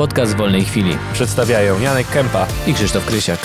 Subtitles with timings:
[0.00, 0.98] Podcast wolnej chwili.
[1.12, 2.46] Przedstawiają Janek Kępa.
[2.66, 3.40] I Krzysztof Krysiak.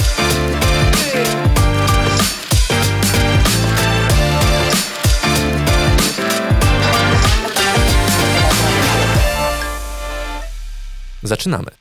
[11.24, 11.72] Zaczynamy.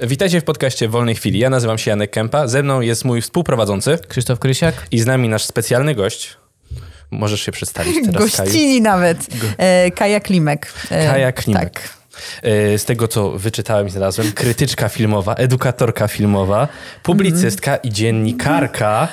[0.00, 1.38] Witajcie w podcaście Wolnej Chwili.
[1.38, 2.46] Ja nazywam się Janek Kępa.
[2.46, 4.86] Ze mną jest mój współprowadzący Krzysztof Krysiak.
[4.90, 6.36] i z nami nasz specjalny gość.
[7.10, 8.48] Możesz się przedstawić teraz, Kaju.
[8.48, 9.26] Gościni nawet.
[9.58, 10.72] E, Kaja Klimek.
[10.90, 11.72] E, Kaja Klimek.
[11.72, 12.01] Tak.
[12.42, 16.68] E, Z tego, co wyczytałem i znalazłem, krytyczka filmowa, edukatorka filmowa,
[17.02, 19.08] publicystka i dziennikarka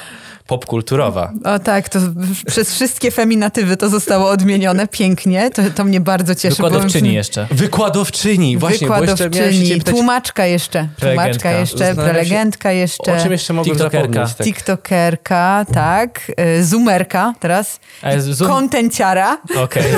[0.49, 1.31] popkulturowa.
[1.43, 1.99] O tak, to
[2.47, 5.49] przez wszystkie feminatywy to zostało odmienione pięknie.
[5.51, 6.61] To, to mnie bardzo cieszy.
[6.61, 7.47] bo- Wykładowczyni jeszcze.
[7.51, 10.87] Wykładowczyni, właśnie, jeszcze Wykładowczyni, ciebie pytać, tłumaczka jeszcze.
[10.99, 13.17] Tłumaczka jeszcze, prelegentka jeszcze.
[13.17, 14.07] o czym jeszcze mogłem TikTokerka.
[14.07, 14.35] zapomnieć.
[14.37, 14.45] Tak.
[14.47, 16.31] TikTokerka, tak.
[16.37, 17.79] E, Zoomerka teraz.
[18.01, 19.37] A jest zoom- Kontenciara.
[19.63, 19.83] Okej.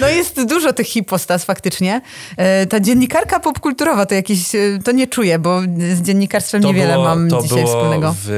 [0.00, 2.00] No jest dużo tych hipostas faktycznie.
[2.36, 5.60] E, Ta dziennikarka popkulturowa to jakieś, e, to nie czuję, bo
[5.94, 8.14] z dziennikarstwem niewiele mam to dzisiaj było wspólnego.
[8.24, 8.28] W,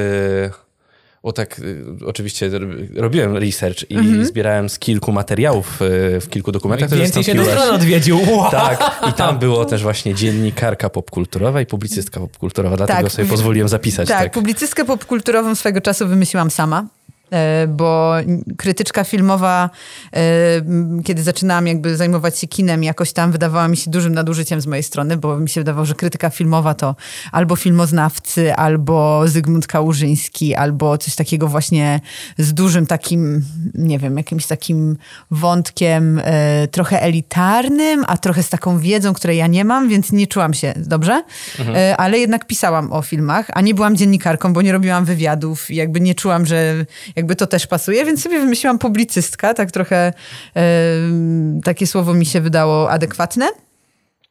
[1.22, 4.24] o tak, y, oczywiście rob- robiłem research i Mhm.
[4.26, 6.88] zbierałem z kilku materiałów y, w kilku dokumentach.
[6.88, 8.20] które Więcej się strony odwiedził.
[8.30, 8.50] Wow.
[8.50, 13.12] Tak, i tam było też właśnie dziennikarka popkulturowa i publicystka popkulturowa, dlatego Tak.
[13.12, 14.08] sobie pozwoliłem zapisać.
[14.08, 16.86] Tak, Tak, publicystkę popkulturową swego czasu wymyśliłam sama.
[17.30, 18.14] E, Bo
[18.56, 19.70] krytyczka filmowa,
[20.12, 20.20] e,
[21.05, 24.82] kiedy zaczynałam jakby zajmować się kinem, jakoś tam wydawała mi się dużym nadużyciem z mojej
[24.82, 26.97] strony, bo mi się wydawało, że krytyka filmowa to
[27.32, 32.00] albo filmoznawcy, albo Zygmunt Kałużyński, albo coś takiego właśnie
[32.38, 34.97] z dużym takim, nie wiem, jakimś takim
[35.30, 40.27] wątkiem e, trochę elitarnym, a trochę z taką wiedzą, której ja nie mam, więc nie
[40.27, 41.22] czułam się dobrze,
[41.74, 45.77] e, ale jednak pisałam o filmach, a nie byłam dziennikarką, bo nie robiłam wywiadów i
[45.77, 46.86] jakby nie czułam, że
[47.17, 50.12] jakby to też pasuje, więc sobie wymyśliłam publicystka, tak trochę
[51.64, 53.48] takie słowo mi się wydało adekwatne.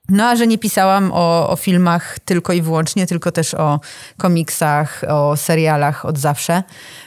[0.09, 3.79] No, a że nie pisałam o, o filmach tylko i wyłącznie, tylko też o
[4.17, 6.63] komiksach, o serialach od zawsze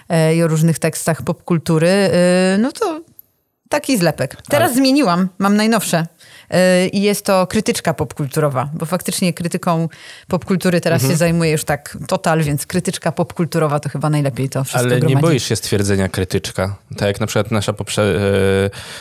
[0.09, 2.11] e, i o różnych tekstach popkultury, e,
[2.59, 3.01] no to
[3.69, 4.37] taki zlepek.
[4.49, 6.07] Teraz zmieniłam, mam najnowsze.
[6.51, 9.89] E, I jest to krytyczka popkulturowa, bo faktycznie krytyką
[10.29, 11.13] popkultury teraz Mhm.
[11.13, 15.01] się zajmuję już tak total, więc krytyczka popkulturowa to chyba najlepiej to wszystko Ale nie
[15.01, 15.23] gromadzi.
[15.23, 16.77] boisz się stwierdzenia krytyczka.
[16.97, 18.03] Tak jak na przykład nasza poprze,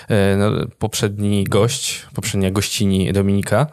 [0.09, 3.68] e, e, no, poprzedni gość, poprzednia gościni Dominika e,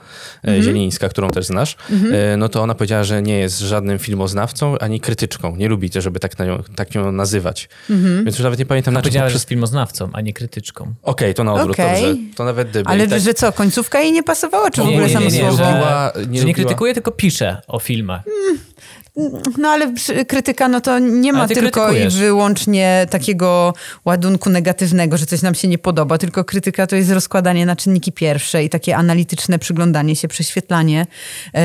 [0.49, 0.63] Mhm.
[0.63, 1.77] Zielińska, którą też znasz,
[2.13, 5.57] e, no to ona powiedziała, że nie jest żadnym filmoznawcą ani krytyczką.
[5.57, 7.69] Nie lubi, żeby tak, nią, tak ją nazywać.
[7.91, 8.25] Mhm.
[8.25, 9.43] Więc już nawet nie pamiętam na Powiedziała, to że przez...
[9.43, 10.95] jest filmoznawcą, a nie krytyczką.
[11.03, 12.03] Okej, to na odwrót, Okej.
[12.03, 12.17] dobrze.
[12.37, 12.91] To nawet dyby.
[12.91, 15.33] Ale tak że co, końcówka jej nie pasowała, czy w Nie, ogóle nie, samo nie,
[15.33, 15.57] nie, słowo?
[15.57, 18.23] że, nie że nie krytykuje, tylko pisze o filmach.
[19.59, 19.93] No ale
[20.29, 22.17] krytyka, no to nie ma tylko i krytykujesz.
[22.17, 27.67] wyłącznie takiego ładunku negatywnego, że coś nam się nie podoba, tylko krytyka to jest rozkładanie
[27.67, 31.07] na czynniki pierwsze i takie analityczne przyglądanie się, prześwietlanie,
[31.55, 31.63] e,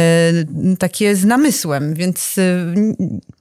[0.80, 2.74] takie z namysłem, więc e,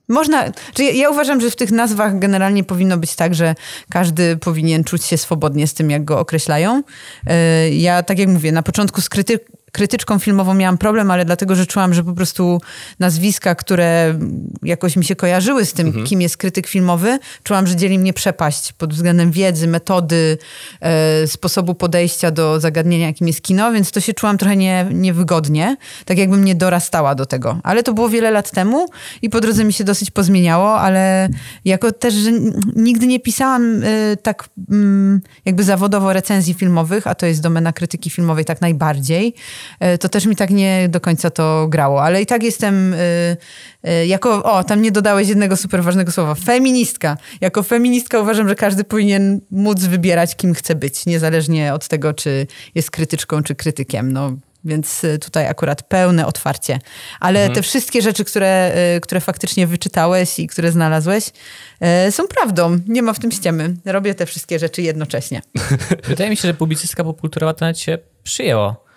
[0.09, 0.45] można,
[0.75, 3.55] czy ja, uważam, że w tych nazwach generalnie powinno być tak, że
[3.91, 6.83] każdy powinien czuć się swobodnie z tym, jak go określają.
[7.27, 9.41] E, ja, tak jak mówię, na początku z kryty
[9.73, 12.61] krytyczką filmową miałam problem, ale dlatego, że czułam, że po prostu
[12.99, 14.19] nazwiska, które
[14.63, 16.07] jakoś mi się kojarzyły z tym, Mhm.
[16.07, 20.39] kim jest krytyk filmowy, czułam, że dzieli mnie przepaść pod względem wiedzy, metody,
[20.81, 25.77] e, sposobu podejścia do zagadnienia, jakim jest kino, więc to się czułam trochę nie, niewygodnie,
[26.05, 27.61] tak jakbym nie dorastała do tego.
[27.63, 28.87] Ale to było wiele lat temu
[29.23, 31.29] i po drodze mi się dosyć pozmieniało, ale
[31.65, 32.31] jako też, że
[32.77, 38.11] nigdy nie pisałam e, tak mm, jakby zawodowo recenzji filmowych, a to jest domena krytyki
[38.11, 39.35] filmowej tak najbardziej,
[40.01, 42.03] to też mi tak nie do końca to grało.
[42.03, 42.97] Ale i tak jestem e,
[43.83, 47.17] e, jako, o, tam nie dodałeś jednego super ważnego słowa, feministka.
[47.41, 52.47] Jako feministka uważam, że każdy powinien móc wybierać, kim chce być, niezależnie od tego, czy
[52.75, 54.13] jest krytyczką, czy krytykiem.
[54.13, 54.33] No,
[54.65, 56.79] więc e, tutaj akurat pełne otwarcie.
[57.21, 61.31] Ale te wszystkie rzeczy, które, e, które faktycznie wyczytałeś i które znalazłeś,
[61.81, 62.79] e, są prawdą.
[62.87, 63.75] Nie ma w tym ściemy.
[63.85, 65.43] Robię te wszystkie rzeczy jednocześnie.
[66.09, 68.88] Wydaje mi się, że publicystka popkulturowa to nawet się przyjęło.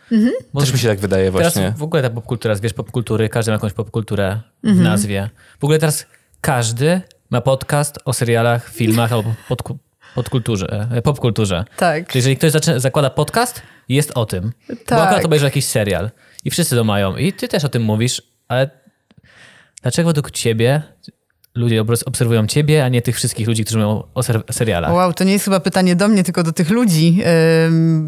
[0.54, 1.74] Bo Też mi się tak wydaje teraz właśnie.
[1.78, 4.78] w ogóle ta popkultura, zwierz popkultury, każdy ma jakąś popkulturę Mhm.
[4.78, 5.30] w nazwie.
[5.60, 6.06] W ogóle teraz
[6.42, 9.78] każdy ma podcast o serialach, filmach albo podku-
[10.16, 11.66] podkulturze, e, popkulturze.
[11.78, 12.08] Tak.
[12.08, 14.52] Czyli jeżeli ktoś zaczyna, zakłada podcast, jest o tym.
[14.70, 15.00] Bo Tak.
[15.00, 16.10] akurat obejrzy jakiś serial.
[16.46, 17.18] I wszyscy to mają.
[17.18, 18.70] I ty też o tym mówisz, ale
[19.82, 20.82] dlaczego według ciebie
[21.56, 24.94] ludzie obs- obserwują ciebie, a nie tych wszystkich ludzi, którzy mówią o ser- serialach?
[24.94, 27.22] Wow, to nie jest chyba pytanie do mnie, tylko do tych ludzi.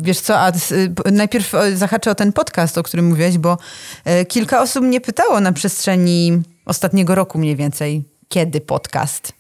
[0.02, 3.58] Wiesz co, a y, najpierw zahaczę o ten podcast, o którym mówiłeś, bo
[4.06, 9.34] e, kilka osób mnie pytało na przestrzeni ostatniego roku mniej więcej, kiedy podcast.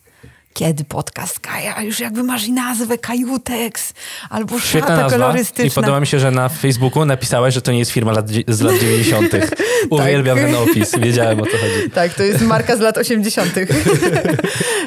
[0.53, 1.81] Kiedy podcast Kaja?
[1.81, 3.93] Już jakby masz i nazwę Kajutex
[4.29, 5.17] albo Świetna szata nazwa.
[5.17, 5.65] kolorystyczna.
[5.65, 8.61] I podoba mi się, że na Facebooku napisałaś, że to nie jest firma lat, z
[8.61, 9.31] lat 90.
[9.89, 10.91] Uwielbiam ten opis.
[10.99, 11.73] Wiedziałem o co chodzi.
[11.93, 13.53] Tak, to jest marka z lat 80.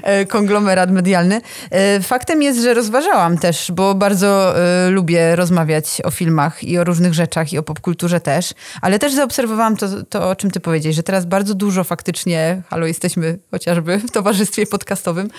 [0.03, 1.41] E, Konglomerat medialny.
[1.71, 6.85] E, Faktem jest, że rozważałam też, bo bardzo e, lubię rozmawiać o filmach i o
[6.85, 10.97] różnych rzeczach i o popkulturze też, ale też zaobserwowałam to, to, o czym ty powiedziałeś,
[10.97, 15.31] że teraz bardzo dużo faktycznie, halo, jesteśmy chociażby w towarzystwie podcastowym,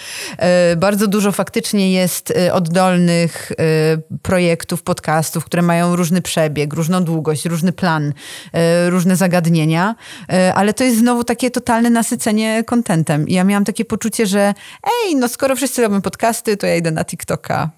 [0.78, 7.46] bardzo dużo faktycznie jest e, oddolnych e, projektów, podcastów, które mają różny przebieg, różną długość,
[7.46, 8.14] różny plan,
[8.54, 9.96] e, różne zagadnienia,
[10.30, 13.26] e, ale to jest znowu takie totalne nasycenie kontentem.
[13.28, 14.54] Ja miałam takie poczucie, że
[14.84, 17.77] ej, no skoro wszyscy robią podcasty, to ja idę na TikToka e,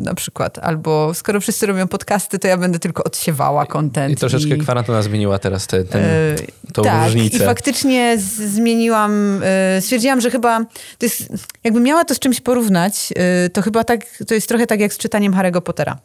[0.00, 0.58] na przykład.
[0.58, 4.12] Albo skoro wszyscy robią podcasty, to ja będę tylko odsiewała content.
[4.12, 6.36] I troszeczkę kwarantanna zmieniła teraz te, ten, E,
[6.72, 7.36] tą tak, różnicę.
[7.36, 10.64] i faktycznie z- zmieniłam, e, stwierdziłam, że chyba
[10.98, 11.28] to jest,
[11.64, 14.92] jakbym miała to z czymś porównać, e, to chyba tak, to jest trochę tak jak
[14.92, 15.98] z czytaniem Harry'ego Pottera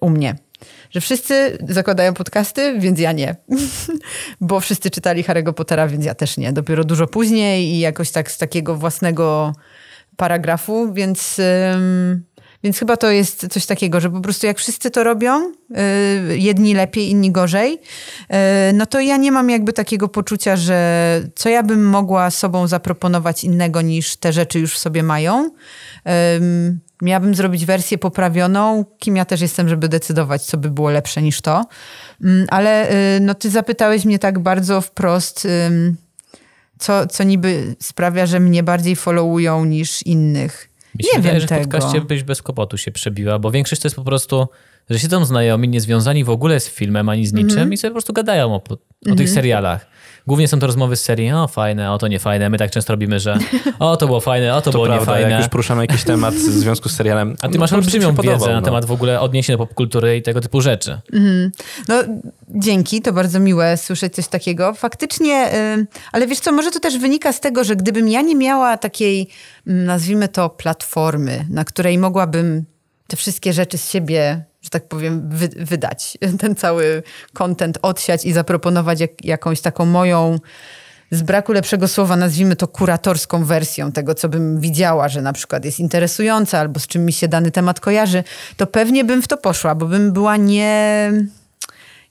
[0.00, 0.34] u mnie.
[0.90, 3.36] Że wszyscy zakładają podcasty, więc ja nie.
[4.40, 6.52] Bo wszyscy czytali Harry'ego Pottera, więc ja też nie.
[6.52, 9.52] Dopiero dużo później i jakoś tak z takiego własnego
[10.16, 11.36] paragrafu, więc...
[11.74, 12.24] ym,
[12.64, 15.52] więc chyba to jest coś takiego, że po prostu jak wszyscy to robią,
[16.30, 21.20] y, jedni lepiej, inni gorzej, y, no to ja nie mam jakby takiego poczucia, że
[21.34, 25.50] co ja bym mogła sobą zaproponować innego niż te rzeczy już w sobie mają.
[26.36, 31.22] Ym, Miałabym zrobić wersję poprawioną, kim ja też jestem, żeby decydować, co by było lepsze
[31.22, 31.66] niż to.
[32.48, 35.48] Ale y, no, ty zapytałeś mnie tak bardzo wprost,
[36.78, 40.69] co, co niby sprawia, że mnie bardziej followują niż innych.
[40.94, 43.86] Mi nie wydaje, wiem że w podcaście byś bez kłopotu się przebiła, bo większość to
[43.86, 44.48] jest po prostu,
[44.90, 47.72] że siedzą znajomi, niezwiązani w ogóle z filmem ani z niczym Mhm.
[47.72, 48.62] i sobie po prostu gadają o,
[49.12, 49.86] o tych serialach.
[50.26, 52.50] Głównie są to rozmowy z serii, o fajne, o to nie fajne.
[52.50, 53.38] My tak często robimy, że
[53.78, 55.30] o to było fajne, o to, To było prawda, niefajne.
[55.30, 57.36] jak już poruszamy jakiś temat w związku z serialem.
[57.40, 58.64] A ty no, masz olbrzymią się podobał, wiedzę na no.
[58.64, 60.98] temat w ogóle odniesień do popkultury i tego typu rzeczy.
[61.88, 61.94] No,
[62.48, 64.74] dzięki, to bardzo miłe słyszeć coś takiego.
[64.74, 68.36] Faktycznie, y, ale wiesz co, może to też wynika z tego, że gdybym ja nie
[68.36, 69.28] miała takiej,
[69.66, 72.64] mm, nazwijmy to, platformy, na której mogłabym
[73.06, 77.02] te wszystkie rzeczy z siebie, że tak powiem, wy, wydać, ten cały
[77.32, 80.38] content odsiać i zaproponować jak, jakąś taką moją
[81.10, 85.64] z braku lepszego słowa, nazwijmy to kuratorską wersją tego, co bym widziała, że na przykład
[85.64, 88.24] jest interesujące albo z czym mi się dany temat kojarzy,
[88.56, 91.12] to pewnie bym w to poszła, bo bym była nie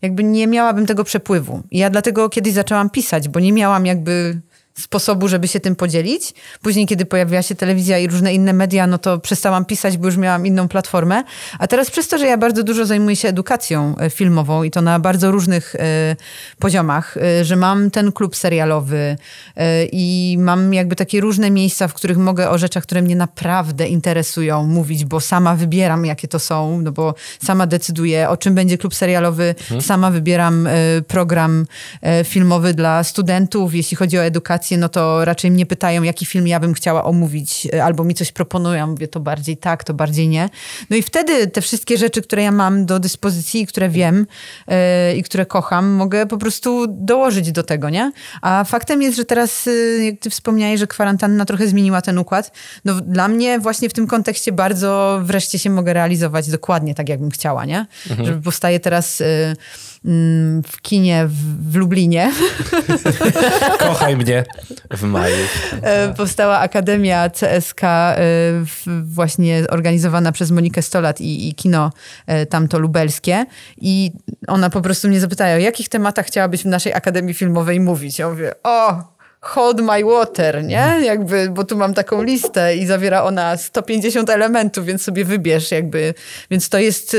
[0.01, 1.63] jakby nie miałabym tego przepływu.
[1.71, 4.41] I ja dlatego kiedyś zaczęłam pisać, bo nie miałam jakby
[4.79, 6.33] sposobu, żeby się tym podzielić.
[6.61, 10.17] Później, kiedy pojawiła się telewizja i różne inne media, no to przestałam pisać, bo już
[10.17, 11.23] miałam inną platformę.
[11.59, 14.81] A teraz przez to, że ja bardzo dużo zajmuję się edukacją e, filmową i to
[14.81, 16.15] na bardzo różnych e,
[16.59, 19.17] poziomach, e, że mam ten klub serialowy
[19.91, 24.65] i mam jakby takie różne miejsca, w których mogę o rzeczach, które mnie naprawdę interesują
[24.65, 28.95] mówić, bo sama wybieram, jakie to są, no bo sama decyduję, o czym będzie klub
[28.95, 30.69] serialowy, sama wybieram
[31.07, 31.65] program
[32.23, 33.75] filmowy dla studentów.
[33.75, 37.67] Jeśli chodzi o edukację, no to raczej mnie pytają, jaki film ja bym chciała omówić,
[37.73, 38.87] e, albo mi coś proponują.
[38.87, 40.49] Mówię, to bardziej tak, to bardziej nie.
[40.89, 44.27] No i wtedy te wszystkie rzeczy, które ja mam do dyspozycji, które wiem
[44.67, 48.11] e, i które kocham, mogę po prostu dołożyć do tego, nie?
[48.41, 52.51] A faktem jest, że teraz, e, jak ty wspomniałeś, że kwarantanna trochę zmieniła ten układ,
[52.85, 57.31] no dla mnie właśnie w tym kontekście bardzo wreszcie się mogę realizować dokładnie tak, jakbym
[57.31, 57.85] chciała, nie?
[58.25, 59.55] Żeby powstaje teraz mm,
[60.67, 62.31] w kinie w, w Lublinie
[63.79, 64.43] Kochaj mnie
[64.91, 65.35] w maju.
[65.81, 68.17] E, Powstała Akademia CSK, e,
[69.03, 71.91] właśnie organizowana przez Monikę Stolat i, i kino
[72.27, 73.45] e, tamto lubelskie.
[73.77, 74.11] I
[74.47, 78.19] ona po prostu mnie zapytała, o jakich tematach chciałabyś w naszej Akademii Filmowej mówić?
[78.19, 79.03] Ja mówię, o,
[79.41, 80.93] hold my water, nie?
[81.03, 86.13] Jakby, bo tu mam taką listę i zawiera ona 150 elementów, więc sobie wybierz jakby.
[86.51, 87.17] Więc to jest,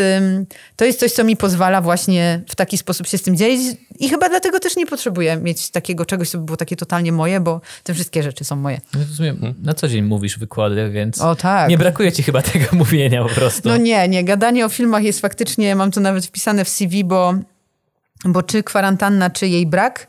[0.77, 4.09] to jest coś, co mi pozwala właśnie w taki sposób się z tym dzielić i
[4.09, 7.61] chyba dlatego też nie potrzebuję mieć takiego czegoś, co by było takie totalnie moje, bo
[7.85, 8.81] te wszystkie rzeczy są moje.
[8.95, 11.69] No, w sumie Na co dzień mówisz wykłady, więc O tak.
[11.69, 13.69] nie brakuje ci chyba tego mówienia po prostu.
[13.69, 14.25] No nie, nie.
[14.25, 17.35] Gadanie o filmach jest faktycznie, mam to nawet wpisane w CV, bo,
[18.25, 20.07] bo czy kwarantanna, czy jej brak,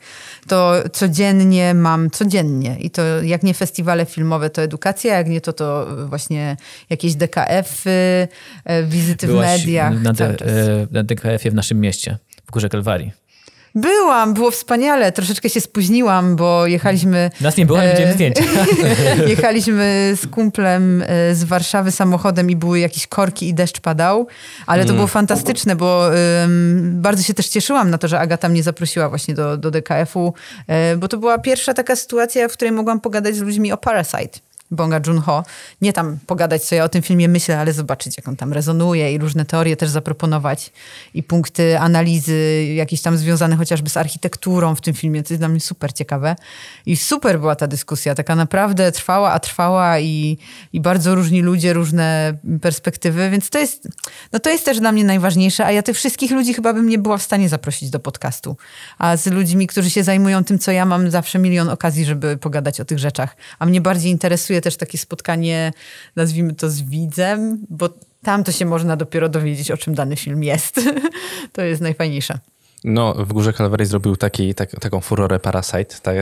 [0.47, 2.77] to codziennie mam, codziennie.
[2.79, 6.57] I to jak nie festiwale filmowe, to edukacja, jak nie to, to właśnie
[6.89, 8.27] jakieś DKF-y,
[8.65, 10.01] e, wizyty Byłaś w mediach.
[10.01, 13.20] na, e, na DKF-ie w naszym mieście, w Górze Kalwarii.
[13.75, 15.11] Byłam, było wspaniale.
[15.11, 17.31] Troszeczkę się spóźniłam, bo jechaliśmy...
[17.41, 18.43] Nas nie było, ale e, widziałem zdjęcia.
[19.27, 24.27] Jechaliśmy z kumplem e, z Warszawy samochodem i były jakieś korki i deszcz padał,
[24.65, 26.09] ale to było fantastyczne, bo
[26.43, 30.33] ym, bardzo się też cieszyłam na to, że Agata mnie zaprosiła właśnie do, do DKF-u,
[30.67, 34.39] e, bo to była pierwsza taka sytuacja, w której mogłam pogadać z ludźmi o Parasite.
[34.71, 35.43] Bonga Joon-ho.
[35.81, 39.13] Nie tam pogadać, co ja o tym filmie myślę, ale zobaczyć, jak on tam rezonuje
[39.13, 40.71] i różne teorie też zaproponować
[41.13, 45.23] i punkty analizy jakieś tam związane chociażby z architekturą w tym filmie.
[45.23, 46.35] To jest dla mnie super ciekawe.
[46.85, 50.37] I super była ta dyskusja, taka naprawdę trwała, a trwała i,
[50.73, 53.87] i bardzo różni ludzie, różne perspektywy, więc to jest,
[54.33, 56.97] no to jest też dla mnie najważniejsze, a ja tych wszystkich ludzi chyba bym nie
[56.97, 58.57] była w stanie zaprosić do podcastu.
[58.97, 62.79] A z ludźmi, którzy się zajmują tym, co ja mam zawsze milion okazji, żeby pogadać
[62.79, 63.35] o tych rzeczach.
[63.59, 65.73] A mnie bardziej interesuje też takie spotkanie,
[66.15, 67.89] nazwijmy to z widzem, bo
[68.23, 70.75] tam to się można dopiero dowiedzieć, o czym dany film jest.
[71.53, 72.39] to jest najfajniejsze.
[72.83, 76.15] No, w Górze Kalwarii zrobił taki, tak, taką furorę Parasite, tak,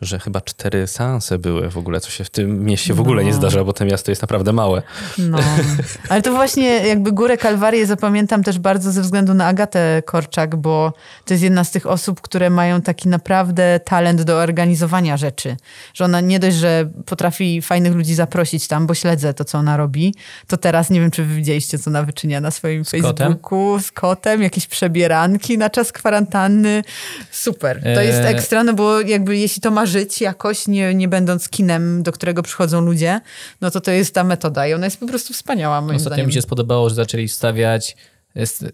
[0.00, 3.28] że chyba cztery seanse były w ogóle, co się w tym mieście w ogóle no.
[3.28, 4.82] nie zdarza, bo to miasto jest naprawdę małe.
[5.18, 5.38] No,
[6.08, 10.92] ale to właśnie jakby Górę Kalwarię zapamiętam też bardzo ze względu na Agatę Korczak, bo
[11.24, 15.56] to jest jedna z tych osób, które mają taki naprawdę talent do organizowania rzeczy.
[15.94, 19.76] Że ona nie dość, że potrafi fajnych ludzi zaprosić tam, bo śledzę to, co ona
[19.76, 20.14] robi,
[20.46, 23.80] to teraz nie wiem, czy wy widzieliście, co ona wyczynia na swoim z Facebooku kotem?
[23.80, 26.82] z kotem, jakieś przebieranki na czas czas kwarantanny.
[27.30, 27.82] Super.
[27.94, 31.48] To jest e, ekstra, no bo jakby jeśli to ma żyć jakoś, nie, nie będąc
[31.48, 33.20] kinem, do którego przychodzą ludzie,
[33.60, 36.26] no to to jest ta metoda i ona jest po prostu wspaniała moim Ostatnio zdaniem.
[36.26, 37.96] mi się spodobało, że zaczęli stawiać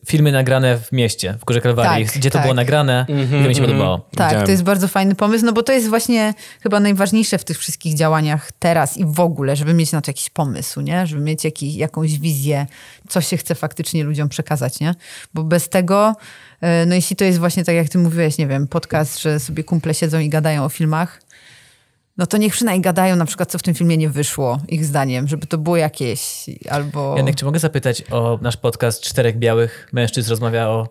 [0.07, 2.43] filmy nagrane w mieście, w Górze Kalwarii, tak, gdzie to tak.
[2.43, 3.99] było nagrane mm -hmm, mi się podobało.
[3.99, 4.47] Tak, Widziałem.
[4.47, 7.95] to jest bardzo fajny pomysł, no bo to jest właśnie chyba najważniejsze w tych wszystkich
[7.95, 11.07] działaniach teraz i w ogóle, żeby mieć na to jakiś pomysł, nie?
[11.07, 12.67] żeby mieć jakiś, jakąś wizję,
[13.09, 14.95] co się chce faktycznie ludziom przekazać, nie?
[15.35, 16.15] bo bez tego
[16.61, 19.65] E, no jeśli to jest właśnie tak, jak ty mówiłeś, nie wiem, podcast, że sobie
[19.65, 21.21] kumple siedzą i gadają o filmach,
[22.19, 25.29] no to niech przynajmniej gadają na przykład, co w tym filmie nie wyszło, ich zdaniem,
[25.29, 27.17] żeby to było jakieś, albo...
[27.17, 30.89] Janek, czy mogę zapytać o nasz podcast Czterech Białych Mężczyzn rozmawia o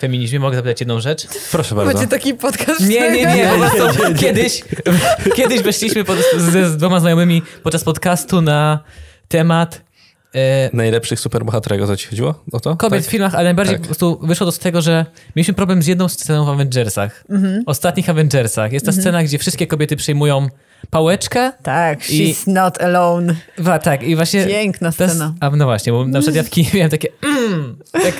[0.00, 0.40] feminizmie?
[0.40, 1.26] Mogę zapytać jedną rzecz?
[1.50, 1.92] Proszę bardzo.
[1.92, 2.80] Będzie taki podcast.
[2.80, 3.50] Nie, nie, nie.
[4.18, 4.64] Kiedyś,
[5.36, 8.84] kiedyś weszliśmy pod, z, z dwoma znajomymi podczas podcastu na
[9.28, 9.87] temat
[10.34, 12.44] E, Najlepszych superbohaterek, o co ci chodziło?
[12.52, 12.76] O to?
[12.76, 13.08] Kobiet tak?
[13.08, 13.80] w filmach, ale najbardziej tak.
[13.80, 15.06] po prostu wyszło to z tego, że
[15.36, 17.24] mieliśmy problem z jedną sceną w Avengersach.
[17.30, 17.62] Mhm.
[17.66, 18.72] Ostatnich Avengersach.
[18.72, 19.02] Jest ta mhm.
[19.02, 20.48] scena, gdzie wszystkie kobiety przejmują
[20.90, 21.52] pałeczkę.
[21.62, 23.34] Tak, she's i, not alone.
[23.58, 24.46] Wa, tak, i właśnie...
[24.46, 25.34] Piękna scena.
[25.40, 27.08] a no właśnie, bo na przykład ja w kinie miałem takie...
[27.22, 28.14] Mm, tak,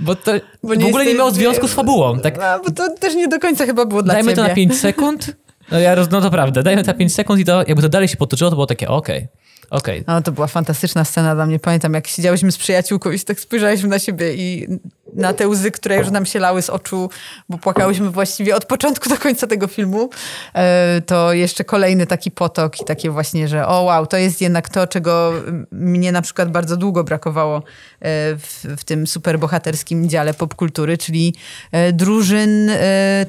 [0.00, 2.20] bo to bo w ogóle nie miało związku z fabułą.
[2.20, 2.38] Tak.
[2.38, 4.42] No, bo to też nie do końca chyba było dla Dajmy ciebie.
[4.42, 5.36] to na 5 sekund.
[5.70, 8.08] No, ja, no to prawda, dajmy to na 5 sekund i to jakby to dalej
[8.08, 9.16] się potoczyło, to było takie okej.
[9.16, 9.47] Okay.
[9.70, 10.04] Okay.
[10.06, 11.58] No, to była fantastyczna scena dla mnie.
[11.58, 14.68] Pamiętam, jak siedziałyśmy z przyjaciółką i tak spojrzeliśmy na siebie i
[15.14, 17.10] na te łzy, które już nam się lały z oczu,
[17.48, 20.10] bo płakałyśmy właściwie od początku do końca tego filmu,
[20.54, 24.68] e, to jeszcze kolejny taki potok i takie właśnie, że o wow, to jest jednak
[24.68, 25.32] to, czego
[25.72, 27.62] mnie na przykład bardzo długo brakowało e,
[28.36, 31.34] w, w tym superbohaterskim dziale popkultury, czyli
[31.72, 32.70] e, drużyn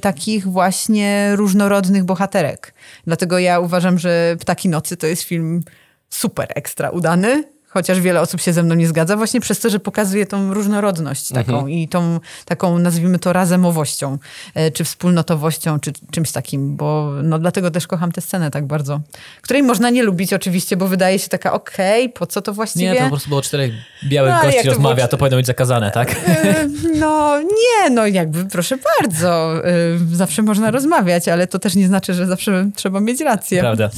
[0.01, 2.74] takich właśnie różnorodnych bohaterek.
[3.08, 5.63] Dlatego ja uważam, że Ptaki Nocy to jest film
[6.10, 9.80] super ekstra udany, chociaż wiele osób się ze mną nie zgadza, właśnie przez to, że
[9.80, 11.70] pokazuje tą różnorodność taką mhm.
[11.70, 14.18] i tą taką, nazwijmy to, razemowością,
[14.56, 19.01] e, czy wspólnotowością, czy czymś takim, bo no dlatego też kocham tę scenę tak bardzo,
[19.42, 22.92] której można nie lubić oczywiście, bo wydaje się taka okej, okay, po co to właściwie?
[22.92, 23.72] Nie, to po prostu było czterech
[24.04, 25.08] białych no, gości to rozmawia, było...
[25.08, 26.16] to powinno być zakazane, tak?
[26.28, 26.68] E,
[27.00, 29.72] no nie, no jakby proszę bardzo, e,
[30.12, 33.60] zawsze można rozmawiać, ale to też nie znaczy, że zawsze trzeba mieć rację.
[33.60, 33.89] Prawda.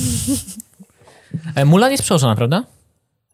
[1.55, 2.63] E, Mulan jest przełożona, prawda?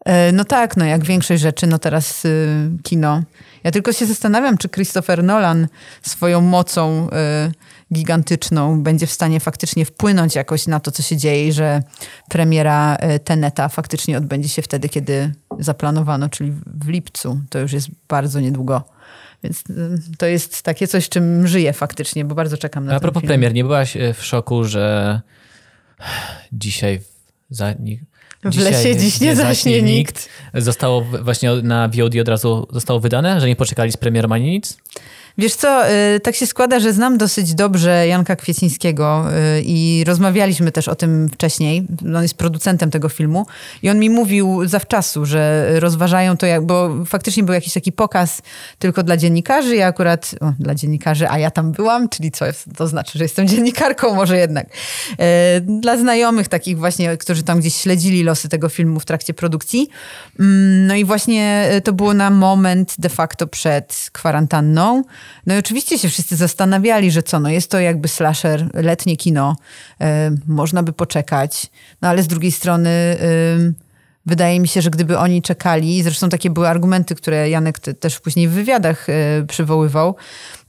[0.04, 3.22] E, no tak, no jak większość rzeczy, no teraz y, kino.
[3.64, 5.68] Ja tylko się zastanawiam, czy Christopher Nolan
[6.02, 11.52] swoją mocą y, gigantyczną będzie w stanie faktycznie wpłynąć jakoś na to, co się dzieje
[11.52, 11.82] że
[12.28, 17.40] premiera y, Teneta faktycznie odbędzie się wtedy, kiedy zaplanowano, czyli w lipcu.
[17.50, 18.84] To już jest bardzo niedługo.
[19.42, 22.96] Więc y, to jest takie coś, czym żyję faktycznie, bo bardzo czekam na to.
[22.96, 23.28] A propos film.
[23.28, 25.20] premier, nie byłaś y, w szoku, że
[26.52, 27.00] dzisiaj
[27.50, 27.74] za,
[28.44, 30.28] w lesie dziś nie, nie zaśnie nikt.
[30.54, 34.78] Zostało właśnie na VOD od razu zostało wydane, że nie poczekali z premierem ani nic?
[35.38, 39.24] Wiesz co, y, tak się składa, że znam dosyć dobrze Janka Kwiecińskiego
[39.58, 41.86] y, i rozmawialiśmy też o tym wcześniej.
[42.16, 43.46] On jest producentem tego filmu
[43.82, 48.42] i on mi mówił zawczasu, że rozważają to, bo faktycznie był jakiś taki pokaz
[48.78, 49.76] tylko dla dziennikarzy.
[49.76, 52.44] Ja akurat, o, dla dziennikarzy, a ja tam byłam, czyli co
[52.76, 54.66] to znaczy, że jestem dziennikarką może jednak.
[54.66, 55.16] Y,
[55.60, 59.88] dla znajomych takich właśnie, którzy tam gdzieś śledzili losy tego filmu w trakcie produkcji.
[60.40, 65.02] Mm, no i właśnie to było na moment de facto przed kwarantanną.
[65.46, 69.56] No i oczywiście się wszyscy zastanawiali, że co, no jest to jakby slasher, letnie kino,
[70.00, 70.04] y,
[70.46, 71.66] można by poczekać,
[72.02, 73.74] no ale z drugiej strony y,
[74.26, 78.20] wydaje mi się, że gdyby oni czekali, zresztą takie były argumenty, które Janek te, też
[78.20, 80.16] później w wywiadach y, przywoływał,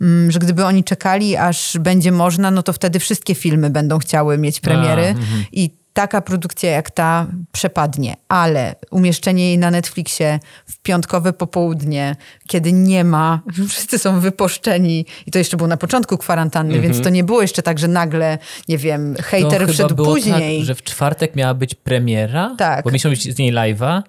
[0.02, 4.38] mm, że gdyby oni czekali, aż będzie można, no to wtedy wszystkie filmy będą chciały
[4.38, 5.46] mieć premiery A, mhm.
[5.52, 12.16] i taka produkcja jak ta przepadnie, ale umieszczenie jej na Netflixie w piątkowe popołudnie,
[12.48, 16.94] kiedy nie ma, wszyscy są wyposzczeni i to jeszcze było na początku kwarantanny, Mhm.
[16.94, 20.08] więc to nie było jeszcze tak, że nagle, nie wiem, To hejter chyba wszedł było
[20.14, 20.58] później.
[20.60, 22.84] Tak, że w czwartek miała być premiera, Tak.
[22.84, 24.02] bo mieliśmy być z niej live'a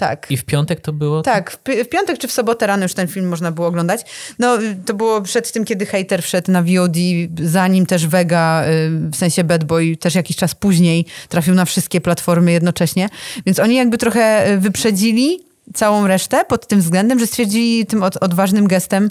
[0.00, 0.26] Tak.
[0.30, 1.22] i w piątek to było...
[1.22, 4.00] Tak, w, pi- w piątek czy w sobotę rano już ten film można było oglądać.
[4.38, 6.96] No, to było przed tym, kiedy hater wszedł na VOD,
[7.42, 12.00] zanim też Vega, y, w sensie Bad Boy, też jakiś czas później trafił na wszystkie
[12.00, 13.08] platformy jednocześnie.
[13.46, 18.16] Więc oni jakby trochę y, wyprzedzili całą resztę pod tym względem, że stwierdzili tym od,
[18.16, 19.04] odważnym gestem,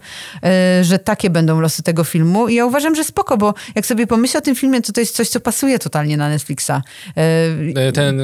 [0.79, 2.47] y, że takie będą losy tego filmu.
[2.47, 5.15] I ja uważam, że spoko, bo jak sobie pomyślę o tym filmie, to to jest
[5.15, 6.71] coś, co pasuje totalnie na Netflixa.
[7.17, 8.21] Y, E, Ten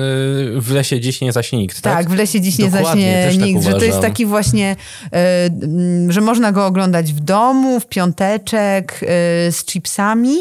[0.60, 1.98] w lesie dziś nie zaś nikt, tak?
[1.98, 4.76] tak, w lesie dziś nie Dokładnie, zaśnie tak nikt, że to jest taki właśnie,
[6.08, 9.00] że można go oglądać w domu, w piąteczek,
[9.52, 10.38] z chipsami,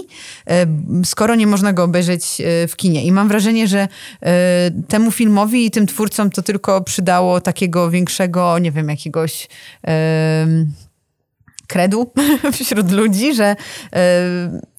[1.05, 2.25] skoro nie można go obejrzeć
[2.69, 3.05] w kinie.
[3.05, 3.89] I mam wrażenie, że
[4.89, 9.49] temu filmowi i tym twórcom to tylko przydało takiego większego, nie wiem, jakiegoś...
[9.83, 10.73] em,
[11.67, 12.13] kredu
[12.61, 13.57] wśród ludzi, że, e,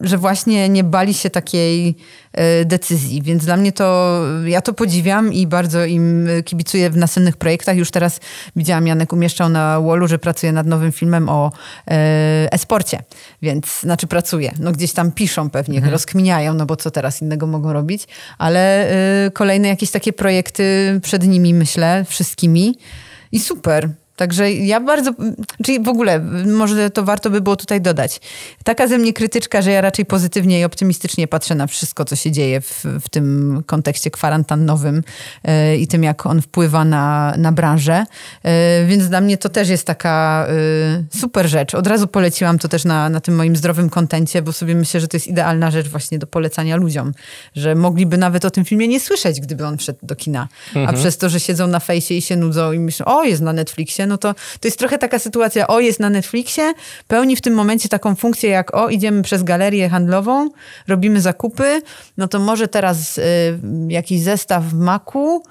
[0.01, 1.95] że właśnie nie bali się takiej
[2.33, 3.21] e, decyzji.
[3.21, 7.77] Więc dla mnie to, ja to podziwiam i bardzo im kibicuję w następnych projektach.
[7.77, 8.19] Już teraz
[8.55, 11.51] widziałam, Janek umieszczał na Wallu, że pracuje nad nowym filmem o
[11.87, 11.91] e,
[12.51, 13.03] e-sporcie.
[13.41, 14.51] Więc, znaczy pracuje.
[14.59, 18.07] No gdzieś tam piszą pewnie, rozkminiają, no bo co teraz innego mogą robić.
[18.37, 22.77] Ale e, kolejne jakieś takie projekty przed nimi, myślę, wszystkimi.
[23.31, 23.89] I super.
[24.15, 25.11] Także ja bardzo,
[25.65, 28.21] czyli w ogóle, może to warto by było tutaj dodać.
[28.63, 32.31] Taka ze mnie krytyczka, że ja raczej pozytywnie i optymistycznie patrzę na wszystko, co się
[32.31, 35.03] dzieje w, w tym kontekście kwarantannowym
[35.43, 38.05] e, i tym, jak on wpływa na, na branżę.
[38.43, 41.75] E, więc dla mnie to też jest taka e, super rzecz.
[41.75, 45.07] Od razu poleciłam to też na, na tym moim zdrowym kontencie, bo sobie myślę, że
[45.07, 47.11] to jest idealna rzecz właśnie do polecania ludziom,
[47.55, 50.47] że mogliby nawet o tym filmie nie słyszeć, gdyby on wszedł do kina.
[50.87, 53.53] A przez to, że siedzą na fejsie i się nudzą i myślą, o jest na
[53.53, 56.73] Netflixie, no to to jest trochę taka sytuacja, o jest na Netflixie,
[57.07, 60.49] pełni w tym momencie taką funkcję jak o idziemy przez galerię handlową,
[60.87, 61.81] robimy zakupy,
[62.17, 63.23] no to może teraz y,
[63.87, 65.43] jakiś zestaw maku,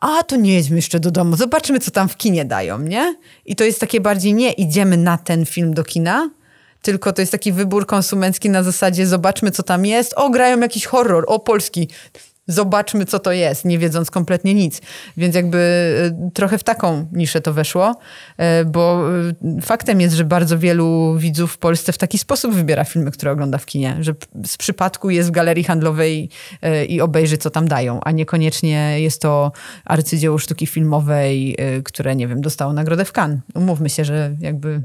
[0.00, 3.16] a to nie jedźmy jeszcze do domu, zobaczmy co tam w kinie dają, nie?
[3.46, 6.30] I to jest takie bardziej nie idziemy na ten film do kina,
[6.82, 10.86] tylko to jest taki wybór konsumencki na zasadzie zobaczmy co tam jest, o grają jakiś
[10.86, 11.88] horror, o polski,
[12.50, 14.80] zobaczmy, co to jest, nie wiedząc kompletnie nic.
[15.16, 15.58] Więc jakby
[16.28, 17.96] y, trochę w taką niszę to weszło,
[18.60, 19.10] y, bo
[19.58, 23.32] y, faktem jest, że bardzo wielu widzów w Polsce w taki sposób wybiera filmy, które
[23.32, 24.14] ogląda w kinie, że
[24.46, 26.28] z przypadku jest w galerii handlowej
[26.88, 29.52] i obejrzy, co tam dają, a niekoniecznie jest to
[29.84, 33.40] arcydzieło sztuki filmowej, które, nie wiem, dostało nagrodę w Cannes.
[33.54, 34.82] Umówmy się, że jakby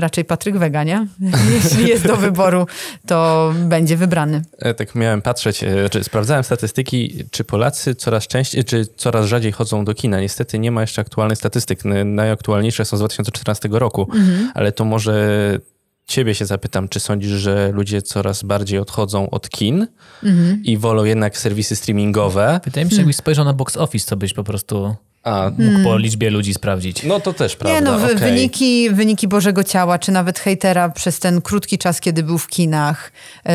[0.00, 1.06] raczej Patryk Wega, nie?
[1.54, 2.66] Jeśli jest do wyboru,
[3.06, 4.42] to będzie wybrany.
[4.58, 9.52] E, Tak miałem patrzeć, e, czy sprawdzałem statystyki, czy Polacy coraz częściej, czy coraz rzadziej
[9.52, 10.20] chodzą do kina.
[10.20, 11.80] Niestety nie ma jeszcze aktualnych statystyk.
[12.04, 14.08] Najaktualniejsze są z 2014 roku,
[14.54, 15.30] ale to może
[16.06, 19.86] ciebie się zapytam, czy sądzisz, że ludzie coraz bardziej odchodzą od kin
[20.64, 22.60] i wolą jednak serwisy streamingowe?
[22.64, 25.98] Wydaje mi się, jakbyś spojrzał na box office, to byś po prostu A, mógł po
[25.98, 27.02] liczbie ludzi sprawdzić.
[27.02, 27.80] no to też prawda.
[27.80, 28.16] Nie no, okej.
[28.16, 33.12] wyniki, wyniki Bożego Ciała, czy nawet hejtera przez ten krótki czas, kiedy był w kinach,
[33.46, 33.52] e,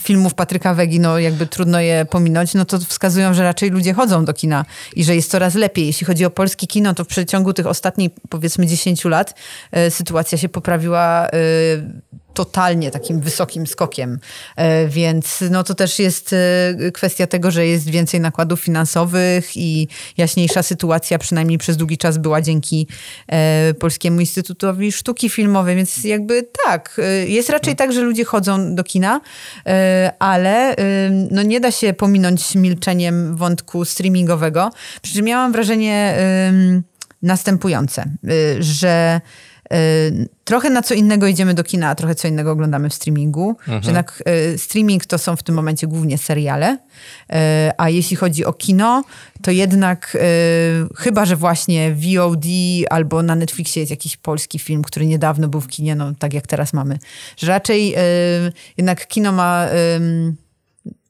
[0.00, 4.24] filmów Patryka Wegi, no jakby trudno je pominąć, no to wskazują, że raczej ludzie chodzą
[4.24, 4.64] do kina
[4.96, 5.86] i że jest coraz lepiej.
[5.86, 9.34] Jeśli chodzi o polskie kino, to w przeciągu tych ostatnich powiedzmy 10 lat
[9.72, 11.30] e, sytuacja się poprawiła e,
[12.34, 14.18] totalnie takim wysokim skokiem.
[14.56, 19.88] E, Więc no to też jest e, kwestia tego, że jest więcej nakładów finansowych i
[20.16, 22.86] jaśniejsza sytuacja przynajmniej przez długi czas była dzięki
[23.28, 25.76] e, Polskiemu Instytutowi Sztuki Filmowej.
[25.76, 29.20] Więc jakby tak, jest raczej tak, że ludzie chodzą do kina,
[30.18, 30.76] ale
[31.30, 34.70] no nie da się pominąć milczeniem wątku streamingowego.
[35.02, 36.16] Przy czym miałam wrażenie
[37.22, 38.04] następujące,
[38.60, 39.20] że
[40.44, 43.56] trochę na co innego idziemy do kina, a trochę co innego oglądamy w streamingu.
[43.66, 44.22] Że jednak
[44.54, 47.36] y, streaming to są w tym momencie głównie seriale, y,
[47.76, 49.04] a jeśli chodzi o kino,
[49.42, 50.18] to jednak y,
[50.96, 52.44] chyba, że właśnie VOD
[52.90, 56.46] albo na Netflixie jest jakiś polski film, który niedawno był w kinie, no tak jak
[56.46, 56.98] teraz mamy.
[57.36, 59.66] Że raczej y, jednak kino ma...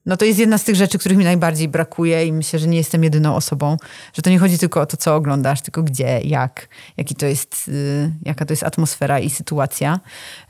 [0.06, 2.78] no to jest jedna z tych rzeczy, których mi najbardziej brakuje i myślę, że nie
[2.78, 3.76] jestem jedyną osobą,
[4.12, 7.68] że to nie chodzi tylko o to, co oglądasz, tylko gdzie, jak, jaki to jest,
[7.68, 10.00] y, jaka to jest atmosfera i sytuacja.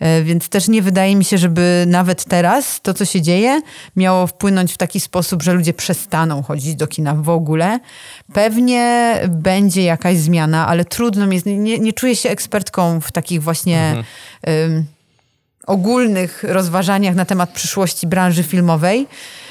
[0.01, 3.61] E, Więc też nie wydaje mi się, żeby nawet teraz to, co się dzieje,
[3.97, 7.81] miało wpłynąć w taki sposób, że ludzie przestaną chodzić do kina w ogóle.
[8.33, 13.43] Pewnie będzie jakaś zmiana, ale trudno mi jest, nie, nie czuję się ekspertką w takich
[13.43, 14.05] właśnie...
[14.49, 14.85] ym,
[15.71, 19.07] ogólnych rozważaniach na temat przyszłości branży filmowej.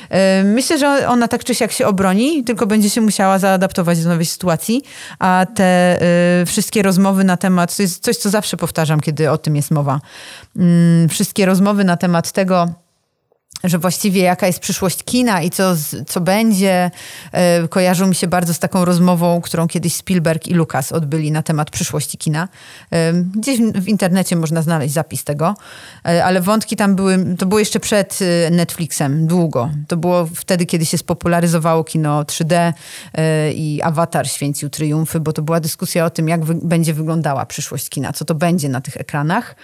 [0.09, 4.09] E, myślę, że ona tak czy siak się obroni, tylko będzie się musiała zaadaptować do
[4.09, 4.81] nowej sytuacji,
[5.19, 9.37] a te e, wszystkie rozmowy na temat, to jest coś, co zawsze powtarzam, kiedy o
[9.37, 9.99] tym jest mowa,
[10.55, 12.67] mm, wszystkie rozmowy na temat tego,
[13.63, 15.75] że właściwie jaka jest przyszłość kina i co,
[16.07, 16.91] co będzie,
[17.31, 21.43] e, kojarzą mi się bardzo z taką rozmową, którą kiedyś Spielberg i Lucas odbyli na
[21.43, 22.47] temat przyszłości kina.
[22.91, 25.55] E, gdzieś w internecie można znaleźć zapis tego,
[26.05, 28.19] e, ale wątki tam były, to było jeszcze przed
[28.51, 29.69] Netflixem, długo.
[29.87, 32.73] To było wtedy, kiedy się spopularyzowało kino 3D
[33.55, 37.89] i Avatar święcił triumfy, bo to była dyskusja o tym, jak wy będzie wyglądała przyszłość
[37.89, 39.55] kina, co to będzie na tych ekranach.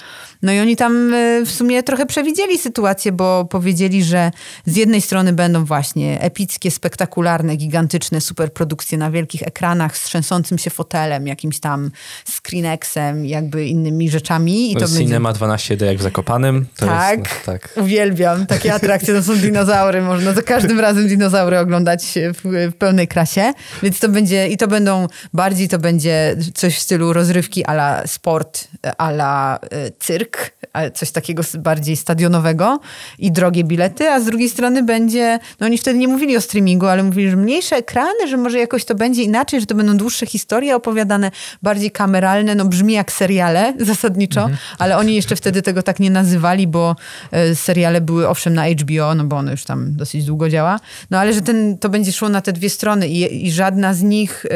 [0.45, 1.13] No i oni tam
[1.45, 4.31] w sumie trochę przewidzieli sytuację, bo powiedzieli, że
[4.65, 10.69] z jednej strony będą właśnie epickie, spektakularne, gigantyczne superprodukcje na wielkich ekranach z trzęsącym się
[10.69, 11.91] fotelem, jakimś tam
[12.25, 14.71] screenexem, jakby innymi rzeczami.
[14.71, 15.45] I to Cinema będzie...
[15.45, 16.65] 12D jak w Zakopanym.
[16.75, 18.45] tak, jest, no, tak, uwielbiam.
[18.45, 20.01] Takie atrakcje to są dinozaury.
[20.01, 22.03] Można za każdym razem dinozaury oglądać
[22.34, 23.53] w, w pełnej krasie.
[23.84, 28.67] Więc to będzie, i to będą, bardziej to będzie coś w stylu rozrywki ala sport,
[28.97, 29.91] ala y,
[30.35, 30.55] cyrk,
[30.93, 32.79] coś takiego bardziej stadionowego
[33.19, 36.41] i drogie bilety bilety, a z drugiej strony będzie, no oni wtedy nie mówili o
[36.41, 39.97] streamingu, ale mówili, że mniejsze ekrany, że może jakoś to będzie inaczej, że to będą
[39.97, 44.57] dłuższe historie opowiadane, bardziej kameralne, no brzmi jak seriale zasadniczo, mhm.
[44.77, 46.95] ale oni jeszcze wtedy tego tak nie nazywali, bo
[47.31, 50.79] e, seriale były owszem na HBO, no bo ono już tam dosyć długo działa,
[51.11, 54.01] no ale że ten, to będzie szło na te dwie strony i, i żadna z
[54.01, 54.49] nich y,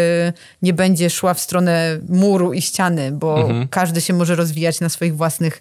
[0.61, 3.67] nie będzie szła w stronę muru i ściany, bo mhm.
[3.67, 5.59] każdy się może rozwijać na swoich własnych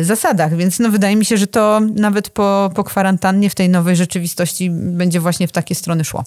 [0.00, 3.68] y, zasadach, więc no wydaje mi się, że to nawet po po, kwarantannie w tej
[3.68, 6.24] nowej rzeczywistości będzie właśnie w takie strony szło.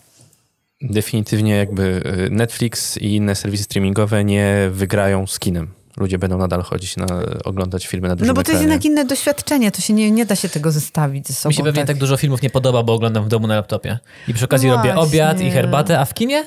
[0.82, 5.68] Definitywnie jakby y, Netflix i inne serwisy streamingowe nie wygrają z kinem.
[5.98, 7.06] Ludzie będą nadal chodzić na
[7.46, 10.26] oglądać filmy na dużym No bo to jest jednak inne doświadczenie, to się nie, nie
[10.26, 11.50] da się tego zestawić ze sobą.
[11.50, 11.88] Mi się pewnie tak.
[11.88, 14.00] tak dużo filmów nie podoba, bo oglądam w domu na laptopie.
[14.28, 16.46] I przy okazji no robię obiad i herbatę, a w kinie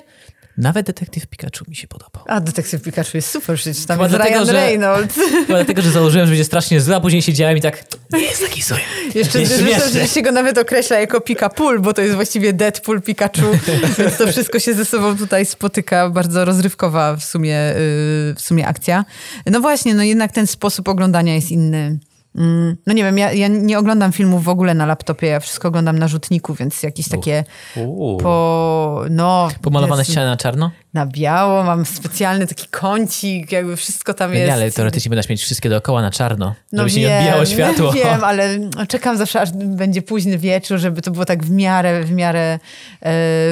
[0.58, 2.24] nawet Detektyw Pikachu mi się podobał.
[2.26, 5.14] A, Detektyw Pikachu jest super, przecież tam chyba jest dlatego, Ryan że, Reynolds.
[5.46, 8.42] Chyba dlatego, że założyłem, że będzie strasznie zły, a później siedziałem i tak, nie jest
[8.42, 8.78] taki zły.
[9.14, 9.46] Jeszcze
[9.92, 13.46] że się go nawet określa jako Pikapool, bo to jest właściwie Deadpool Pikachu,
[13.98, 16.10] więc to wszystko się ze sobą tutaj spotyka.
[16.10, 19.04] Bardzo rozrywkowa w sumie, yy, w sumie akcja.
[19.46, 21.98] No właśnie, no jednak ten sposób oglądania jest inny.
[22.38, 25.68] Mm, no nie wiem, ja, ja, nie oglądam filmów w ogóle na laptopie, ja wszystko
[25.68, 27.44] oglądam na rzutniku, więc jakieś takie
[28.22, 29.48] po, no...
[29.62, 30.70] Pomalowane jest, ściany na czarno?
[30.94, 34.46] Na biało, mam specjalny taki kącik, jakby wszystko tam jest.
[34.46, 37.46] Nie, ale teoretycznie będziesz mieć wszystkie dookoła na czarno, no żeby wiem, się nie odbijało
[37.46, 37.92] światło.
[37.92, 42.12] Wiem, ale czekam zawsze, aż będzie późny wieczór, żeby to było tak w miarę, w
[42.12, 42.58] miarę, e,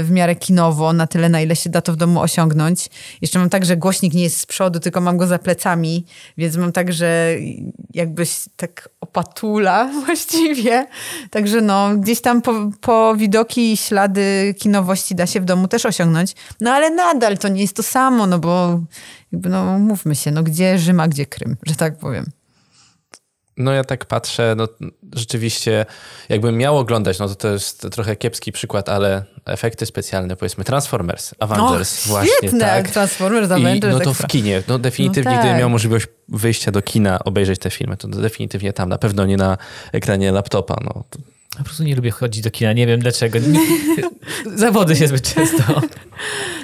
[0.02, 2.88] w miarę kinowo, na tyle, na ile się da to w domu osiągnąć.
[3.22, 6.04] Jeszcze mam tak, że głośnik nie jest z przodu, tylko mam go za plecami,
[6.38, 7.36] więc mam tak, że
[7.94, 10.86] jakbyś tak opatula właściwie.
[11.30, 15.86] Także no, gdzieś tam po, po widoki i ślady kinowości da się w domu też
[15.86, 16.34] osiągnąć.
[16.60, 18.80] No ale nadal to nie jest to samo, no bo
[19.32, 22.24] jakby, no mówmy się, no gdzie Rzym, a gdzie Krym, że tak powiem.
[23.56, 24.68] No ja tak patrzę, no
[25.12, 25.86] rzeczywiście
[26.28, 31.34] jakbym miał oglądać, no to to jest trochę kiepski przykład, ale efekty specjalne, powiedzmy Transformers,
[31.38, 32.32] Avengers o, właśnie.
[32.38, 32.90] Świetne, tak.
[32.90, 33.94] Transformers, Avengers.
[33.94, 35.40] I, no to w kinie, no definitywnie no tak.
[35.40, 39.36] gdybym miał możliwość wyjścia do kina, obejrzeć te filmy, to definitywnie tam, na pewno nie
[39.36, 39.58] na
[39.92, 41.04] ekranie laptopa, no.
[41.58, 43.38] Po prostu nie lubię chodzić do kina, nie wiem dlaczego.
[44.54, 45.82] Zawody się zbyt często.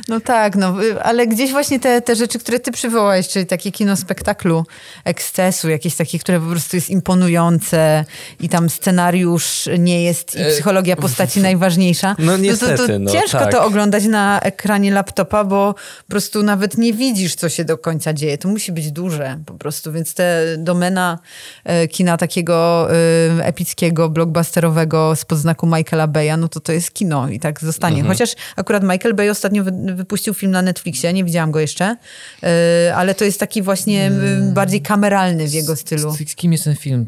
[0.09, 3.97] No tak, no, ale gdzieś właśnie te, te rzeczy, które ty przywołałeś, czyli takie kino
[3.97, 4.65] spektaklu,
[5.05, 8.05] ekscesu, jakieś takie, które po prostu jest imponujące
[8.41, 12.17] i tam scenariusz nie jest i e, psychologia postaci najważniejsza.
[12.19, 13.53] No niestety, no, to, to no, ciężko tak.
[13.53, 18.13] to oglądać na ekranie laptopa, bo po prostu nawet nie widzisz, co się do końca
[18.13, 18.39] dzieje.
[18.39, 21.19] To musi być duże po prostu, więc te domena
[21.65, 24.82] e, kina takiego e, epickiego, blockbusterowego
[25.15, 27.97] z podznaku Michaela Beya, no to to jest kino i tak zostanie.
[27.97, 28.15] Mhm.
[28.15, 29.65] Chociaż akurat Michael Bay ostatnio
[29.95, 31.97] wypuścił film na Netflixie, nie widziałam go jeszcze,
[32.43, 34.55] y, ale to jest taki właśnie hmm.
[34.55, 36.13] bardziej kameralny w jego stylu.
[36.13, 37.07] Z, z kim jest ten film?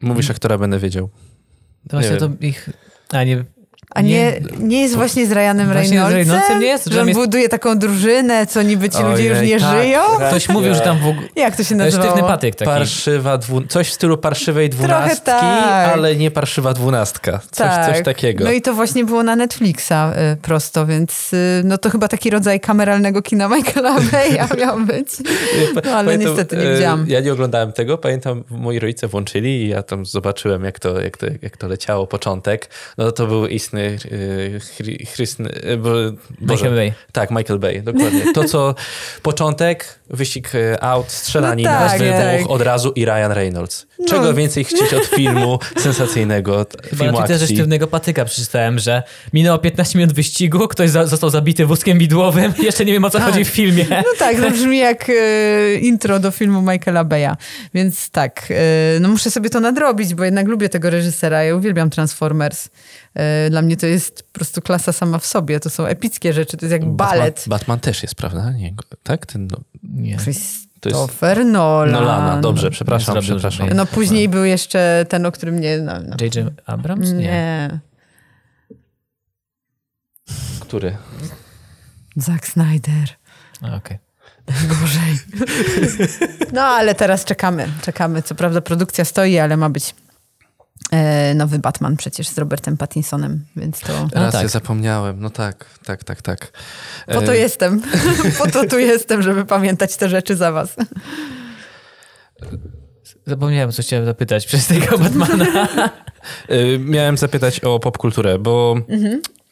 [0.00, 1.08] Mówisz aktora, będę wiedział.
[1.88, 2.70] To właśnie to ich...
[3.10, 3.44] A nie,
[3.96, 6.10] a nie, nie jest właśnie z Ryanem Reynoldsem?
[6.10, 6.86] Z Reynoldsem nie jest?
[6.86, 7.20] Że on jest...
[7.20, 10.00] buduje taką drużynę, co niby ci Ojej, ludzie już nie tak, żyją?
[10.18, 11.28] Tak, Ktoś mówił, że tam w ogóle...
[11.36, 12.04] Jak to się nazywa?
[12.04, 12.70] Sztywny patyk taki.
[12.70, 13.62] Parszywa dwu...
[13.62, 15.92] Coś w stylu parszywej dwunastki, tak.
[15.92, 17.40] ale nie parszywa dwunastka.
[17.50, 17.94] Coś, tak.
[17.94, 18.44] coś takiego.
[18.44, 19.92] No i to właśnie było na Netflixa
[20.32, 25.08] y, prosto, więc y, no to chyba taki rodzaj kameralnego kina Michaela Beya miał być.
[25.84, 27.04] No ale Pamiętam, niestety nie widziałam.
[27.08, 27.98] Ja nie oglądałem tego.
[27.98, 32.06] Pamiętam, moi rodzice włączyli i ja tam zobaczyłem, jak to, jak to, jak to leciało,
[32.06, 32.70] początek.
[32.98, 33.85] No to był istny y,
[35.14, 35.44] Chris, e,
[36.40, 36.92] Michael Bay.
[37.12, 38.32] Tak, Michael Bay, dokładnie.
[38.34, 38.74] To, co
[39.22, 42.50] początek, wyścig e, aut, strzelanina, no tak, wybuch tak.
[42.50, 43.86] od razu i Ryan Reynolds.
[44.08, 47.46] Czego więcej chcieć od filmu sensacyjnego, Chyba filmu na akcji?
[47.46, 52.84] sztywnego patyka przeczytałem, że minęło 15 minut wyścigu, ktoś za, został zabity wózkiem widłowym, jeszcze
[52.84, 53.86] nie wiem o co chodzi w filmie.
[53.90, 57.36] No tak, to brzmi jak e, intro do filmu Michaela Beya.
[57.74, 61.44] Więc tak, e, no muszę sobie to nadrobić, bo jednak lubię tego reżysera.
[61.44, 62.68] Ja uwielbiam Transformers.
[63.14, 65.60] E, dla mnie to jest po prostu klasa sama w sobie.
[65.60, 67.34] To są epickie rzeczy, to jest jak balet.
[67.34, 68.50] Batman, Batman też jest, prawda?
[68.52, 69.26] Nie, tak?
[69.26, 70.16] Ten, no, Nie.
[70.80, 71.92] Christopher Nolan.
[71.92, 73.68] Nolana, dobrze, przepraszam, Zrobił przepraszam.
[73.74, 75.78] No później był jeszcze ten, o którym nie...
[75.78, 76.16] No, no.
[76.20, 76.52] J.J.
[76.66, 77.12] Abrams?
[77.12, 77.18] Nie.
[77.18, 77.80] Nie.
[80.60, 80.96] Który?
[82.16, 83.08] Zack Snyder.
[83.76, 83.98] Okej.
[84.68, 85.18] Gorzej.
[86.52, 88.22] No ale teraz czekamy, czekamy.
[88.22, 89.94] Co prawda produkcja stoi, ale ma być
[91.34, 94.08] nowy Batman przecież z Robertem Pattinsonem, więc to...
[94.12, 94.42] Raz tak.
[94.42, 95.20] ja zapomniałem.
[95.20, 96.52] No tak, tak, tak, tak.
[97.06, 97.82] Po to E, jestem.
[98.38, 100.76] po to tu jestem, żeby pamiętać te rzeczy za was.
[103.26, 105.46] Zapomniałem, co chciałem zapytać przez tego Batmana.
[106.48, 108.76] e, Miałem zapytać o popkulturę, bo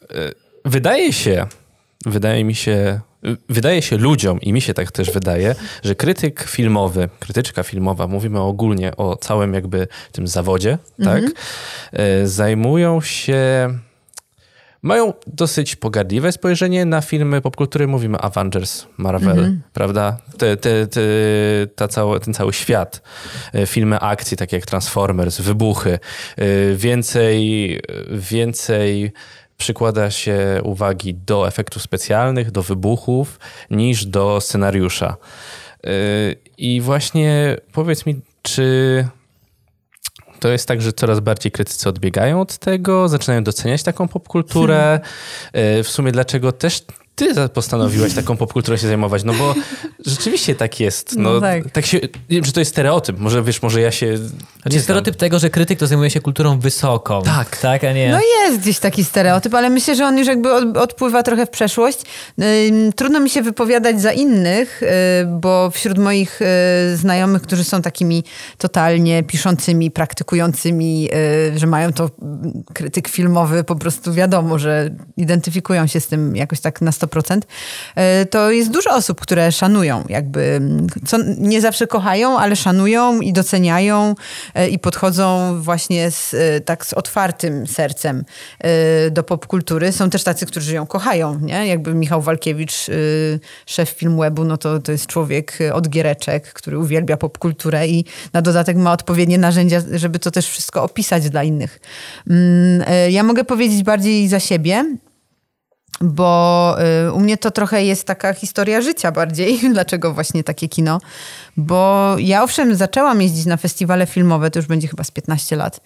[0.09, 0.31] e,
[0.65, 1.47] wydaje się,
[2.05, 2.99] wydaje mi się,
[3.49, 8.39] wydaje się ludziom i mi się tak też wydaje, że krytyk filmowy, krytyczka filmowa, mówimy
[8.39, 11.23] ogólnie o całym jakby tym zawodzie, tak,
[11.93, 13.69] e, zajmują się
[14.85, 17.87] mają dosyć pogardliwe spojrzenie na filmy popkultury.
[17.87, 20.17] Mówimy Avengers, Marvel, prawda?
[20.37, 21.01] Te, te, te,
[21.75, 21.87] ta
[22.23, 23.01] ten cały świat.
[23.53, 25.99] E, Filmy akcji, takie jak Transformers, wybuchy.
[26.37, 29.11] E, Więcej, więcej
[29.57, 33.39] przykłada się uwagi do efektów specjalnych, do wybuchów,
[33.69, 35.17] niż do scenariusza.
[35.83, 35.89] E,
[36.57, 39.07] I właśnie powiedz mi, czy
[40.39, 44.99] to jest tak, że coraz bardziej krytycy odbiegają od tego, zaczynają doceniać taką popkulturę.
[45.53, 46.85] E, W sumie dlaczego też
[47.15, 49.23] ty za- postanowiłeś taką popkulturą się zajmować?
[49.23, 49.55] No bo
[50.05, 51.15] rzeczywiście tak jest.
[51.17, 51.71] No, No tak.
[51.71, 51.85] tak.
[51.85, 53.19] się, nie wiem, czy to jest stereotyp.
[53.19, 54.17] Może wiesz, może ja się...
[54.61, 57.21] Znaczy stereotyp tego, że krytyk to zajmuje się kulturą wysoką.
[57.21, 57.57] Tak.
[57.57, 58.11] Tak, a nie...
[58.11, 61.49] No jest gdzieś taki stereotyp, ale myślę, że on już jakby od, odpływa trochę w
[61.49, 61.99] przeszłość.
[62.95, 64.87] Trudno mi się wypowiadać za innych, y,
[65.25, 68.23] bo wśród moich y, znajomych, którzy są takimi
[68.57, 71.09] totalnie piszącymi, praktykującymi,
[71.53, 72.09] y, że mają to
[72.73, 77.04] krytyk filmowy, po prostu wiadomo, że identyfikują się z tym jakoś tak na 100%,
[78.21, 80.61] y, to jest dużo osób, które szanują jakby,
[81.05, 84.15] co nie zawsze kochają, ale szanują i doceniają
[84.59, 88.25] y, i podchodzą właśnie z, y, tak z otwartym sercem
[89.11, 89.91] do popkultury.
[89.91, 91.67] Są też tacy, którzy ją kochają, nie?
[91.67, 92.87] Jakby Michał Walkiewicz,
[93.65, 98.77] szef Filmwebu, no to, to jest człowiek od giereczek, który uwielbia popkulturę i na dodatek
[98.77, 101.79] ma odpowiednie narzędzia, żeby to też wszystko opisać dla innych.
[102.29, 104.85] Mm, Ja mogę powiedzieć bardziej za siebie,
[106.01, 106.75] bo
[107.07, 109.59] y, u mnie to trochę jest taka historia życia bardziej.
[109.73, 111.01] Dlaczego właśnie takie kino?
[111.57, 115.81] Bo ja owszem zaczęłam jeździć na festiwale filmowe, to już będzie chyba z 15 lat,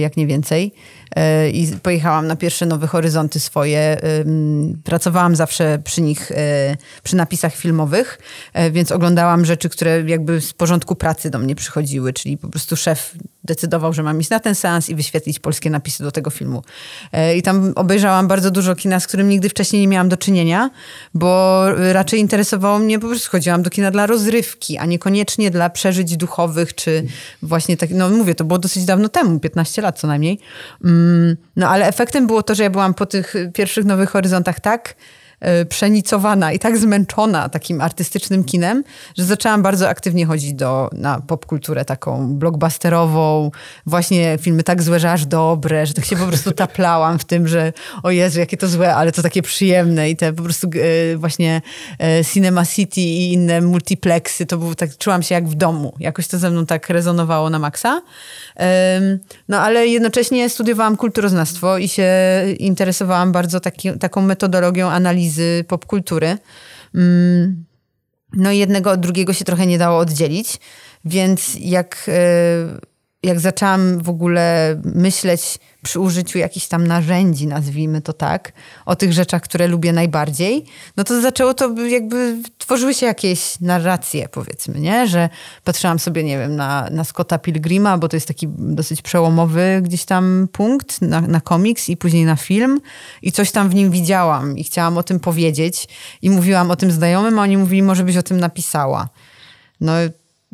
[0.00, 0.72] jak nie więcej.
[1.18, 4.00] Y, I pojechałam na pierwsze Nowe Horyzonty swoje.
[4.84, 6.34] Pracowałam zawsze przy nich, y,
[7.02, 8.18] przy napisach filmowych,
[8.70, 13.14] więc oglądałam rzeczy, które jakby z porządku pracy do mnie przychodziły, czyli po prostu szef
[13.44, 16.62] decydował, że mam iść na ten seans i wyświetlić polskie napisy do tego filmu.
[17.12, 20.70] E, I tam obejrzałam bardzo dużo kina, z którym nigdy wcześniej nie miałam do czynienia,
[21.14, 26.16] bo raczej interesowało mnie, po prostu chodziłam do kina dla rozrywki, a niekoniecznie dla przeżyć
[26.16, 27.06] duchowych, czy
[27.42, 30.38] właśnie tak, no mówię, to było dosyć dawno temu, 15 lat co najmniej.
[30.84, 34.94] Mm, No ale efektem było to, że ja byłam po tych pierwszych Nowych Horyzontach tak
[35.40, 38.84] e, przenicowana i tak zmęczona takim artystycznym kinem,
[39.18, 43.50] że zaczęłam bardzo aktywnie chodzić do, na popkulturę taką blockbusterową,
[43.86, 47.48] właśnie filmy tak złe, że aż dobre, że tak się po prostu taplałam w tym,
[47.48, 47.72] że
[48.02, 50.66] o Jezu, jakie to złe, ale to takie przyjemne i te po prostu
[51.12, 51.62] e, właśnie
[52.00, 55.94] e, Cinema City i inne multiplexy, to było tak, czułam się jak w domu.
[55.98, 58.02] Jakoś to ze mną tak rezonowało na maksa.
[59.48, 62.08] No ale jednocześnie studiowałam kulturoznawstwo i się
[62.58, 66.38] interesowałam bardzo taki, taką metodologią analizy popkultury.
[66.94, 67.64] Mm,
[68.34, 70.60] No i jednego od drugiego się trochę nie dało oddzielić,
[71.04, 72.18] więc jak, e,
[73.22, 78.52] jak zaczęłam w ogóle myśleć przy użyciu jakichś tam narzędzi, nazwijmy to tak,
[78.86, 80.64] o tych rzeczach, które lubię najbardziej,
[80.96, 85.06] no to zaczęło to jakby, tworzyły się jakieś narracje powiedzmy, nie?
[85.08, 85.28] Że
[85.64, 90.04] patrzyłam sobie, nie wiem, na, na Scotta Pilgrima, bo to jest taki dosyć przełomowy gdzieś
[90.04, 92.80] tam punkt na, na komiks i później na film
[93.22, 95.88] i coś tam w nim widziałam i chciałam o tym powiedzieć
[96.22, 99.08] i mówiłam o tym znajomym, a oni mówili, może byś o tym napisała.
[99.80, 99.92] No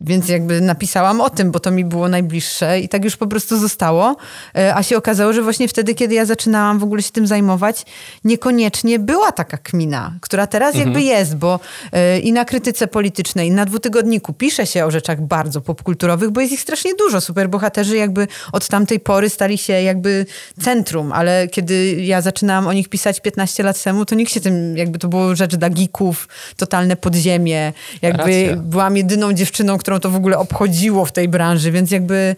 [0.00, 3.58] Więc jakby napisałam o tym, bo to mi było najbliższe i tak już po prostu
[3.58, 4.16] zostało.
[4.56, 7.84] E, a się okazało, że właśnie wtedy, kiedy ja zaczynałam w ogóle się tym zajmować,
[8.24, 10.86] niekoniecznie była taka kmina, która teraz mhm.
[10.86, 11.60] jakby jest, bo
[11.92, 16.40] e, i na krytyce politycznej, i na dwutygodniku pisze się o rzeczach bardzo popkulturowych, bo
[16.40, 17.20] jest ich strasznie dużo.
[17.20, 20.26] Superbohaterzy jakby od tamtej pory stali się jakby
[20.62, 24.76] centrum, ale kiedy ja zaczynałam o nich pisać 15 lat temu, to nikt się tym,
[24.76, 27.72] jakby to było rzecz dla geeków, totalne podziemie.
[28.02, 28.56] Jakby Racja.
[28.56, 32.36] byłam jedyną dziewczyną, którą to w ogóle obchodziło w tej branży, więc jakby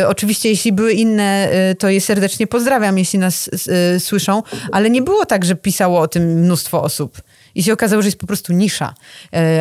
[0.00, 3.50] y, oczywiście jeśli były inne, y, to je serdecznie pozdrawiam, jeśli nas
[3.96, 7.22] y, słyszą, ale nie było tak, że pisało o tym mnóstwo osób.
[7.54, 8.94] I się okazało, że jest po prostu nisza.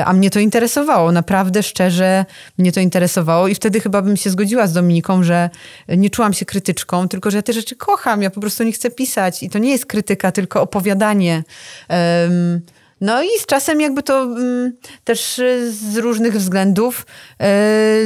[0.06, 2.26] A mnie to interesowało, naprawdę szczerze
[2.58, 5.50] mnie to interesowało i wtedy chyba bym się zgodziła z Dominiką, że
[5.88, 8.92] nie czułam się krytyczką, tylko że ja te rzeczy kocham, ja po prostu nie chcę
[8.92, 11.44] pisać i to nie jest krytyka, tylko opowiadanie.
[11.90, 12.62] Um,
[13.02, 17.06] no i z czasem jakby to mm, też y, z różnych względów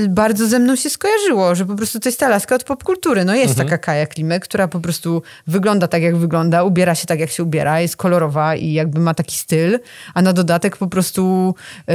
[0.03, 3.25] y, bardzo ze mną się skojarzyło, że po prostu to jest ta laska od popkultury.
[3.25, 3.67] No jest mhm.
[3.67, 7.43] taka Kaja Klimek, która po prostu wygląda tak jak wygląda, ubiera się tak jak się
[7.43, 9.79] ubiera, jest kolorowa i jakby ma taki styl,
[10.13, 11.55] a na dodatek po prostu
[11.89, 11.93] y,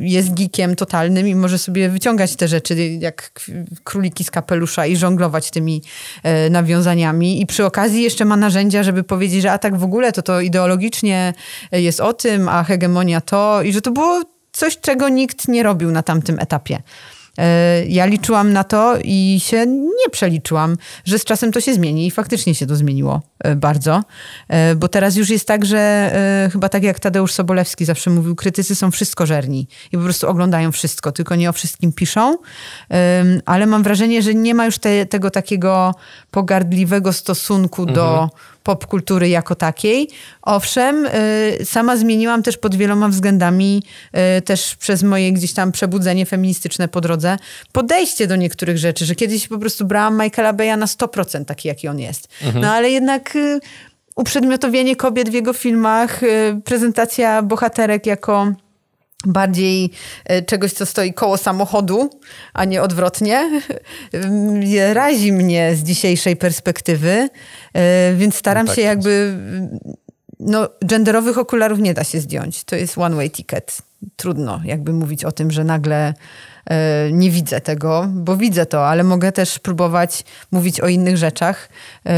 [0.00, 3.30] jest geekiem totalnym i może sobie wyciągać te rzeczy jak
[3.84, 5.82] króliki z kapelusza i żonglować tymi
[6.46, 10.12] y, nawiązaniami i przy okazji jeszcze ma narzędzia, żeby powiedzieć, że a tak w ogóle
[10.12, 11.34] to to ideologicznie
[11.72, 15.90] jest o tym, a hegemonia to i że to było coś, czego nikt nie robił
[15.90, 16.82] na tamtym etapie.
[17.38, 22.06] E, ja liczyłam na to i się nie przeliczyłam, że z czasem to się zmieni
[22.06, 24.02] i faktycznie się to zmieniło e, bardzo,
[24.48, 26.12] e, bo teraz już jest tak, że
[26.52, 30.72] chyba tak jak Tadeusz Sobolewski zawsze mówił, krytycy są wszystko żerni i po prostu oglądają
[30.72, 32.36] wszystko, tylko nie o wszystkim piszą,
[33.46, 35.94] ale mam wrażenie, że nie ma już te, tego takiego
[36.30, 37.94] pogardliwego stosunku mhm.
[37.94, 38.30] do
[38.66, 40.08] popkultury jako takiej.
[40.42, 43.82] Owszem, y, sama zmieniłam też pod wieloma względami,
[44.38, 47.36] y, też przez moje gdzieś tam przebudzenie feministyczne po drodze,
[47.72, 51.88] podejście do niektórych rzeczy, że kiedyś po prostu brałam Michaela Beya na 100% taki, jaki
[51.88, 52.28] on jest.
[52.42, 52.64] Mhm.
[52.64, 53.60] No ale jednak y,
[54.16, 56.20] uprzedmiotowienie kobiet w jego filmach,
[56.64, 58.52] prezentacja bohaterek jako
[59.26, 59.90] bardziej
[60.24, 62.10] e, czegoś, co stoi koło samochodu,
[62.52, 63.60] a nie odwrotnie,
[64.92, 67.28] razi mnie z dzisiejszej perspektywy,
[67.74, 69.38] e, więc staram no tak się jakby...
[70.40, 72.64] No, genderowych okularów nie da się zdjąć.
[72.64, 73.78] To jest one way ticket.
[74.16, 76.14] Trudno jakby mówić o tym, że nagle
[76.55, 76.55] E,
[77.12, 81.68] nie widzę tego, bo widzę to, ale mogę też próbować mówić o innych rzeczach,
[82.06, 82.12] e,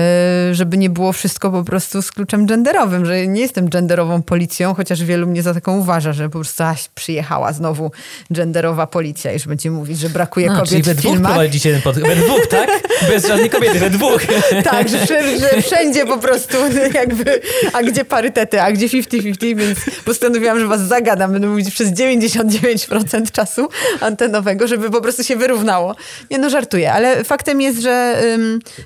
[0.52, 5.04] żeby nie było wszystko po prostu z kluczem genderowym, że nie jestem genderową policją, chociaż
[5.04, 7.90] wielu mnie za taką uważa, że po prostu aś, przyjechała znowu
[8.30, 11.32] genderowa policja i że będzie mówić, że brakuje A, kobiet czyli we w filmach.
[11.32, 11.98] prowadzicie ten pod...
[11.98, 12.70] We dwóch, tak?
[13.08, 14.22] Bez żadnej kobiety, we dwóch.
[14.70, 15.06] tak, że,
[15.38, 16.56] że wszędzie po prostu
[16.94, 17.40] jakby,
[17.72, 23.30] a gdzie parytety, a gdzie 50-50, więc postanowiłam, że was zagadam, będę mówić przez 99%
[23.30, 23.68] czasu
[24.00, 25.96] antenowego nowego, żeby po prostu się wyrównało.
[26.30, 28.22] Nie no, żartuję, ale faktem jest, że,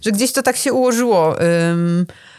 [0.00, 1.36] że gdzieś to tak się ułożyło.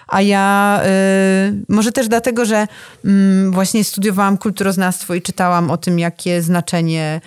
[0.08, 2.68] A ja y, może też dlatego, że
[3.06, 3.10] y,
[3.52, 7.22] właśnie studiowałam kulturoznawstwo i czytałam o tym, jakie znaczenie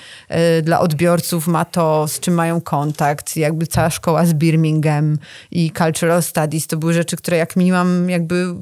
[0.59, 3.37] y, dla odbiorców ma to, z czym mają kontakt.
[3.37, 5.19] Jakby cała szkoła z Birmingham
[5.51, 8.55] i Cultural Studies to były rzeczy, które jak minimum jakby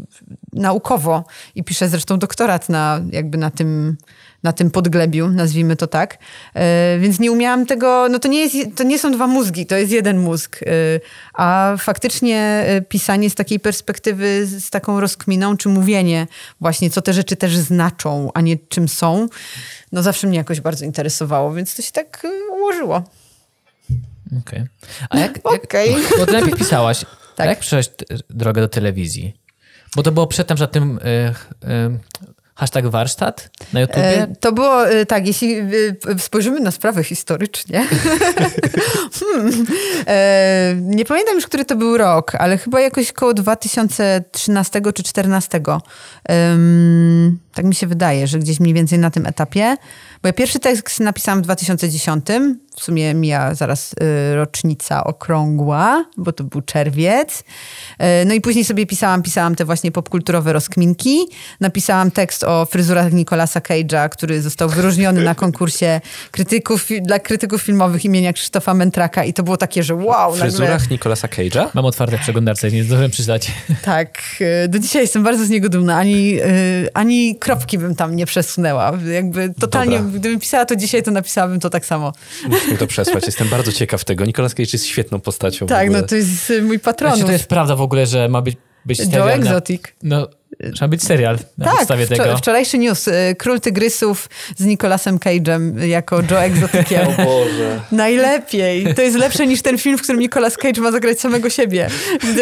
[0.52, 3.96] naukowo i piszę zresztą doktorat na, jakby na tym
[4.44, 6.18] na tym podglebiu, nazwijmy to tak.
[6.54, 9.76] E, więc nie umiałam tego, no to nie, jest, to nie są dwa mózgi, to
[9.76, 10.60] jest jeden mózg.
[10.62, 10.66] E,
[11.34, 16.26] a faktycznie e, pisanie z takiej perspektywy, z taką rozkminą, czy mówienie
[16.60, 19.28] właśnie, co te rzeczy też znaczą, a nie czym są,
[19.92, 23.02] no zawsze mnie jakoś bardzo interesowało, więc to się tak ułożyło.
[24.26, 24.40] Okej.
[24.40, 24.68] Okay.
[25.10, 25.86] A jak, okay.
[25.86, 27.04] jak, bo ty najpierw pisałaś,
[27.36, 27.46] tak.
[27.46, 27.90] jak przeszłaś
[28.30, 29.34] drogę do telewizji?
[29.96, 31.00] Bo to było przedtem, że tym y,
[31.68, 31.98] y,
[32.54, 34.22] Hashtag warsztat na YouTubie?
[34.22, 35.64] E, to było e, tak, jeśli e,
[36.18, 37.86] spojrzymy na sprawę historycznie.
[39.18, 39.66] hmm.
[40.90, 45.60] nie pamiętam już, który to był rok, ale chyba jakoś koło 2013 czy 2014.
[47.54, 49.76] tak mi się wydaje, że gdzieś mniej więcej na tym etapie.
[50.22, 52.26] Bo ja pierwszy tekst napisałam w 2010.
[52.76, 57.40] W sumie mija zaraz y, rocznica okrągła, bo to był czerwiec.
[57.40, 61.18] Y, no i później sobie pisałam, pisałam te właśnie popkulturowe rozkminki.
[61.60, 68.04] Napisałam tekst o fryzurach Nicolasa Cage'a, który został wyróżniony na konkursie krytyków, dla krytyków filmowych
[68.04, 70.32] imienia Krzysztofa Mentraka i to było takie, że wow.
[70.34, 70.88] W fryzurach nagle...
[70.90, 71.66] Nicolasa Cage'a?
[71.74, 73.52] Mam otwarte przeglądarce, nie zdążyłem przyznać.
[73.82, 74.18] Tak.
[74.64, 75.96] Y, do dzisiaj jestem bardzo z niego dumna.
[75.96, 78.92] Ani, y, ani kropki bym tam nie przesunęła.
[79.12, 79.96] Jakby totalnie...
[79.98, 82.12] Dobra gdybym pisała to dzisiaj, to napisałabym to tak samo.
[82.48, 83.26] Musisz mi to przesłać.
[83.26, 84.24] Jestem bardzo ciekaw tego.
[84.24, 85.66] Nicolas Cage jest świetną postacią.
[85.66, 87.10] Tak, no to jest mój patron.
[87.10, 88.56] Znaczy, to jest prawda w ogóle, że ma być
[88.86, 89.82] być Joe Exotic.
[90.02, 90.28] No,
[90.74, 92.36] Trzeba być serial na tak, podstawie tego.
[92.36, 93.08] wczorajszy news.
[93.08, 97.08] Y, Król Tygrysów z Nicolasem Cage'em jako Joe Exoticiem.
[97.18, 97.80] o Boże.
[97.92, 98.94] Najlepiej.
[98.94, 101.88] To jest lepsze niż ten film, w którym Nicolas Cage ma zagrać samego siebie.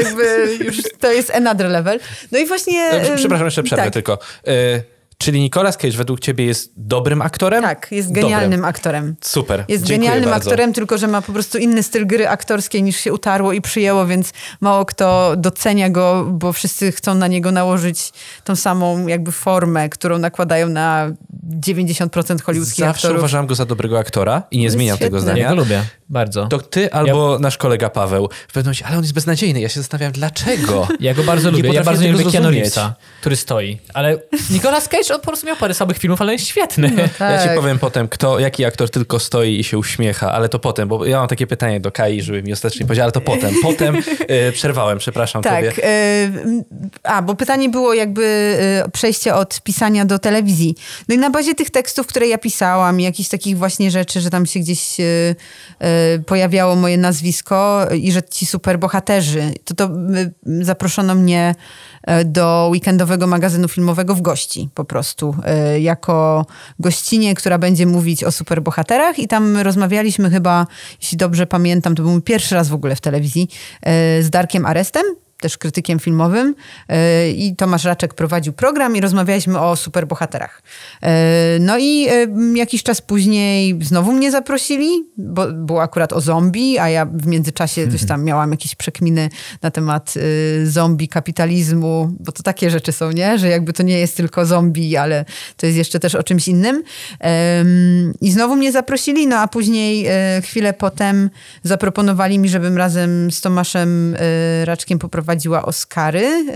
[0.02, 2.00] Jakby już to jest another level.
[2.32, 2.90] No i właśnie...
[3.16, 3.92] Przepraszam, jeszcze przerwę tak.
[3.92, 4.18] tylko.
[4.48, 4.91] Y
[5.22, 7.62] Czyli Nicolas Cage według ciebie jest dobrym aktorem?
[7.62, 8.64] Tak, jest genialnym dobrym.
[8.64, 9.16] aktorem.
[9.20, 9.64] Super.
[9.68, 10.50] Jest Dziękuję genialnym bardzo.
[10.50, 14.06] aktorem, tylko że ma po prostu inny styl gry aktorskiej niż się utarło i przyjęło,
[14.06, 18.12] więc mało kto docenia go, bo wszyscy chcą na niego nałożyć
[18.44, 21.10] tą samą jakby formę, którą nakładają na
[21.60, 23.18] 90% hollywoodzkich Zawsze aktorów.
[23.18, 25.06] uważam go za dobrego aktora i nie zmieniam świetny.
[25.06, 25.42] tego zdania.
[25.42, 26.46] Ja go lubię, bardzo.
[26.46, 27.38] To ty albo ja...
[27.38, 28.28] nasz kolega Paweł.
[28.48, 29.60] W pewnym momencie, ale on jest beznadziejny.
[29.60, 30.88] Ja się zastanawiam, dlaczego?
[31.00, 31.72] Ja go bardzo lubię.
[31.72, 33.78] Ja bardzo nie lubię Keanu Reevesa, który stoi.
[33.94, 34.18] Ale
[34.50, 36.90] Nicolas Cage, on po prostu miał parę słabych filmów, ale jest świetny.
[36.96, 37.32] No tak.
[37.42, 40.88] Ja ci powiem potem, kto, jaki aktor tylko stoi i się uśmiecha, ale to potem,
[40.88, 43.54] bo ja mam takie pytanie do Kai, żeby mi ostatecznie powiedział, ale to potem.
[43.62, 43.96] Potem
[44.30, 45.88] y, przerwałem, przepraszam tak, tobie.
[45.88, 46.64] Y,
[47.02, 48.22] a, bo pytanie było jakby
[48.86, 50.74] y, przejście od pisania do telewizji.
[51.08, 54.46] No i na bazie tych tekstów, które ja pisałam, jakichś takich właśnie rzeczy, że tam
[54.46, 54.96] się gdzieś
[56.26, 59.90] pojawiało moje nazwisko i że ci superbohaterzy, to to
[60.60, 61.54] zaproszono mnie
[62.24, 66.46] do weekendowego magazynu filmowego w gości po prostu, e, jako
[66.78, 69.18] gościnie, która będzie mówić o superbohaterach.
[69.18, 70.66] I tam rozmawialiśmy chyba,
[71.00, 73.48] jeśli dobrze pamiętam, to był mój pierwszy raz w ogóle w telewizji,
[73.82, 75.02] e, z Darkiem Arestem,
[75.42, 76.54] też krytykiem filmowym
[76.88, 80.62] e, i Tomasz Raczek prowadził program i rozmawialiśmy o superbohaterach.
[81.02, 86.78] E, no i e, jakiś czas później znowu mnie zaprosili, bo było akurat o zombie,
[86.78, 89.28] a ja w międzyczasie coś tam miałam jakieś przekminy
[89.62, 90.14] na temat
[90.64, 93.38] zombie, kapitalizmu, bo to takie rzeczy są, nie?
[93.38, 95.24] Że jakby to nie jest tylko zombie, ale
[95.56, 96.82] to jest jeszcze też o czymś innym.
[98.20, 100.06] I znowu mnie zaprosili, no a później
[100.42, 101.30] chwilę potem
[101.62, 104.16] zaproponowali mi, żebym razem z Tomaszem
[104.64, 106.46] Raczkiem poprowadził prowadziła Oscary,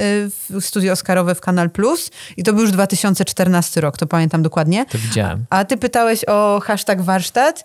[0.50, 4.86] y, studio Oscarowe w Kanal Plus i to był już 2014 rok, to pamiętam dokładnie.
[4.86, 5.44] To widziałem.
[5.50, 7.64] A ty pytałeś o hashtag warsztat.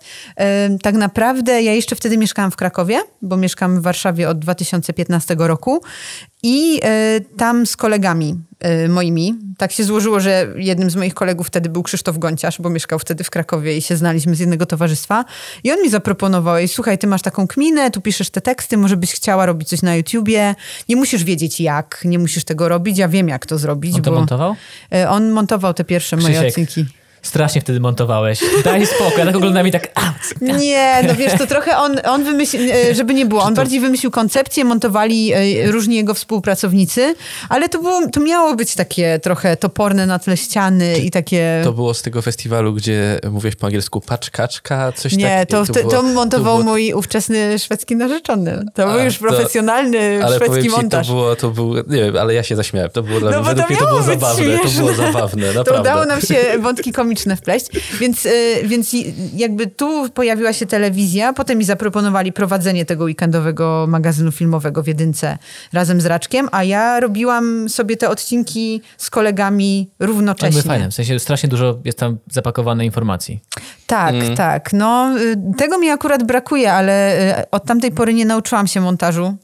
[0.82, 5.82] Tak naprawdę ja jeszcze wtedy mieszkałam w Krakowie, bo mieszkam w Warszawie od 2015 roku
[6.42, 6.80] i
[7.16, 8.38] y, tam z kolegami
[8.88, 12.98] moimi, tak się złożyło, że jednym z moich kolegów wtedy był Krzysztof Gonciarz, bo mieszkał
[12.98, 15.24] wtedy w Krakowie i się znaliśmy z jednego towarzystwa.
[15.64, 18.96] I on mi zaproponował, Ej, słuchaj, ty masz taką kminę, tu piszesz te teksty, może
[18.96, 20.54] byś chciała robić coś na YouTubie.
[20.88, 23.94] Nie musisz wiedzieć jak, nie musisz tego robić, ja wiem jak to zrobić.
[23.94, 24.16] On to bo...
[24.16, 24.56] montował?
[24.94, 26.36] Y, on montował te pierwsze Krzysiek.
[26.36, 26.84] moje odcinki.
[27.22, 28.40] Strasznie wtedy montowałeś.
[28.64, 29.18] Daj spokój.
[29.18, 29.88] Ja tak oglądam i tak...
[29.94, 33.80] A, nie, no wiesz, to trochę on, on wymyślił, e, żeby nie było, on bardziej
[33.80, 37.14] wymyślił koncepcję, montowali e, różni jego współpracownicy,
[37.48, 41.60] ale to, było, to miało być takie trochę toporne na tle ściany i takie...
[41.64, 45.28] To było z tego festiwalu, gdzie mówiłeś po angielsku paczkaczka, coś takiego?
[45.28, 46.72] Nie, to, to, to, montował to było...
[46.72, 48.64] mój ówczesny szwedzki narzeczony.
[48.74, 51.06] To A, był już profesjonalny ale szwedzki ci, montaż.
[51.06, 52.90] To było, to było, nie wiem, ale ja się zaśmiałem.
[52.90, 54.44] To było dla no mnie, według mnie to było zabawne.
[54.44, 54.70] Śmieszne.
[54.70, 55.72] To było zabawne, naprawdę.
[55.72, 57.66] To udało nam się wątki komiczne wpleść.
[58.00, 58.96] Więc, y, więc
[59.34, 65.38] jakby tu pojawiła się telewizja, potem mi zaproponowali prowadzenie tego weekendowego magazynu filmowego w jedynce
[65.72, 70.62] razem z Raczkiem, a ja robiłam sobie te odcinki z kolegami równocześnie.
[70.62, 73.40] To fajne, w sensie strasznie dużo jest tam zapakowane informacji.
[73.86, 74.36] Tak, mm.
[74.36, 74.72] tak.
[74.72, 79.36] No, y, tego mi akurat brakuje, ale y, od tamtej pory nie nauczyłam się montażu.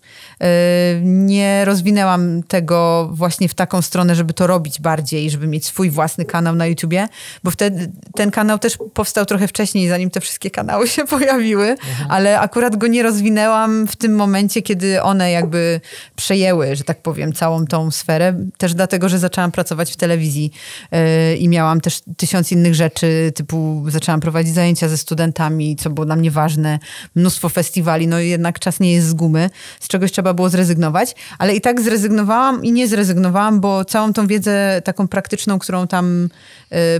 [1.02, 6.24] Nie rozwinęłam tego właśnie w taką stronę, żeby to robić bardziej, żeby mieć swój własny
[6.24, 7.08] kanał na YouTubie,
[7.44, 12.10] bo wtedy ten kanał też powstał trochę wcześniej, zanim te wszystkie kanały się pojawiły, mhm.
[12.10, 15.80] ale akurat go nie rozwinęłam w tym momencie, kiedy one jakby
[16.16, 18.34] przejęły, że tak powiem, całą tą sferę.
[18.58, 20.52] Też dlatego, że zaczęłam pracować w telewizji
[20.92, 26.06] yy, i miałam też tysiąc innych rzeczy, typu zaczęłam prowadzić zajęcia ze studentami, co było
[26.06, 26.78] dla mnie ważne,
[27.14, 31.54] mnóstwo festiwali, no jednak czas nie jest z gumy, z czegoś trzeba było zrezygnować, ale
[31.54, 36.28] i tak zrezygnowałam i nie zrezygnowałam, bo całą tą wiedzę taką praktyczną, którą tam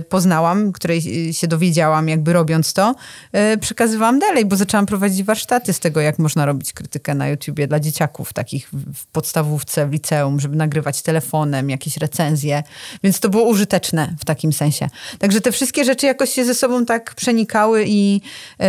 [0.09, 1.01] poznałam, której
[1.33, 2.95] się dowiedziałam, jakby robiąc to,
[3.31, 7.67] e, przekazywałam dalej, bo zaczęłam prowadzić warsztaty z tego, jak można robić krytykę na YouTubie
[7.67, 12.63] dla dzieciaków, takich w podstawówce, w liceum, żeby nagrywać telefonem, jakieś recenzje.
[13.03, 14.89] Więc to było użyteczne w takim sensie.
[15.19, 18.21] Także te wszystkie rzeczy jakoś się ze sobą tak przenikały i,
[18.59, 18.67] yy,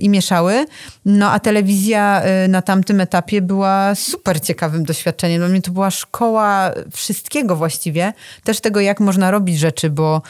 [0.00, 0.66] i mieszały.
[1.04, 5.38] No a telewizja na tamtym etapie była super ciekawym doświadczeniem.
[5.38, 8.12] Dla mnie to była szkoła wszystkiego właściwie.
[8.44, 10.22] Też tego, jak można robić rzeczy, bo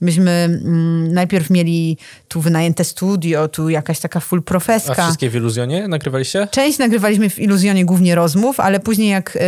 [0.00, 5.02] Myśmy mm, najpierw mieli tu wynajęte studio, tu jakaś taka full profeska.
[5.02, 6.48] A wszystkie w Iluzjonie nagrywaliście?
[6.50, 9.40] Część nagrywaliśmy w Iluzjonie głównie rozmów, ale później jak, y,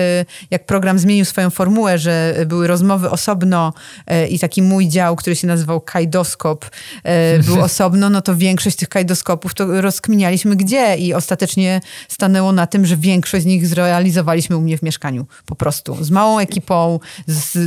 [0.51, 3.73] jak program zmienił swoją formułę, że były rozmowy osobno
[4.11, 8.77] y, i taki mój dział, który się nazywał kajdoskop, y, był osobno, no to większość
[8.77, 14.57] tych kajdoskopów to rozkminialiśmy gdzie i ostatecznie stanęło na tym, że większość z nich zrealizowaliśmy
[14.57, 16.05] u mnie w mieszkaniu po prostu.
[16.05, 17.59] Z małą ekipą, z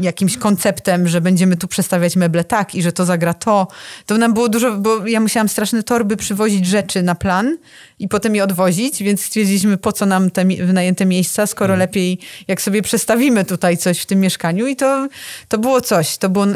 [0.00, 3.68] jakimś konceptem, że będziemy tu przestawiać meble tak i że to zagra to.
[4.06, 7.56] To nam było dużo, bo ja musiałam straszne torby przywozić rzeczy na plan
[7.98, 11.78] i potem je odwozić, więc stwierdziliśmy, po co nam te wynajęte miejsca, skoro mm.
[11.78, 15.08] lepiej jak sobie przestawimy tutaj coś w tym mieszkaniu i to,
[15.48, 16.18] to było coś.
[16.18, 16.46] To było,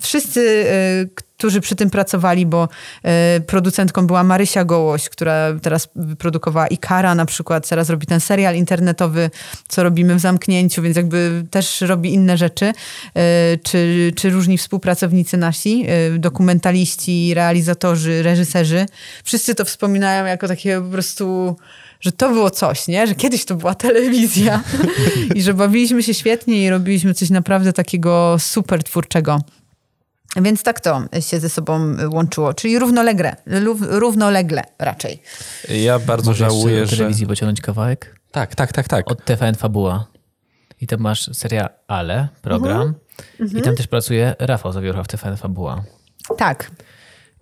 [0.00, 2.68] wszyscy, y, którzy przy tym pracowali, bo
[3.36, 8.56] y, producentką była Marysia Gołoś, która teraz wyprodukowała Ikara na przykład, teraz robi ten serial
[8.56, 9.30] internetowy,
[9.68, 12.72] co robimy w zamknięciu, więc jakby też robi inne rzeczy, y,
[13.62, 15.86] czy, czy różni współpracownicy nasi,
[16.18, 18.86] dokumentaliści, realizatorzy, reżyserzy.
[19.24, 21.56] Wszyscy to wspominają jako takie po prostu
[22.00, 23.06] że to było coś, nie?
[23.06, 24.62] Że kiedyś to była telewizja
[25.34, 29.40] i że bawiliśmy się świetnie i robiliśmy coś naprawdę takiego super twórczego.
[30.42, 33.36] Więc tak to się ze sobą łączyło, czyli równolegle,
[33.80, 35.22] równolegle raczej.
[35.68, 36.96] Ja bardzo Możesz żałuję, że...
[36.96, 38.20] telewizji pociągnąć kawałek?
[38.30, 39.10] Tak, tak, tak, tak.
[39.10, 40.06] Od TVN Fabuła.
[40.80, 42.94] I tam masz seria Ale, program.
[43.40, 43.58] Mhm.
[43.58, 45.84] I tam też pracuje Rafał Zawierucha w TVN Fabuła.
[46.38, 46.70] Tak.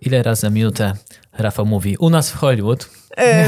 [0.01, 0.93] Ile razy na minutę
[1.33, 2.89] Rafał mówi, u nas w Hollywood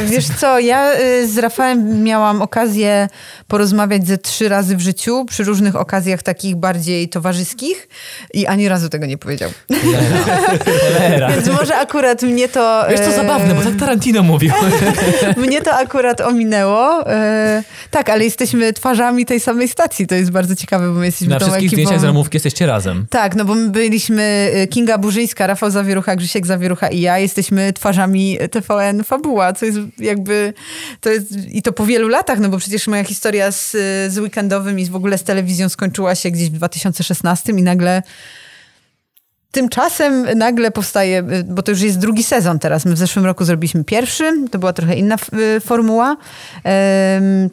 [0.06, 3.08] wiesz co, ja e, z Rafałem miałam okazję
[3.48, 7.88] porozmawiać ze trzy razy w życiu, przy różnych okazjach takich bardziej towarzyskich
[8.34, 9.50] i ani razu tego nie powiedział.
[11.30, 12.86] Więc może akurat mnie to...
[12.90, 14.52] Wiesz, to zabawne, bo tak Tarantino mówił.
[15.38, 17.10] mnie to akurat ominęło.
[17.10, 21.34] E, tak, ale jesteśmy twarzami tej samej stacji, to jest bardzo ciekawe, bo my jesteśmy
[21.34, 21.76] Na wszystkich ekipą...
[21.76, 23.06] zdjęciach z ramówki jesteście razem.
[23.10, 28.38] Tak, no bo my byliśmy Kinga Burzyńska, Rafał Zawierucha, Grzesiek Zawierucha i ja jesteśmy twarzami
[28.52, 30.54] TVN Fabuła, co jest jakby,
[31.02, 33.72] to jest, i to po wielu latach, no bo przecież moja historia z,
[34.14, 38.04] z weekendowym i w ogóle z telewizją skończyła się gdzieś w 2016 i nagle
[39.58, 42.86] Tymczasem nagle powstaje, bo to już jest drugi sezon teraz.
[42.86, 45.16] My w zeszłym roku zrobiliśmy pierwszy, to była trochę inna
[45.56, 46.18] y, formuła,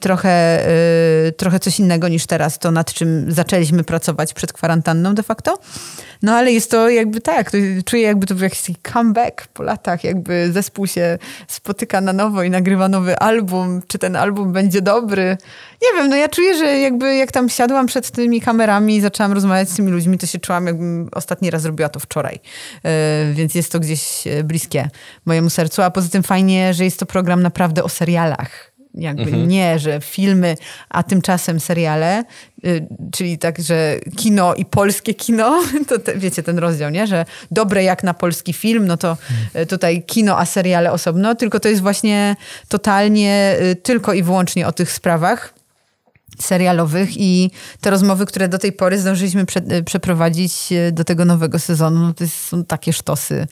[0.01, 0.67] trochę,
[1.29, 5.59] y, trochę coś innego niż teraz, to nad czym zaczęliśmy pracować przed kwarantanną de facto.
[6.23, 7.51] No ale jest to jakby tak,
[7.85, 12.51] czuję jakby to był jakiś comeback po latach, jakby zespół się spotyka na nowo i
[12.51, 13.83] nagrywa nowy album.
[13.89, 15.37] Czy ten album będzie dobry?
[15.83, 19.33] Nie wiem, no ja czuję, że jakby jak tam siadłam przed tymi kamerami i zaczęłam
[19.33, 22.41] rozmawiać z tymi ludźmi, to się czułam jakbym ostatni raz zrobiła to wczoraj.
[22.85, 22.91] Yy,
[23.35, 24.91] więc jest to gdzieś e, bliskie
[25.25, 25.83] mojemu sercu.
[25.83, 29.49] A poza tym fajnie, że jest to program naprawdę o serialach jakby mhm.
[29.49, 30.57] nie, że filmy,
[30.89, 32.25] a tymczasem seriale,
[32.65, 37.07] y, czyli tak, że kino i polskie kino, to te, wiecie ten rozdział, nie?
[37.07, 39.17] Że dobre jak na polski film, no to
[39.69, 42.37] tutaj kino, a seriale osobno, tylko to jest właśnie
[42.69, 45.55] totalnie tylko i wyłącznie o tych sprawach
[46.39, 51.25] serialowych i te rozmowy, które do tej pory zdążyliśmy prze, e, przeprowadzić e, do tego
[51.25, 53.47] nowego sezonu, no to są takie sztosy.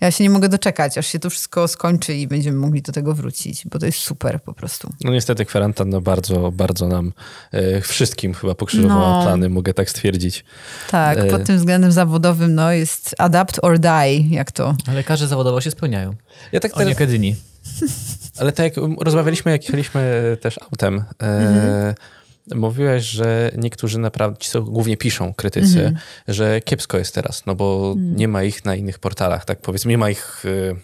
[0.00, 3.14] Ja się nie mogę doczekać, aż się to wszystko skończy i będziemy mogli do tego
[3.14, 4.92] wrócić, bo to jest super po prostu.
[5.04, 7.12] No niestety kwarantanna bardzo, bardzo nam
[7.52, 10.44] e, wszystkim chyba pokrzyżowała no, plany, mogę tak stwierdzić.
[10.90, 11.24] Tak, e...
[11.24, 14.74] pod tym względem zawodowym no, jest adapt or die, jak to.
[14.86, 16.14] Ale lekarze zawodowo się spełniają.
[16.52, 16.86] Ja tak teraz...
[17.10, 17.36] Oni
[18.40, 21.26] Ale tak jak rozmawialiśmy, jak jechaliśmy też autem, e...
[21.26, 21.94] mhm
[22.54, 25.98] Mówiłeś, że niektórzy naprawdę, ci co głównie piszą, krytycy, mm -hmm.
[26.28, 28.16] że kiepsko jest teraz, no bo mm.
[28.16, 30.76] nie ma ich na innych portalach, tak powiedzmy, nie ma ich y,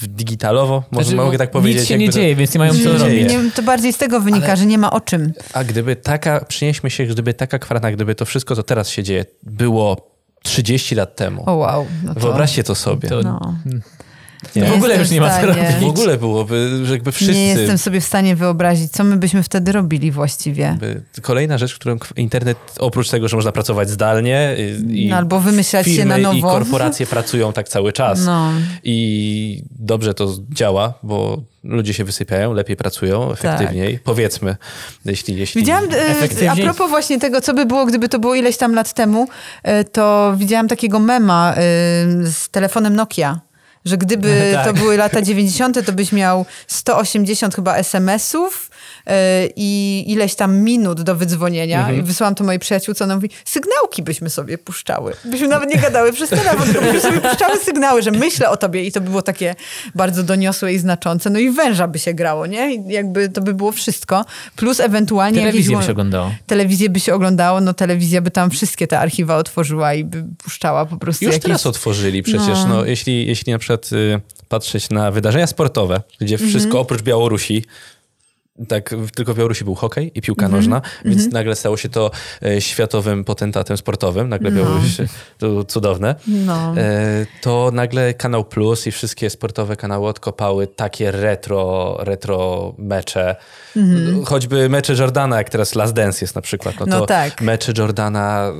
[0.00, 1.80] w digitalowo, może znaczy, mogę tak powiedzieć.
[1.80, 3.32] Nic się nie dzieje, więc nie mają co robić.
[3.54, 5.32] to bardziej z tego wynika, Ale, że nie ma o czym.
[5.52, 9.24] A gdyby taka, przynieśmy się, gdyby taka kwarantanna, gdyby to wszystko, co teraz się dzieje,
[9.42, 10.10] było
[10.42, 11.42] 30 lat temu.
[11.46, 11.86] O wow.
[12.04, 13.08] No to, Wyobraźcie to sobie.
[13.08, 13.54] To, no.
[14.56, 14.64] Nie.
[14.64, 15.64] W ogóle już nie ma co robić.
[15.80, 17.34] W ogóle byłoby, że jakby wszyscy...
[17.34, 20.78] Nie jestem sobie w stanie wyobrazić, co my byśmy wtedy robili właściwie.
[21.22, 24.56] Kolejna rzecz, którą internet, oprócz tego, że można pracować zdalnie
[24.88, 26.38] i no, albo wymyślać się na nowo.
[26.38, 28.24] i korporacje pracują tak cały czas.
[28.24, 28.50] No.
[28.84, 33.94] I dobrze to działa, bo ludzie się wysypiają, lepiej pracują, efektywniej.
[33.94, 34.02] Tak.
[34.02, 34.56] Powiedzmy,
[35.04, 35.60] jeśli, jeśli...
[35.60, 35.84] Widziałam,
[36.42, 39.28] e, a propos właśnie tego, co by było, gdyby to było ileś tam lat temu,
[39.62, 41.56] e, to widziałam takiego mema e,
[42.26, 43.40] z telefonem Nokia
[43.84, 44.66] że gdyby tak.
[44.66, 48.70] to były lata 90., to byś miał 180 chyba SMS-ów,
[49.56, 54.30] i ileś tam minut do wydzwonienia i wysłałam to mojej przyjaciółce, ona mówi, sygnałki byśmy
[54.30, 55.12] sobie puszczały.
[55.24, 58.84] Byśmy nawet nie gadały przez telefon, tylko byśmy sobie puszczały sygnały, że myślę o tobie
[58.84, 59.54] i to by było takie
[59.94, 61.30] bardzo doniosłe i znaczące.
[61.30, 62.74] No i węża by się grało, nie?
[62.74, 64.24] I jakby to by było wszystko.
[64.56, 66.34] Plus ewentualnie Telewizję by się oglądało.
[66.46, 70.86] Telewizję by się oglądało, no telewizja by tam wszystkie te archiwa otworzyła i by puszczała
[70.86, 71.46] po prostu Już jakieś...
[71.46, 72.58] teraz otworzyli przecież.
[72.68, 72.84] No.
[72.84, 76.50] jeśli, jeśli na przykład y, patrzeć na wydarzenia sportowe, gdzie Mhm.
[76.50, 77.64] wszystko oprócz Białorusi,
[78.68, 80.62] tak, tylko w Białorusi był hokej i piłka Mhm.
[80.62, 82.10] nożna, więc nagle stało się to
[82.42, 84.28] e, światowym potentatem sportowym.
[84.28, 84.96] Nagle Białoruś,
[85.38, 86.14] to cudowne.
[86.26, 86.74] No.
[86.76, 93.36] E, to nagle Kanał Plus i wszystkie sportowe kanały odkopały takie retro, retro mecze.
[94.24, 96.80] Choćby mecze Jordana, jak teraz Last Dance jest na przykład.
[96.80, 97.40] No, No tak.
[97.42, 98.52] mecze Jordana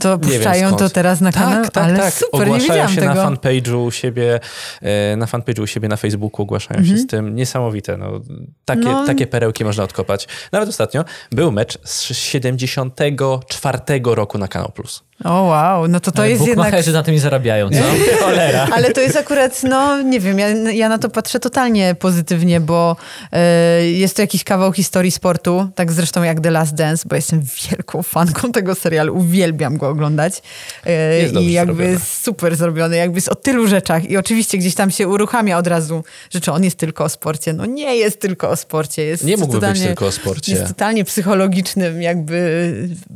[0.00, 1.62] To puszczają to teraz na kanał?
[1.62, 2.14] Tak, tak, Ale tak.
[2.14, 3.14] super, ogłaszają się tego.
[3.14, 4.40] na fanpage'u u siebie,
[4.82, 7.34] e, na fanpage'u u siebie na Facebooku ogłaszają się z tym.
[7.34, 7.96] Niesamowite.
[7.96, 8.20] No,
[8.64, 8.96] takie, Mhm.
[9.00, 9.06] No.
[9.06, 10.28] takie perełki można odkopać.
[10.52, 13.78] Nawet ostatnio był mecz z 74
[14.14, 15.02] roku na Kanał Plus.
[15.24, 16.56] O wow, no to to jest jednak...
[16.66, 17.76] Bukmacherzy na tym nie zarabiają, co?
[18.24, 18.66] Cholera.
[18.72, 22.96] Ale to jest akurat, no nie wiem, ja, ja na to patrzę totalnie pozytywnie, bo
[23.32, 27.42] e, jest to jakiś kawał historii sportu, tak zresztą jak The Last Dance, bo jestem
[27.70, 30.42] wielką fanką tego serialu, uwielbiam go oglądać.
[30.86, 31.92] E, Jest I jakby zrobiony.
[31.92, 35.66] jest super zrobiony, jakby jest o tylu rzeczach i oczywiście gdzieś tam się uruchamia od
[35.66, 37.52] razu, że czy on jest tylko o sporcie.
[37.52, 39.02] No nie jest tylko o sporcie.
[39.04, 40.52] Jest Nie mógłby być totalnie, tylko o sporcie.
[40.52, 42.72] Jest totalnie psychologicznym, jakby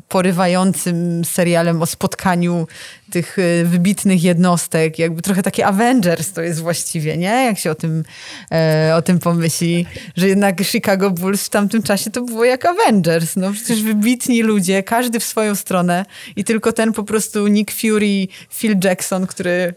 [0.09, 2.67] porywającym serialem o spotkaniu
[3.15, 7.45] tych y, wybitnych jednostek, jakby trochę takie Avengers to jest właściwie, nie?
[7.45, 8.05] Jak się o tym,
[8.53, 9.87] e, o tym pomyśli,
[10.17, 14.83] że jednak Chicago Bulls w tamtym czasie to było jak Avengers, no przecież wybitni ludzie,
[14.83, 16.07] każdy w swoją stronę
[16.37, 18.27] i tylko ten po prostu Nick Fury,
[18.59, 19.75] Phil Jackson, który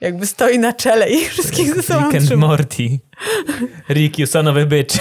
[0.00, 2.46] jakby stoi na czele i wszystkich ze sobą Rick and trzyma.
[2.46, 2.98] Morty.
[3.90, 4.96] Rick, you son of a bitch.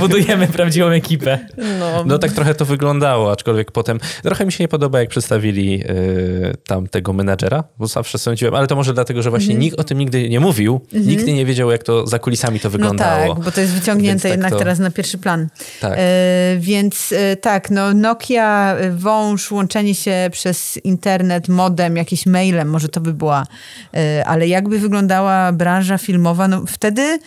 [0.00, 1.38] Budujemy prawdziwą ekipę.
[1.78, 5.82] No, No tak trochę to wyglądało, aczkolwiek potem trochę mi się nie podoba, jak przedstawili
[5.90, 9.60] y, tam tego menadżera, bo zawsze sądziłem, ale to może dlatego, że właśnie Mhm.
[9.62, 12.72] nikt o tym nigdy nie mówił, nikt nie wiedział, jak to za kulisami to No
[12.72, 13.34] wyglądało.
[13.34, 15.48] tak, bo to jest wyciągnięte tak jednak to- teraz na pierwszy plan.
[15.80, 15.92] Tak.
[15.96, 22.68] E, więc e, tak, no Nokia, e, wąż, łączenie się przez internet, modem, jakieś mailem,
[22.70, 23.46] może to by była.
[24.26, 27.18] Ale jakby wyglądała branża filmowa, no wtedy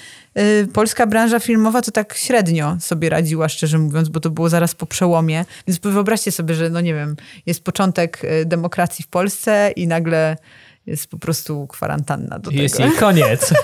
[0.74, 4.86] polska branża filmowa to tak średnio sobie radziła, szczerze mówiąc, bo to było zaraz po
[4.86, 5.46] przełomie.
[5.68, 7.16] Więc wyobraźcie sobie, że no nie wiem,
[7.46, 10.38] jest początek e, demokracji w Polsce i nagle
[10.86, 12.94] jest po prostu kwarantanna do Jest tego.
[12.94, 13.52] i koniec.
[13.52, 13.56] I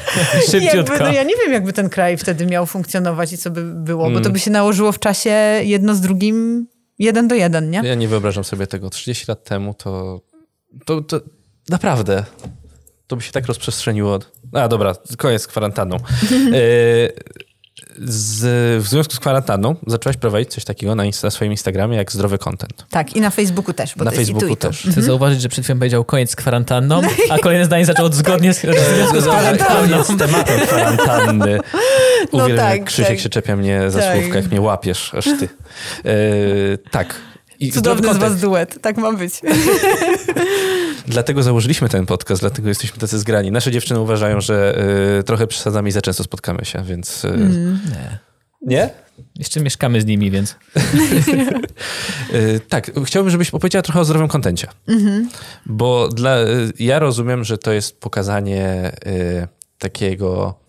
[0.52, 0.78] Szybciutko.
[0.78, 4.04] Jakby, no ja nie wiem, jakby ten kraj wtedy miał funkcjonować i co by było,
[4.04, 4.24] bo Mm.
[4.24, 5.30] to by się nałożyło w czasie
[5.64, 6.68] jedno z drugim,
[7.00, 7.82] jeden do jeden, nie?
[7.84, 8.90] Ja nie wyobrażam sobie tego.
[8.90, 10.22] 30 lat temu to,
[10.86, 11.22] to, to
[11.70, 12.24] naprawdę
[13.10, 14.20] to by się tak rozprzestrzeniło.
[14.53, 15.95] A dobra, koniec z kwarantanną.
[15.95, 15.99] E,
[18.01, 22.38] z, w związku z kwarantanną zaczęłaś prowadzić coś takiego na, na swoim Instagramie jak zdrowy
[22.38, 22.86] content.
[22.89, 24.68] Tak, i na Facebooku też, bo Na jest i tu, Facebooku i tu.
[24.68, 24.88] też.
[24.91, 28.53] Chcę zauważyć, że przed chwilą powiedział koniec z kwarantanną, a kolejne zdanie zaczął od zgodnie
[28.53, 28.62] z,
[28.95, 30.03] związku z kwarantanną.
[30.03, 31.60] Z tematem kwarantanny.
[32.34, 33.20] No Uwielbiam, tak, jak Krzysiek tak.
[33.20, 34.20] się czepia mnie za Tak.
[34.20, 35.49] słówka, jak mnie łapiesz, aż ty.
[36.05, 36.12] E,
[36.91, 37.16] tak.
[37.60, 39.34] I Cudowny z was duet, tak ma być.
[41.10, 43.51] Dlatego założyliśmy ten podcast, dlatego jesteśmy tacy zgrani.
[43.51, 44.82] Nasze dziewczyny uważają, że
[45.20, 47.26] y, trochę przesadzamy i za często spotkamy się, więc...
[47.26, 47.38] Y,
[47.89, 48.20] Nie.
[48.62, 48.89] Nie?
[49.36, 50.55] Jeszcze mieszkamy z nimi, więc
[52.34, 54.68] Y, tak, chciałbym, żebyś opowiedziała trochę o zdrowym kontencie.
[55.66, 59.47] Bo dla, y, ja rozumiem, że to jest pokazanie y,
[59.78, 60.60] takiego...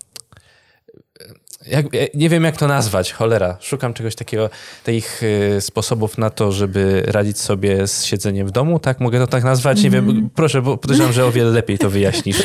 [1.67, 3.57] Jak, ja nie wiem, jak to nazwać, cholera.
[3.59, 4.49] Szukam czegoś takiego,
[4.83, 8.99] takich y, sposobów na to, żeby radzić sobie z siedzeniem w domu, tak?
[8.99, 9.83] Mogę to tak nazwać?
[9.83, 12.43] Nie wiem, proszę, bo podejrzewam, że o wiele lepiej to wyjaśnisz.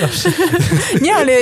[1.02, 1.32] Nie, ale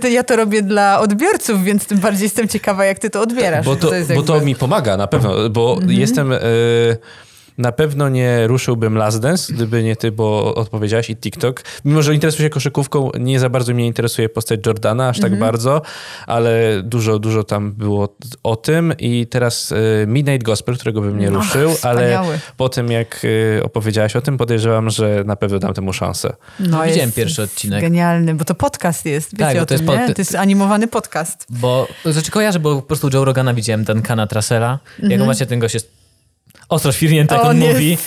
[0.00, 3.66] to- ja to robię dla odbiorców, więc tym bardziej jestem ciekawa, jak ty to odbierasz.
[3.66, 5.92] Bo to, jest bo to jakby- mi pomaga na pewno, bo Mhm.
[5.92, 6.32] jestem...
[6.32, 6.38] Y,
[7.58, 11.62] na pewno nie ruszyłbym Last Dance, gdyby nie ty, bo odpowiedziałaś i TikTok.
[11.84, 15.32] Mimo, że interesuję się koszykówką, nie za bardzo mnie interesuje postać Jordana, aż Mhm.
[15.32, 15.82] tak bardzo,
[16.26, 21.28] ale dużo, dużo tam było o tym i teraz y, Midnight Gospel, którego bym nie
[21.28, 22.20] Och, ruszył, ale
[22.56, 26.32] po tym jak y, opowiedziałaś o tym, podejrzewam, że na pewno dam temu szansę.
[26.60, 27.80] No, widziałem jest pierwszy odcinek.
[27.80, 30.06] Genialny, bo to podcast jest, wiecie Tak, o to jest tym, nie?
[30.06, 31.46] pod- To jest animowany podcast.
[31.50, 35.58] Bo, znaczy kojarzę, bo po prostu Joe Rogana widziałem Duncana Trussella, jak on właśnie ten
[35.58, 35.95] gość jest
[36.68, 37.98] ostro świrnięty, jak on mówi.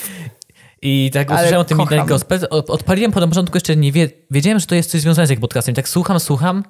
[0.82, 1.90] I tak Ale usłyszałem o tym kocham.
[1.98, 5.02] Midnight Gospel, od- odpaliłem po na początku jeszcze nie wie, wiedziałem, że to jest coś
[5.02, 5.74] związane z jak podcastem.
[5.74, 6.64] I tak słucham, słucham,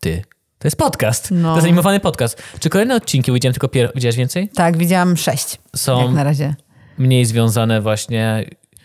[0.00, 0.22] ty,
[0.58, 1.48] to jest podcast, No.
[1.50, 2.42] to jest animowany podcast.
[2.60, 3.92] Czy kolejne odcinki, widziałem tylko pier...
[3.94, 4.48] widziałeś więcej?
[4.48, 6.54] Tak, widziałem sześć, Są jak na razie.
[6.98, 8.44] mniej związane właśnie,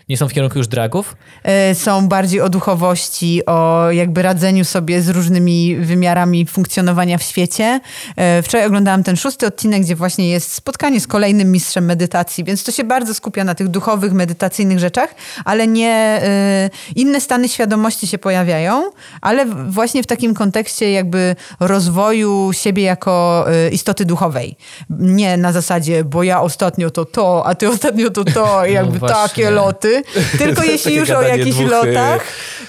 [0.09, 1.15] Nie są w kierunku już dragów?
[1.43, 7.79] E, są bardziej o duchowości, o jakby radzeniu sobie z różnymi wymiarami funkcjonowania w świecie.
[8.15, 12.63] E, wczoraj oglądałam ten szósty odcinek, gdzie właśnie jest spotkanie z kolejnym mistrzem medytacji, więc
[12.63, 18.07] to się bardzo skupia na tych duchowych, medytacyjnych rzeczach, ale nie e, inne stany świadomości
[18.07, 18.91] się pojawiają,
[19.21, 24.55] ale właśnie w takim kontekście jakby rozwoju siebie jako istoty duchowej.
[24.89, 29.07] Nie na zasadzie, bo ja ostatnio to to, a ty ostatnio to to, jakby no
[29.07, 29.98] takie loty.
[30.39, 31.71] Tylko jeśli już o jakichś dwóch...
[31.71, 32.23] lotach,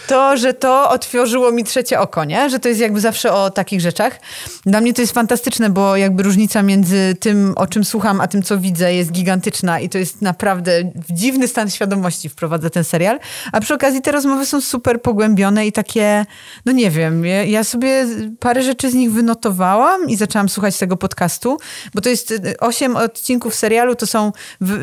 [0.06, 2.50] to, że to otworzyło mi trzecie oko, nie?
[2.50, 4.20] Że to jest jakby zawsze o takich rzeczach.
[4.66, 8.42] Dla mnie to jest fantastyczne, bo jakby różnica między tym, o czym słucham, a tym,
[8.42, 13.18] co widzę jest gigantyczna i to jest naprawdę w dziwny stan świadomości wprowadza ten serial.
[13.52, 16.26] A przy okazji te rozmowy są super pogłębione i takie,
[16.66, 18.06] no nie wiem, ja, sobie
[18.40, 21.58] parę rzeczy z nich wynotowałam i zaczęłam słuchać tego podcastu,
[21.94, 24.32] bo to jest osiem odcinków serialu, to są,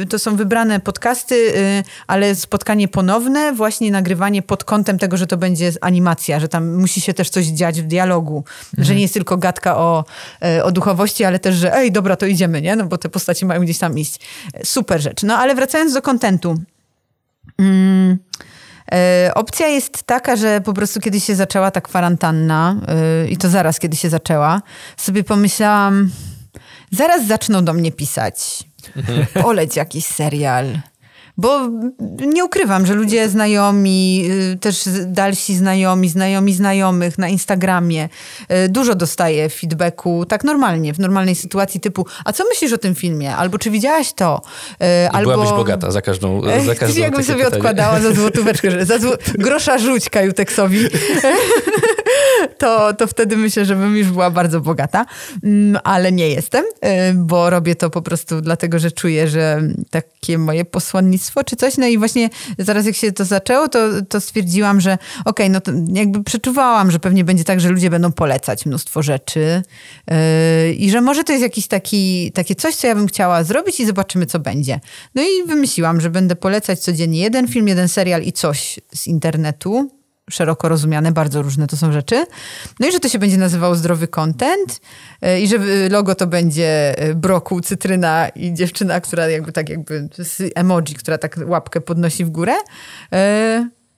[0.09, 5.38] to są wybrane podcasty, y, ale spotkanie ponowne, właśnie nagrywanie pod kątem tego, że to
[5.38, 8.85] będzie animacja, że tam musi się też coś dziać w dialogu, mhm.
[8.85, 10.05] że nie jest tylko gadka o,
[10.41, 12.75] e, o duchowości, ale też, że ej, dobra, to idziemy, nie?
[12.75, 14.19] No bo te postaci mają gdzieś tam iść.
[14.63, 15.23] Super rzecz.
[15.23, 16.55] No ale wracając do kontentu.
[17.57, 18.17] Mm.
[18.91, 23.49] E, opcja jest taka, że po prostu kiedy się zaczęła ta kwarantanna, e, i to
[23.49, 24.61] zaraz kiedy się zaczęła,
[24.97, 26.11] sobie pomyślałam,
[26.91, 28.63] zaraz zaczną do mnie pisać.
[28.95, 29.25] Mhm.
[29.43, 30.79] Poleć jakiś serial.
[31.38, 31.69] Bo
[32.27, 38.09] nie ukrywam, że ludzie znajomi, y, też dalsi znajomi, znajomi znajomych na Instagramie,
[38.65, 42.95] y, dużo dostaje feedbacku tak normalnie, w normalnej sytuacji typu, a co myślisz o tym
[42.95, 43.35] filmie?
[43.35, 44.41] Albo czy widziałaś to?
[45.05, 45.31] Y, albo...
[45.31, 47.55] Byłabyś bogata za każdą za każdą Jakbym sobie pytanie.
[47.55, 49.17] odkładała za złotóweczkę, za zł...
[49.45, 50.79] grosza rzuć Kajuteksowi.
[52.61, 55.05] to, to wtedy myślę, że bym już była bardzo bogata,
[55.43, 56.65] mm, ale nie jestem,
[57.15, 61.78] bo robię to po prostu dlatego, że czuję, że takie moje posłannictwo czy coś.
[61.78, 65.61] No i właśnie zaraz jak się to zaczęło, to, to stwierdziłam, że okej, okay, no
[65.61, 69.61] to jakby przeczuwałam, że pewnie będzie tak, że ludzie będą polecać mnóstwo rzeczy
[70.07, 73.80] yy, i że może to jest jakiś taki, takie coś, co ja bym chciała zrobić
[73.80, 74.80] i zobaczymy, co będzie.
[75.15, 79.96] No i wymyśliłam, że będę polecać codziennie jeden film, jeden serial i coś z internetu,
[80.30, 82.25] szeroko rozumiane, bardzo różne to są rzeczy.
[82.80, 84.82] No i że to się będzie nazywało zdrowy content
[85.21, 85.57] e, i że
[85.89, 90.09] logo to będzie e, brokuł, cytryna i dziewczyna, która jakby tak jakby
[90.55, 92.53] emoji, która tak łapkę podnosi w górę.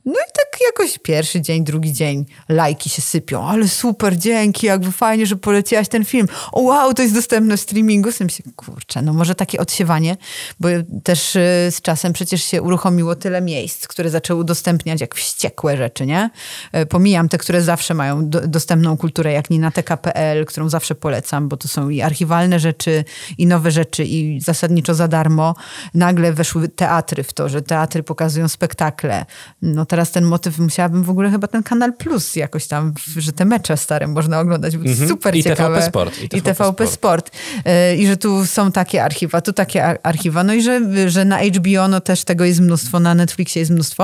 [0.05, 3.47] No i tak jakoś pierwszy dzień, drugi dzień lajki się sypią.
[3.47, 6.27] Ale super, dzięki, jakby fajnie, że poleciłaś ten film.
[6.51, 8.11] O wow, to jest dostępne w streamingu.
[8.11, 10.17] Sobie się, kurczę, no może takie odsiewanie,
[10.59, 10.69] bo
[11.03, 11.39] też y,
[11.71, 16.29] z czasem przecież się uruchomiło tyle miejsc, które zaczęły udostępniać jak wściekłe rzeczy, nie?
[16.75, 21.57] Y, pomijam te, które zawsze mają do, dostępną kulturę, jak Ninateka.pl, którą zawsze polecam, bo
[21.57, 23.03] to są i archiwalne rzeczy,
[23.37, 25.55] i nowe rzeczy, i zasadniczo za darmo.
[25.93, 29.25] Nagle weszły teatry w to, że teatry pokazują spektakle.
[29.61, 33.45] No teraz ten motyw musiałabym w ogóle chyba ten Kanal Plus jakoś tam, że te
[33.45, 35.07] mecze stare można oglądać, bo mm-hmm.
[35.07, 35.75] super I ciekawe.
[35.75, 36.23] TVP Sport.
[36.23, 37.31] I TVP, I TVP Sport.
[37.65, 40.43] E, I że tu są takie archiwa, tu takie archiwa.
[40.43, 44.03] No i że, że na HBO no też tego jest mnóstwo, na Netflixie jest mnóstwo.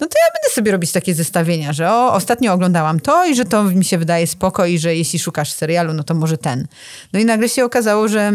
[0.00, 3.44] No to ja będę sobie robić takie zestawienia, że o, ostatnio oglądałam to i że
[3.44, 6.66] to mi się wydaje spoko i że jeśli szukasz serialu, no to może ten.
[7.12, 8.32] No i nagle się okazało, że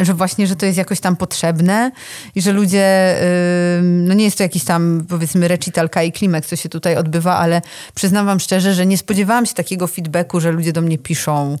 [0.00, 1.90] że właśnie, że to jest jakoś tam potrzebne
[2.34, 3.16] i że ludzie,
[3.82, 7.62] no nie jest to jakiś tam powiedzmy recitalka i klimek, co się tutaj odbywa, ale
[7.94, 11.58] przyznam wam szczerze, że nie spodziewałam się takiego feedbacku, że ludzie do mnie piszą,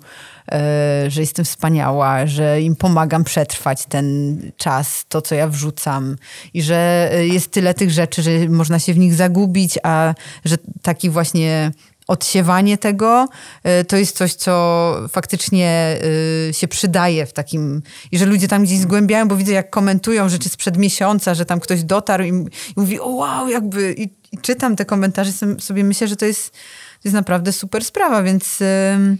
[0.52, 6.16] e, że jestem wspaniała, że im pomagam przetrwać ten czas, to co ja wrzucam
[6.54, 10.14] i że e, jest tyle tych rzeczy, że można się w nich zagubić, a
[10.44, 11.72] że taki właśnie
[12.06, 13.28] odsiewanie tego
[13.80, 15.98] y, to jest coś, co faktycznie
[16.48, 17.82] y, się przydaje w takim...
[18.12, 21.60] I że ludzie tam gdzieś zgłębiają, bo widzę, jak komentują rzeczy sprzed miesiąca, że tam
[21.60, 23.92] ktoś dotarł i, i mówi, o wow, jakby...
[23.92, 24.02] I,
[24.32, 28.60] I, czytam te komentarze, sobie myślę, że to jest, to jest naprawdę super sprawa, więc...
[28.60, 29.16] Yy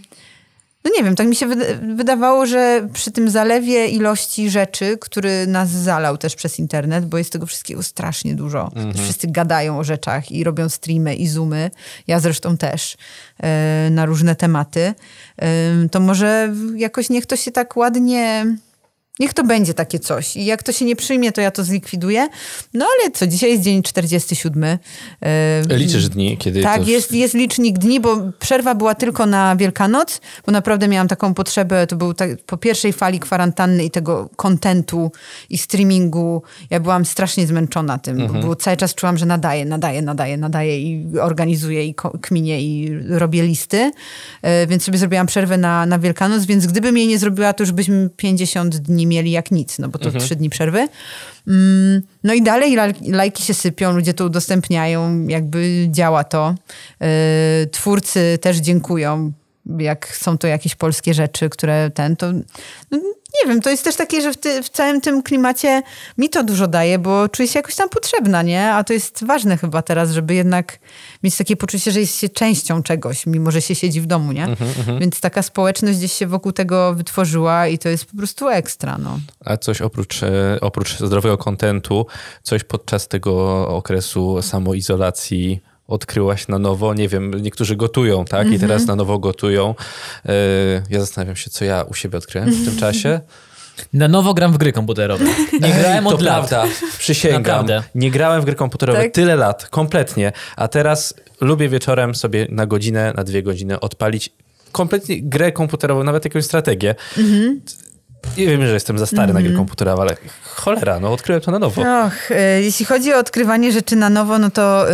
[0.87, 1.47] no nie wiem, tak mi się
[1.95, 7.31] wydawało, że przy tym zalewie ilości rzeczy, który nas zalał też przez internet, bo jest
[7.31, 8.71] tego wszystkiego strasznie dużo.
[8.75, 8.93] Mhm.
[8.93, 11.71] Wszyscy gadają o rzeczach i robią streamy i zoomy.
[12.07, 12.97] Ja zresztą też
[13.43, 14.93] e, na różne tematy.
[15.37, 18.45] E, to może jakoś niech to się tak ładnie
[19.19, 20.35] Niech to będzie takie coś.
[20.35, 22.27] I jak to się nie przyjmie, to ja to zlikwiduję.
[22.73, 24.77] No ale co, dzisiaj jest dzień 47.
[25.69, 26.89] Liczysz dni, kiedy Tak, to...
[26.89, 31.87] jest, jest licznik dni, bo przerwa była tylko na Wielkanoc, bo naprawdę miałam taką potrzebę,
[31.87, 35.11] to był tak, po pierwszej fali kwarantanny i tego kontentu
[35.49, 38.45] i streamingu, ja byłam strasznie zmęczona tym, mhm.
[38.45, 43.43] bo cały czas czułam, że nadaję, nadaję, nadaję, nadaję i organizuję i kminię i robię
[43.43, 43.91] listy,
[44.41, 47.71] e, więc sobie zrobiłam przerwę na, na Wielkanoc, więc gdybym jej nie zrobiła, to już
[47.71, 50.87] byśmy 50 dni mieli jak nic, no bo to trzy dni przerwy.
[51.47, 52.77] Mm, no i dalej
[53.07, 56.55] lajki się sypią, ludzie to udostępniają, jakby działa to.
[56.99, 57.07] Yy,
[57.71, 59.31] twórcy też dziękują,
[59.79, 62.31] jak są to jakieś polskie rzeczy, które ten, to
[62.91, 62.99] no,
[63.43, 65.81] nie wiem, to jest też takie, że w, ty, w, całym tym klimacie
[66.17, 68.71] mi to dużo daje, bo czuję się jakoś tam potrzebna, nie?
[68.71, 70.79] A to jest ważne chyba teraz, żeby jednak
[71.23, 74.43] mieć takie poczucie, że jest się częścią czegoś, mimo że się siedzi w domu, nie?
[74.43, 74.99] Mm -hmm.
[74.99, 79.19] Więc taka społeczność gdzieś się wokół tego wytworzyła i to jest po prostu ekstra, no.
[79.45, 82.05] A coś oprócz, e, oprócz zdrowego kontentu,
[82.43, 86.93] coś podczas tego okresu samoizolacji odkryłaś na nowo.
[86.93, 88.41] Nie wiem, niektórzy gotują, tak?
[88.41, 88.55] Mm -hmm.
[88.55, 88.87] I teraz mhm.
[88.87, 89.75] na nowo gotują.
[90.25, 90.33] E,
[90.89, 93.19] ja zastanawiam się, co ja u siebie odkryłem w tym czasie.
[93.93, 95.25] Na nowo gram w gry komputerowe.
[95.61, 96.49] Nie grałem od to lat.
[96.49, 96.65] prawda,
[96.97, 97.41] przysięgam.
[97.41, 97.83] Naprawdę.
[97.95, 99.11] Nie grałem w gry komputerowe tak?
[99.11, 100.31] tyle lat, kompletnie.
[100.55, 104.29] A teraz lubię wieczorem sobie na godzinę, na dwie godziny odpalić
[104.71, 106.95] kompletnie grę komputerową, nawet jakąś strategię.
[107.17, 107.55] -hmm.
[108.37, 109.33] Nie wiem, że jestem za stary mm -hmm.
[109.33, 109.65] na gry mhm.
[109.65, 111.81] komputerowe, ale cholera, no odkryłem to na nowo.
[111.81, 114.85] Och, y, jeśli chodzi o odkrywanie rzeczy na nowo, no to...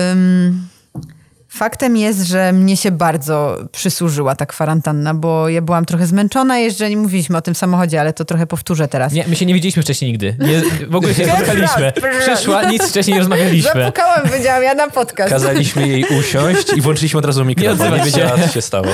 [1.56, 6.90] Faktem jest, że mnie się bardzo przysłużyła ta kwarantanna, bo ja byłam trochę zmęczona, jeszcze
[6.90, 9.14] nie mówiliśmy o tym samochodzie, ale to trochę powtórzę teraz.
[9.14, 10.36] Nie, my się nie widzieliśmy wcześniej nigdy.
[10.40, 11.94] Nie, w ogóle się nie spotkaliśmy.
[12.20, 13.72] Przyszła, nic wcześniej nie rozmawialiśmy.
[13.74, 15.30] Zapukałam, powiedziałam, ja na podcast.
[15.30, 17.92] Kazaliśmy jej usiąść i włączyliśmy od razu mikrofon.
[17.92, 18.88] Nie, nie wiedziała, co się stało.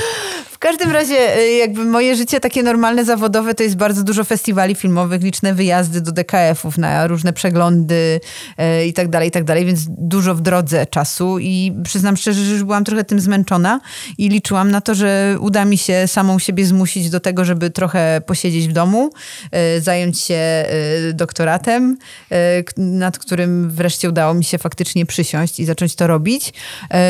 [0.60, 4.76] W każdym razie y, jakby moje życie takie normalne, zawodowe to jest bardzo dużo festiwali
[4.76, 8.20] filmowych, liczne wyjazdy do DKF-ów na różne przeglądy
[8.82, 12.44] y, i tak dalej, i tak dalej, więc dużo w drodze czasu i przyznam szczerze,
[12.44, 13.80] że już byłam trochę tym zmęczona
[14.18, 18.22] i liczyłam na to, że uda mi się samą siebie zmusić do tego, żeby trochę
[18.26, 19.10] posiedzieć w domu,
[19.78, 20.66] y, zająć się
[21.14, 21.98] doktoratem,
[22.78, 26.54] nad którym wreszcie udało mi się faktycznie przysiąść i zacząć to robić,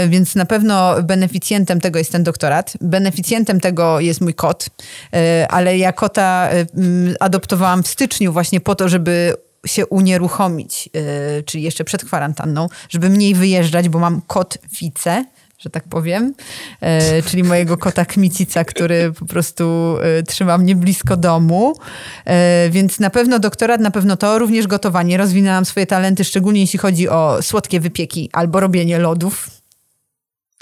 [0.10, 2.74] więc na pewno beneficjentem tego jest ten doktorat.
[2.82, 4.70] Beneficjentem beneficjentem tego jest mój kot,
[5.14, 6.66] e, ale ja kota e,
[7.20, 9.34] adoptowałam w styczniu właśnie po to, żeby
[9.66, 15.26] się unieruchomić, e, czyli jeszcze przed kwarantanną, żeby mniej wyjeżdżać, bo mam kot wice,
[15.60, 16.34] że tak powiem,
[17.26, 21.76] czyli mojego kota Kmicica, który po prostu trzyma mnie blisko domu.
[22.70, 25.18] Więc na pewno doktorat, na pewno to, również gotowanie.
[25.18, 29.59] Rozwinęłam swoje talenty, szczególnie jeśli chodzi o słodkie wypieki albo robienie lodów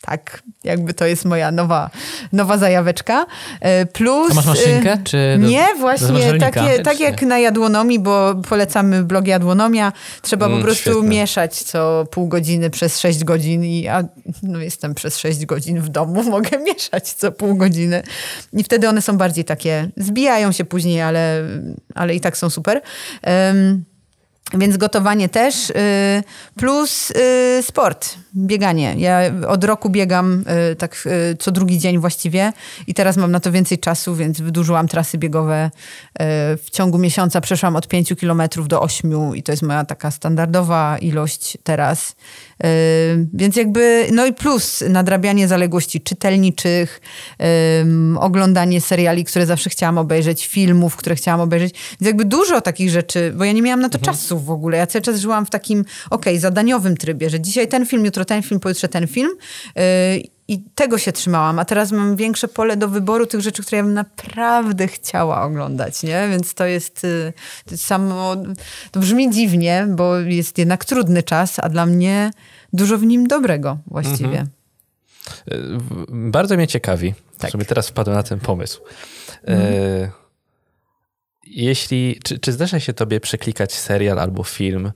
[0.07, 1.89] tak, jakby to jest moja nowa,
[2.33, 3.25] nowa zajaweczka.
[3.61, 4.31] E, plus...
[4.31, 4.91] A masz maszynkę?
[4.93, 9.93] E, czy do, nie, właśnie, takie, tak jak na jadłonomii, bo polecamy blog Jadłonomia.
[10.21, 11.09] Trzeba mm, po prostu świetne.
[11.09, 14.03] mieszać co pół godziny przez 6 godzin i ja
[14.43, 18.03] no, jestem przez 6 godzin w domu, mogę mieszać co pół godziny.
[18.53, 21.43] I wtedy one są bardziej takie, zbijają się później, ale,
[21.95, 22.81] ale i tak są super.
[23.27, 23.85] Um,
[24.53, 25.73] więc gotowanie też, y,
[26.55, 28.95] plus y, sport, bieganie.
[28.97, 31.07] Ja od roku biegam y, tak
[31.39, 32.53] co drugi dzień właściwie
[32.87, 35.71] i teraz mam na to więcej czasu, więc wydłużyłam trasy biegowe.
[36.63, 40.97] W ciągu miesiąca przeszłam od 5 km do 8 i to jest moja taka standardowa
[40.97, 42.15] ilość teraz.
[43.33, 47.01] Więc jakby, no i plus nadrabianie zaległości czytelniczych,
[48.19, 51.73] oglądanie seriali, które zawsze chciałam obejrzeć, filmów, które chciałam obejrzeć.
[51.73, 54.15] Więc jakby dużo takich rzeczy, bo ja nie miałam na to mhm.
[54.15, 54.77] czasu w ogóle.
[54.77, 58.25] Ja cały czas żyłam w takim, okej, okay, zadaniowym trybie, że dzisiaj ten film, jutro
[58.25, 59.31] ten film, pojutrze ten film.
[60.47, 63.83] I tego się trzymałam, a teraz mam większe pole do wyboru tych rzeczy, które ja
[63.83, 66.27] bym naprawdę chciała oglądać, nie?
[66.29, 67.33] Więc to jest, y,
[67.65, 68.35] to jest samo,
[68.91, 72.31] to brzmi dziwnie, bo jest jednak trudny czas, a dla mnie
[72.73, 74.45] dużo w nim dobrego właściwie.
[75.47, 76.31] Mhm.
[76.31, 77.51] Bardzo mnie ciekawi, tak.
[77.51, 78.81] żeby teraz wpadłem na ten pomysł.
[79.43, 79.73] Mhm.
[79.73, 80.11] E,
[81.43, 84.91] jeśli, czy, czy zdarza się tobie przeklikać serial albo film, E,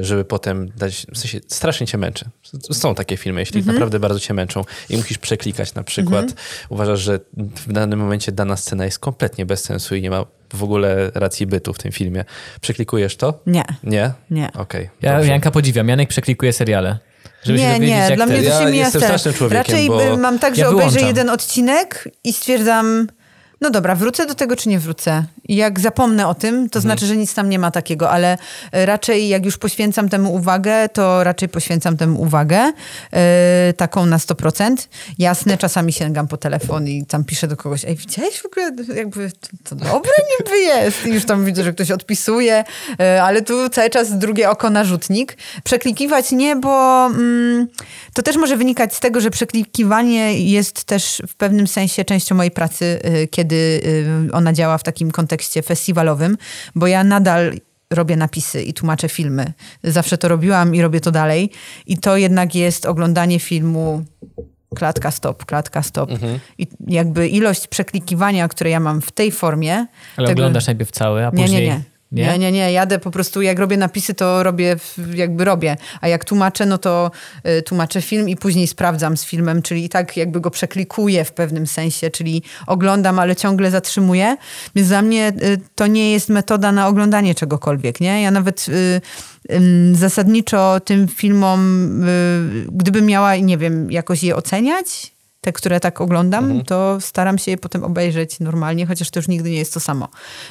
[0.00, 2.24] żeby potem dać, w sensie strasznie cię męczy.
[2.72, 3.74] Są takie filmy, jeśli mhm.
[3.74, 6.40] naprawdę bardzo cię męczą i musisz przeklikać na przykład, mhm.
[6.68, 10.62] uważasz, że w danym momencie dana scena jest kompletnie bez sensu i nie ma w
[10.62, 12.24] ogóle racji bytu w tym filmie.
[12.60, 13.40] Przeklikujesz to?
[13.46, 13.64] Nie.
[13.84, 14.12] Nie?
[14.30, 14.46] Nie.
[14.46, 14.60] Okej.
[14.62, 15.88] Okay, ja Janka podziwiam.
[15.88, 16.98] Janek przeklikuje seriale.
[17.42, 20.16] Żeby nie, nie, dla mnie to się ja mija jestem strasznym człowiekiem, Raczej bo...
[20.16, 23.06] mam tak, że ja obejrzę jeden odcinek i stwierdzam
[23.62, 25.24] no dobra, wrócę do tego, czy nie wrócę.
[25.48, 26.82] Jak zapomnę o tym, to mhm.
[26.82, 28.38] znaczy, że nic tam nie ma takiego, ale
[28.72, 32.72] e, raczej jak już poświęcam temu uwagę, to raczej poświęcam temu uwagę,
[33.12, 33.18] yy,
[33.76, 34.76] taką na 100%.
[35.18, 39.30] Jasne, czasami sięgam po telefon i tam piszę do kogoś, ej, widziałeś w ogóle, jakby
[39.30, 41.06] to, to dobre niby jest.
[41.06, 42.64] I już tam widzę, że ktoś odpisuje,
[42.98, 45.36] yy, ale tu cały czas drugie oko na rzutnik.
[45.64, 47.68] Przeklikiwać nie, bo mm,
[48.14, 52.50] to też może wynikać z tego, że przeklikiwanie jest też w pewnym sensie częścią mojej
[52.50, 53.80] pracy, yy, kiedy kiedy
[54.28, 56.36] y, ona działa w takim kontekście festiwalowym,
[56.74, 57.52] bo ja nadal
[57.90, 59.52] robię napisy i tłumaczę filmy.
[59.84, 61.50] Zawsze to robiłam i robię to dalej.
[61.86, 64.04] I to jednak jest oglądanie filmu
[64.76, 66.10] klatka stop, klatka stop.
[66.58, 69.86] I jakby ilość przeklikiwania, które ja mam w tej formie...
[70.16, 71.62] Ale tego- oglądasz najpierw cały, a nie, później...
[71.62, 71.91] nie, nie.
[72.12, 72.72] Nie, nie, nie.
[72.72, 74.76] Jadę po prostu, jak robię napisy, to robię,
[75.14, 75.76] jakby robię.
[76.00, 77.10] A jak tłumaczę, no to
[77.46, 81.32] y, tłumaczę film i później sprawdzam z filmem, czyli i tak jakby go przeklikuję w
[81.32, 84.36] pewnym sensie, czyli oglądam, ale ciągle zatrzymuję.
[84.74, 88.22] Więc dla mnie y, to nie jest metoda na oglądanie czegokolwiek, nie?
[88.22, 89.00] Ja nawet y,
[89.92, 95.12] zasadniczo tym filmom, y, gdybym miała, nie wiem, jakoś je oceniać,
[95.42, 99.50] te, które tak oglądam, to staram się je potem obejrzeć normalnie, chociaż to już nigdy
[99.50, 100.08] nie jest to samo.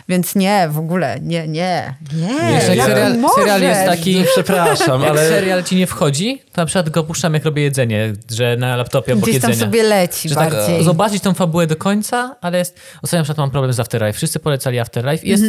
[0.10, 2.34] Więc nie, w ogóle, nie, nie, nie.
[2.34, 4.24] Jak jak serial, serial jest taki...
[4.32, 8.58] Przepraszam, ale serial ci nie wchodzi, to na przykład go puszczam jak robię jedzenie, że
[8.58, 9.72] na laptopie obok Gdzieś tam jedzenia.
[9.72, 10.84] sobie leci Że tak bardziej.
[10.84, 12.80] zobaczyć tą fabułę do końca, ale jest...
[13.02, 14.14] Ostatnio na przykład mam problem z Afterlife.
[14.14, 15.44] Wszyscy polecali Afterlife i jest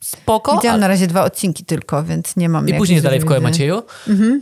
[0.00, 0.80] spoko, Widziałam ale...
[0.80, 3.40] na razie dwa odcinki tylko, więc nie mam I później jest dalej w wiedzy.
[3.40, 3.82] Macieju.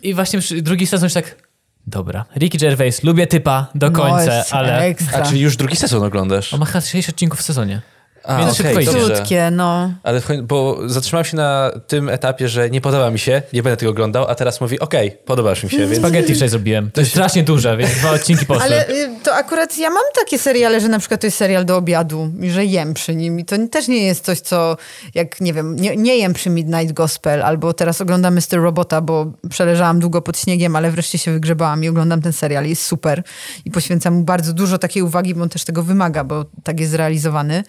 [0.03, 1.45] I właśnie drugi sezon już tak...
[1.87, 4.78] Dobra, Ricky Gervais, lubię typa do No, końca, jest ale...
[4.78, 5.18] Ekstra.
[5.18, 6.55] A czyli już drugi sezon oglądasz?
[6.55, 7.82] On ma chyba 6 odcinków w sezonie.
[8.27, 8.93] A, Więc szybko idzie.
[8.93, 9.14] dobrze.
[9.14, 9.93] Krótkie, no.
[10.03, 13.91] Ale bo zatrzymałem się na tym etapie, że nie podoba mi się, nie będę tego
[13.91, 15.99] oglądał, a teraz mówi, okej, podobasz mi się, więc...
[15.99, 16.91] Spaghetti wczoraj zrobiłem.
[16.91, 18.62] To jest strasznie duże, więc dwa odcinki poszły.
[18.62, 21.77] Ale y, to akurat ja mam takie seriale, że na przykład to jest serial do
[21.77, 23.41] obiadu i że jem przy nim.
[23.41, 24.77] I to też nie jest coś, co
[25.14, 28.61] jak, nie wiem, nie, nie jem przy Midnight Gospel albo teraz oglądam Mr.
[28.62, 32.66] Robota, bo przeleżałam długo pod śniegiem, ale wreszcie się wygrzebałam i oglądam ten serial.
[32.66, 33.22] Jest super
[33.64, 36.93] i poświęcam mu bardzo dużo takiej uwagi, bo on też tego wymaga, bo tak jest
[36.93, 37.64] zrealizowany.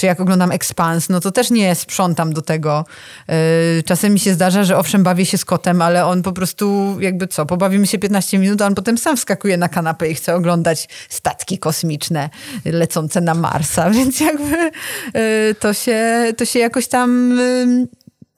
[0.00, 2.84] Czy jak oglądam Expanse, no to też nie sprzątam do tego.
[3.28, 3.34] Yy,
[3.82, 7.26] Czasem mi się zdarza, że owszem, bawię się z kotem, ale on po prostu jakby
[7.26, 10.88] co, pobawimy się 15 minut, a on potem sam wskakuje na kanapę i chce oglądać
[11.08, 12.30] statki kosmiczne
[12.64, 14.56] lecące na Marsa, więc jakby
[15.14, 17.38] yy, to się, to się jakoś tam...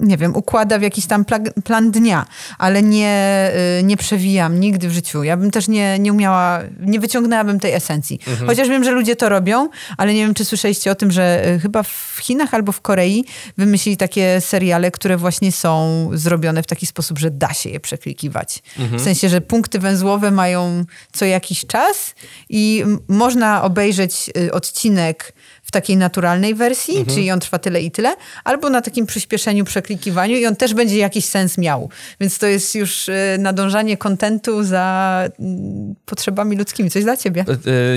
[0.02, 2.26] nie wiem, układa w jakiś tam pla- plan dnia,
[2.58, 3.50] ale nie,
[3.80, 5.22] y, nie przewijam nigdy w życiu.
[5.22, 8.20] Ja bym też nie, nie umiała, nie wyciągnęłabym tej esencji.
[8.46, 11.60] Chociaż wiem, że ludzie to robią, ale nie wiem, czy słyszeliście o tym, że y,
[11.60, 13.24] chyba w Chinach albo w Korei
[13.58, 18.62] wymyślili takie seriale, które właśnie są zrobione w taki sposób, że da się je przeklikiwać.
[18.78, 22.14] W sensie, że punkty węzłowe mają co jakiś czas
[22.48, 25.32] i można obejrzeć y, odcinek
[25.72, 28.14] takiej naturalnej wersji, czyli on trwa tyle i tyle,
[28.44, 31.90] albo na takim przyspieszeniu, przeklikiwaniu i on też będzie jakiś sens miał.
[32.20, 36.90] Więc to jest już y, nadążanie kontentu za mm, potrzebami ludzkimi.
[36.90, 37.44] Coś dla ciebie.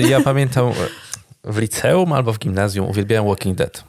[0.04, 0.72] Y, Ja pamiętam
[1.44, 3.84] w liceum albo w gimnazjum uwielbiałem Walking Dead.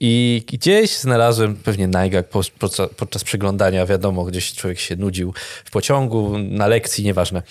[0.00, 5.70] I gdzieś znalazłem pewnie najgak po- podczas, podczas przeglądania, wiadomo, gdzieś człowiek się nudził w
[5.70, 7.42] pociągu, na lekcji, nieważne.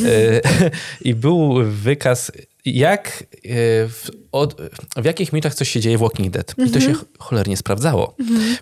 [1.00, 2.32] I był wykaz,
[2.64, 3.28] jak, y,
[3.88, 4.60] w, od,
[4.96, 6.54] w jakich minutach coś się dzieje w Walking Dead.
[6.66, 8.16] I to się ch- cholernie sprawdzało.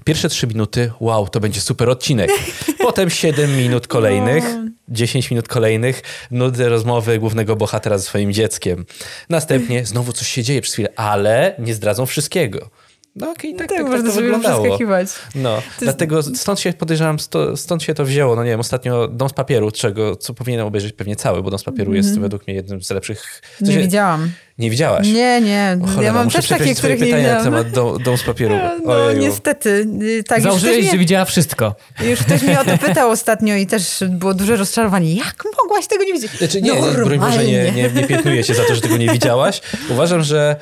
[0.05, 2.31] Pierwsze trzy minuty, wow, to będzie super odcinek.
[2.79, 4.45] Potem siedem minut kolejnych,
[4.89, 8.87] 10 minut kolejnych, nudne rozmowy głównego bohatera ze swoim dzieckiem.
[9.29, 12.71] Następnie znowu coś się dzieje przez chwilę, ale nie zdradzą wszystkiego.
[13.17, 14.63] No okej, tak, tak, tak, można to sobie wyglądało.
[14.63, 15.09] przeskakiwać.
[15.35, 17.17] No, dlatego stąd się podejrzewam,
[17.57, 18.37] stąd się to wzięło.
[18.37, 21.59] No nie wiem, ostatnio Dom z papieru, czego, co powinienem obejrzeć pewnie cały, bo Dom
[21.59, 23.43] z papieru jest według mnie jednym z lepszych...
[23.43, 24.31] w Nie sensie- widziałam.
[24.59, 25.07] Nie widziałaś?
[25.07, 25.79] Nie, nie.
[25.83, 27.45] O cholera, ja mam też takie, których nie pytania na widziałam.
[27.65, 28.55] temat dom, dom z papieru.
[28.85, 29.21] No Ojeju.
[29.21, 29.87] niestety.
[30.03, 31.75] y, Tak, Założyłeś, ktoś, że mnie, widziała wszystko.
[32.11, 35.15] już ktoś mnie o to pytał ostatnio i też było duże rozczarowanie.
[35.15, 36.31] Jak mogłaś tego nie widzieć?
[36.39, 36.73] Znaczy nie,
[37.05, 39.61] broń Boże, nie, nie, nie piętnuję cię za to, że tego nie widziałaś.
[39.91, 40.57] Uważam, że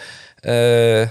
[0.45, 1.09] e,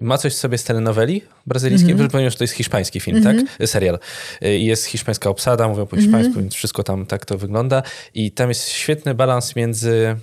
[0.00, 2.00] ma coś w sobie z telenoweli brazylijskiej, Mhm.
[2.00, 3.36] mm ponieważ to jest hiszpański film, tak?
[3.66, 3.98] Serial.
[4.42, 6.44] E, i Jest hiszpańska obsada, mówią po hiszpańsku, Mhm.
[6.44, 7.82] więc wszystko tam tak to wygląda.
[8.14, 10.16] I tam jest świetny balans między...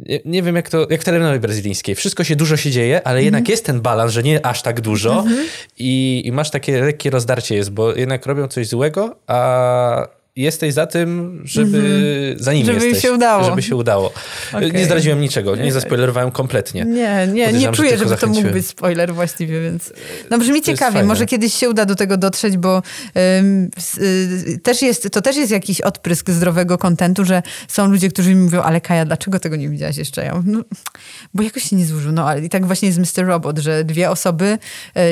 [0.00, 1.94] Nie, nie wiem, jak to, jak w telenoweli brazylijskiej.
[1.94, 3.52] Wszystko się, dużo się dzieje, ale jednak Mhm.
[3.52, 5.24] jest ten balans, że nie aż tak dużo
[5.78, 10.86] i, i masz takie lekkie rozdarcie jest, bo jednak robią coś złego, a jesteś za
[10.86, 12.78] tym, żeby za nim Mhm.
[12.80, 13.02] Żeby jesteś.
[13.02, 13.44] się udało.
[13.44, 14.12] Żeby się udało.
[14.52, 14.72] Okej.
[14.72, 16.84] Nie zdradziłem niczego, nie zaspoilerowałem kompletnie.
[16.84, 18.52] Nie, nie, nie Podejrzewam, że czuję, tylko żeby to mógł zachęciłem.
[18.54, 19.92] być spoiler właściwie, więc...
[20.30, 21.08] No brzmi ciekawie, fajne.
[21.08, 22.82] może kiedyś się uda do tego dotrzeć, bo
[23.38, 28.34] ym, y, też jest, to też jest jakiś odprysk zdrowego kontentu, że są ludzie, którzy
[28.34, 30.24] mi mówią, ale Kaja, dlaczego tego nie widziałaś jeszcze?
[30.24, 30.60] Ja mówię, no,
[31.34, 32.12] bo jakoś się nie złożył.
[32.12, 33.26] No ale i tak właśnie jest Mr.
[33.26, 34.58] Robot, że dwie osoby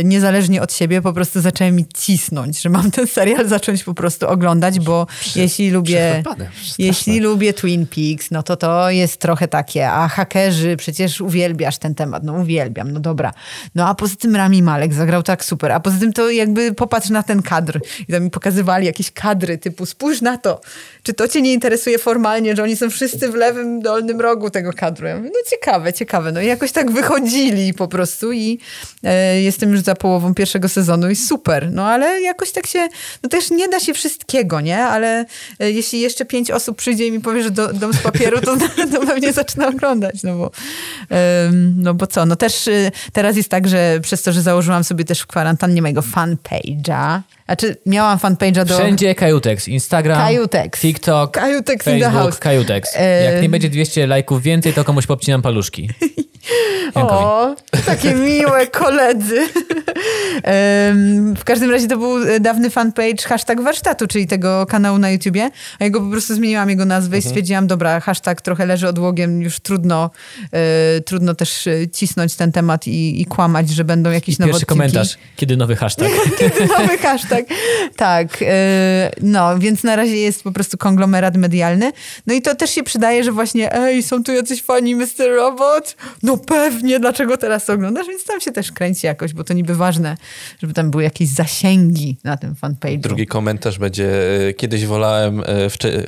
[0.00, 3.94] y, niezależnie od siebie po prostu zaczęły mi cisnąć, że mam ten serial zacząć po
[3.94, 5.06] prostu oglądać, bo
[5.36, 6.22] jeśli lubię...
[6.78, 11.94] Jeśli lubię Twin Peaks, no to to jest trochę takie, a hakerzy, przecież uwielbiasz ten
[11.94, 13.32] temat, no uwielbiam, no dobra.
[13.74, 17.10] No a poza tym Rami Malek zagrał tak super, a poza tym to jakby popatrz
[17.10, 20.60] na ten kadr i tam mi pokazywali jakieś kadry typu spójrz na to,
[21.02, 24.72] czy to cię nie interesuje formalnie, że oni są wszyscy w lewym dolnym rogu tego
[24.72, 25.06] kadru.
[25.06, 26.32] Ja mówię, no ciekawe, ciekawe.
[26.32, 28.58] No i jakoś tak wychodzili po prostu i
[29.04, 31.72] e, jestem już za połową pierwszego sezonu i super.
[31.72, 32.88] No ale jakoś tak się,
[33.22, 34.78] no też nie da się wszystkiego, nie?
[34.78, 35.24] Ale ale
[35.58, 38.56] e, jeśli jeszcze pięć osób przyjdzie i mi powie, że do, dom z papieru, to,
[38.92, 40.50] to pewnie zacznę oglądać, no bo,
[41.76, 45.04] no bo co, no też y, teraz jest tak, że przez to, że założyłam sobie
[45.04, 47.20] też w kwarantannie mojego fanpage'a,
[47.50, 48.74] znaczy, miałam fanpage'a do...
[48.74, 49.68] Wszędzie Kajutex.
[49.68, 50.80] Instagram, Kajutex.
[50.80, 52.94] TikTok, Kajutex Facebook, Kajutex.
[53.24, 55.88] Jak nie będzie 200 lajków więcej, to komuś popcinam paluszki.
[56.94, 59.48] O, takie miłe koledzy.
[61.40, 65.50] w każdym razie to był dawny fanpage hashtag warsztatu, czyli tego kanału na YouTubie.
[65.78, 67.18] A ja go po prostu zmieniłam jego nazwę mhm.
[67.18, 70.10] i stwierdziłam, dobra, hashtag trochę leży odłogiem, już trudno,
[70.52, 74.66] e, trudno też e, cisnąć ten temat i, i kłamać, że będą jakieś nowe Pierwszy
[74.66, 76.08] komentarz, kiedy nowy hashtag.
[76.38, 77.39] kiedy nowy hashtag,
[77.96, 78.28] tak.
[78.42, 81.92] E, no, więc na razie jest po prostu konglomerat medialny.
[82.26, 85.36] No i to też się przydaje, że właśnie, ej, są tu jacyś fani Mr.
[85.36, 85.96] Robot?
[86.22, 88.06] No pewnie, dlaczego teraz oglądasz?
[88.06, 90.16] Więc tam się też kręci jakoś, bo to niby ważne,
[90.62, 92.98] żeby tam były jakieś zasięgi na tym fanpage.
[92.98, 94.10] Drugi komentarz będzie,
[94.48, 95.44] e, kiedyś wolałem e,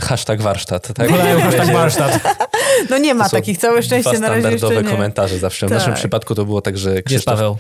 [0.01, 0.95] hashtag warsztat.
[0.95, 1.11] Tak?
[1.11, 2.21] Wolałem hashtag warsztat.
[2.91, 5.67] No nie ma takich, całe szczęście na razie standardowe komentarze zawsze.
[5.67, 5.79] W tak.
[5.79, 7.05] naszym przypadku to było tak, że Krzysztof...
[7.05, 7.57] Gdzie jest Paweł?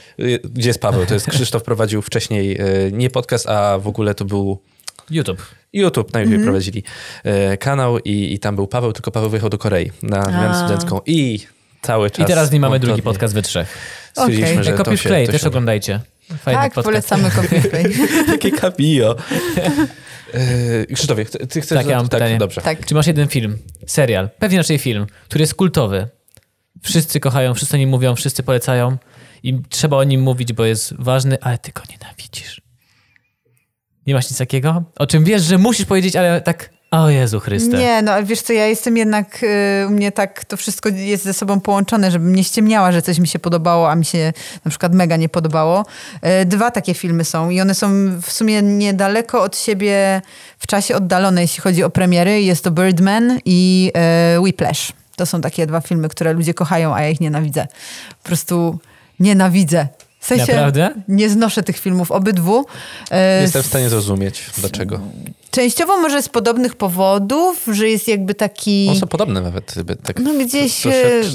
[0.55, 1.07] Gdzie jest Paweł?
[1.07, 2.59] To jest Krzysztof prowadził wcześniej
[2.93, 4.58] nie podcast, a w ogóle to był...
[5.10, 5.42] YouTube.
[5.72, 6.44] YouTube najpierw mm -hmm.
[6.44, 6.82] prowadzili
[7.58, 11.46] kanał i, i tam był Paweł, tylko Paweł wyjechał do Korei na wymianę studencką i
[11.82, 12.24] cały czas.
[12.24, 13.78] I teraz nie mamy drugi podcast we trzech.
[14.12, 14.64] Stwierdziliśmy, okay.
[14.64, 16.00] że Kopiusz się, Play, też oglądajcie.
[16.38, 16.84] Fajny tak, podcast.
[16.84, 17.84] polecamy Kopiusz Play.
[18.26, 19.16] Takie kapio.
[20.34, 21.78] Yy, Krzysztofie, ty chcesz...
[21.78, 22.38] Tak, ja mam tak, pytanie.
[22.38, 22.60] Dobrze.
[22.60, 22.86] Tak.
[22.86, 26.08] Czy masz jeden film, serial, pewnie raczej film, który jest kultowy,
[26.82, 28.96] wszyscy kochają, wszyscy o nim mówią, wszyscy polecają
[29.42, 32.61] i trzeba o nim mówić, bo jest ważny, ale ty go nienawidzisz.
[34.07, 34.82] Nie masz nic takiego?
[34.98, 37.78] O czym wiesz, że musisz powiedzieć, ale tak o Jezu Chryste.
[37.78, 41.32] Nie, no wiesz co, ja jestem jednak, y, u mnie tak to wszystko jest ze
[41.32, 44.32] sobą połączone, żebym nie ściemniała, że coś mi się podobało, a mi się
[44.64, 45.84] na przykład mega nie podobało.
[46.42, 47.88] Y, dwa takie filmy są i one są
[48.20, 50.22] w sumie niedaleko od siebie
[50.59, 52.42] w czasie oddalone, jeśli chodzi o premiery.
[52.42, 53.92] Jest to Birdman i
[54.36, 54.92] y, Whiplash.
[55.16, 57.66] To są takie dwa filmy, które ludzie kochają, a ja ich nienawidzę.
[58.22, 58.78] Po prostu
[59.20, 59.88] nienawidzę.
[60.23, 60.95] W sensie Naprawdę?
[61.09, 62.66] nie znoszę tych filmów obydwu.
[63.43, 65.01] Jestem w stanie zrozumieć, dlaczego.
[65.53, 68.86] Częściowo może z podobnych powodów, że jest jakby taki...
[68.90, 69.74] On są podobne nawet.
[70.05, 70.86] Tak no gdzieś...
[70.86, 70.90] E,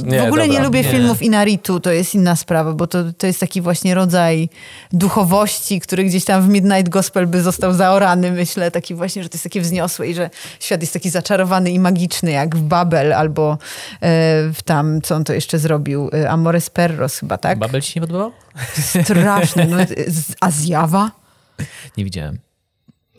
[0.06, 0.90] nie, w ogóle dobra, nie lubię nie.
[0.90, 4.50] filmów Inaritu, to jest inna sprawa, bo to, to jest taki właśnie rodzaj
[4.94, 8.72] duchowości, który gdzieś tam w Midnight Gospel by został zaorany, myślę.
[8.72, 12.32] Taki właśnie, że to jest takie wzniosłe i że świat jest taki zaczarowany i magiczny,
[12.32, 13.58] jak w Babel albo e,
[14.54, 17.60] w tam, co on to jeszcze zrobił, e, Amores Perros chyba, tak?
[17.60, 18.32] Babel ci się nie podobał?
[19.04, 19.68] Straszne.
[19.68, 19.78] No,
[20.42, 21.12] a zjawa?
[21.98, 22.47] Nie widziałem.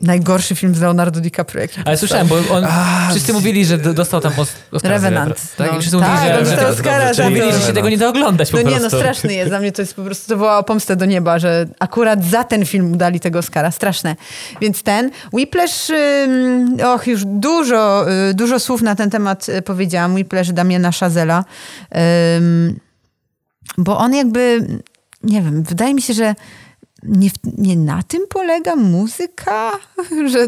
[0.01, 1.63] Najgorszy film z Leonardo DiCaprio.
[1.85, 4.31] Ale słyszałem, bo on, A, wszyscy mówili, że dostał tam
[4.71, 4.93] Oscara.
[4.93, 5.55] Revenant.
[5.57, 5.71] Tak?
[5.71, 8.09] No, I wszyscy mówili, tak, że, że, Oscara, że, mówili, że się tego nie da
[8.09, 8.79] oglądać po no prostu.
[8.79, 9.49] nie, no straszny jest.
[9.49, 12.65] Dla mnie to jest po prostu, to wołało pomstę do nieba, że akurat za ten
[12.65, 13.71] film dali tego Oscara.
[13.71, 14.15] Straszne.
[14.61, 15.11] Więc ten.
[15.33, 15.91] Whiplash,
[16.95, 20.15] och, już dużo, y, dużo słów na ten temat y, powiedziałam.
[20.15, 21.45] Whiplash Damiana Chazela.
[23.77, 24.67] Bo on jakby,
[25.23, 26.35] nie wiem, wydaje mi się, że
[27.03, 29.71] nie, nie na tym polega muzyka?
[30.31, 30.47] Że,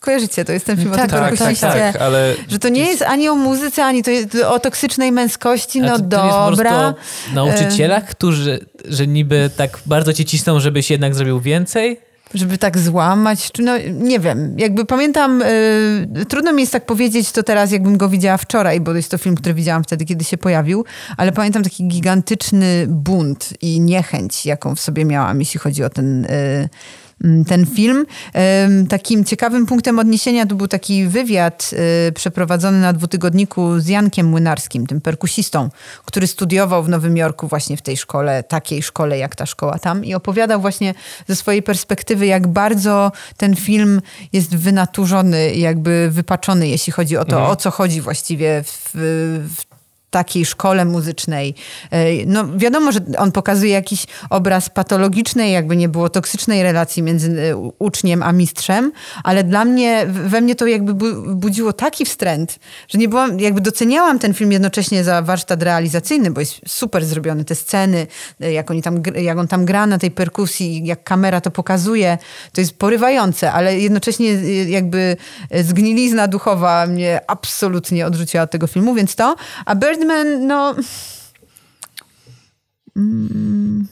[0.00, 2.34] kojarzycie, to jest ten film tak, o tak, tak, tak, ale...
[2.48, 6.04] Że to nie jest ani o muzyce, ani to jest o toksycznej męskości, no to,
[6.04, 6.86] to dobra.
[6.86, 12.00] Jest nauczycielach, którzy że niby tak bardzo cię cisną, żebyś jednak zrobił więcej?
[12.36, 17.42] Żeby tak złamać, no nie wiem, jakby pamiętam, y, trudno mi jest tak powiedzieć to
[17.42, 20.84] teraz, jakbym go widziała wczoraj, bo jest to film, który widziałam wtedy, kiedy się pojawił,
[21.16, 26.24] ale pamiętam taki gigantyczny bunt i niechęć, jaką w sobie miałam, jeśli chodzi o ten...
[26.24, 26.68] Y,
[27.46, 28.06] ten film.
[28.88, 31.70] Takim ciekawym punktem odniesienia to był taki wywiad
[32.08, 35.70] y, przeprowadzony na dwutygodniku z Jankiem Młynarskim, tym perkusistą,
[36.04, 40.04] który studiował w Nowym Jorku właśnie w tej szkole, takiej szkole jak ta szkoła tam
[40.04, 40.94] i opowiadał właśnie
[41.28, 44.00] ze swojej perspektywy, jak bardzo ten film
[44.32, 47.50] jest wynaturzony, jakby wypaczony, jeśli chodzi o to, mhm.
[47.50, 48.90] o co chodzi właściwie w,
[49.56, 49.65] w
[50.10, 51.54] takiej szkole muzycznej.
[51.90, 57.50] E, no wiadomo, że on pokazuje jakiś obraz patologicznej, jakby nie było toksycznej relacji między
[57.52, 58.92] e, uczniem a mistrzem,
[59.24, 64.18] ale dla mnie, we mnie to jakby budziło taki wstręt, że nie byłam, jakby doceniałam
[64.18, 68.06] ten film jednocześnie za warsztat realizacyjny, bo jest super zrobiony, te sceny,
[68.40, 72.18] e, jak, oni tam, jak on tam gra na tej perkusji, jak kamera to pokazuje,
[72.52, 74.32] to jest porywające, ale jednocześnie
[74.68, 75.16] jakby
[75.64, 79.36] zgnilizna duchowa mnie absolutnie odrzuciła od tego filmu, więc to,
[79.96, 80.74] Birdman, no...
[82.96, 83.88] Mm,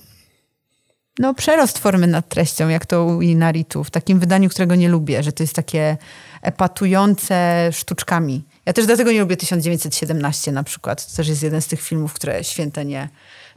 [1.18, 5.22] no, przerost formy nad treścią, jak to u Inaritu, w takim wydaniu, którego nie lubię,
[5.22, 5.96] że to jest takie
[6.42, 11.06] epatujące sztuczkami Ja też dlatego nie lubię 1917 na przykład.
[11.10, 13.08] To też jest jeden z tych filmów, które święte nie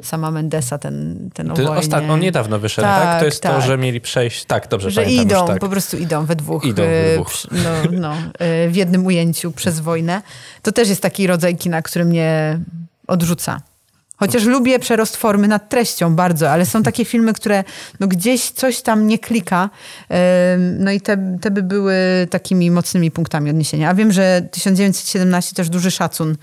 [0.04, 1.82] sama Mendesa, ten, ten o Ty wojnie.
[1.82, 3.62] osta- on niedawno wyszedł, tak, Tak, To jest to, tak.
[3.62, 4.46] że mieli przejść...
[4.46, 5.60] Tak, dobrze Że pamiętam idą, już, tak.
[5.60, 7.32] po prostu idą we dwóch, Idą we e, dwóch.
[7.52, 10.22] No, no, e, w jednym ujęciu przez wojnę.
[10.62, 12.60] To też jest taki rodzaj kina, który mnie
[13.08, 13.62] odrzuca.
[14.20, 17.64] Chociaż lubię przerost formy nad treścią bardzo, ale są takie filmy, które
[18.00, 19.70] no gdzieś coś tam nie klika.
[20.56, 21.96] Ym, No i te, te by były
[22.30, 23.90] takimi mocnymi punktami odniesienia.
[23.90, 26.36] A wiem, że 1917 też duży szacun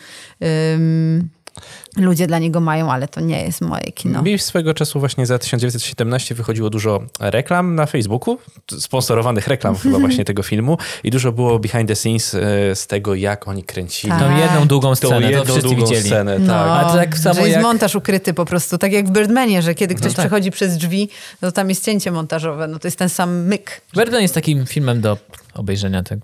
[1.96, 4.22] ludzie dla niego mają, ale to nie jest moje kino.
[4.22, 8.38] Mi swego czasu właśnie za 1917 wychodziło dużo reklam na Facebooku,
[8.78, 12.40] sponsorowanych reklam chyba właśnie tego filmu i dużo było behind the scenes e,
[12.76, 14.20] z tego, jak oni kręcili Tak.
[14.20, 16.06] Tą jedną długą tą scenę, to jedną wszyscy długą widzieli.
[16.06, 16.38] scenę.
[16.38, 16.84] No, Tak.
[16.86, 19.62] A to tak samo że jest jak- montaż ukryty po prostu, tak jak w Birdmanie,
[19.62, 20.24] że kiedy ktoś tak.
[20.24, 21.08] przechodzi przez drzwi,
[21.42, 23.80] no to tam jest cięcie montażowe, no to jest ten sam myk.
[23.96, 25.18] Birdman jest takim filmem do
[25.54, 26.02] obejrzenia.
[26.02, 26.18] Tak.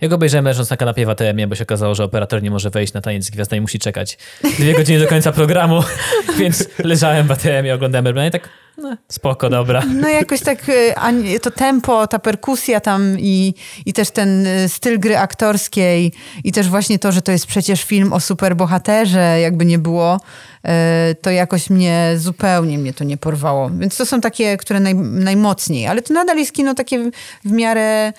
[0.00, 2.70] Ja go obejrzałem leżąc na kanapie w ATM-ie, bo się okazało, że operator nie może
[2.70, 4.18] wejść na taniec z gwiazdami, musi czekać
[4.58, 5.82] dwie godziny do końca programu,
[6.38, 8.48] więc leżałem w ATM-ie, oglądałem Birdman i tak,
[8.78, 9.82] no, spoko, dobra.
[9.94, 13.54] No jakoś tak y, to tempo, ta perkusja tam i,
[13.86, 16.12] i też ten y, styl gry aktorskiej
[16.44, 20.20] i też właśnie to, że to jest przecież film o superbohaterze, jakby nie było,
[20.64, 20.68] y,
[21.14, 23.70] to jakoś mnie zupełnie mnie to nie porwało.
[23.70, 27.10] Więc to są takie, które naj, najmocniej, ale to nadal jest kino takie w,
[27.44, 28.12] w miarę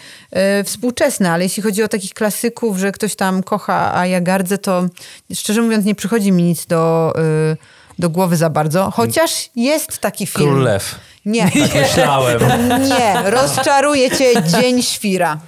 [0.60, 4.58] y, współczesne, ale jeśli chodzi o takich klasyków, że ktoś tam kocha, a ja gardzę,
[4.58, 4.86] to
[5.34, 7.14] szczerze mówiąc nie przychodzi mi nic do,
[7.54, 10.50] y, do głowy za bardzo, chociaż jest taki film.
[10.50, 10.96] Król Lew.
[11.26, 11.52] Nie.
[11.52, 12.40] Tak myślałem.
[12.90, 15.40] Nie, rozczaruje cię Dzień Świra.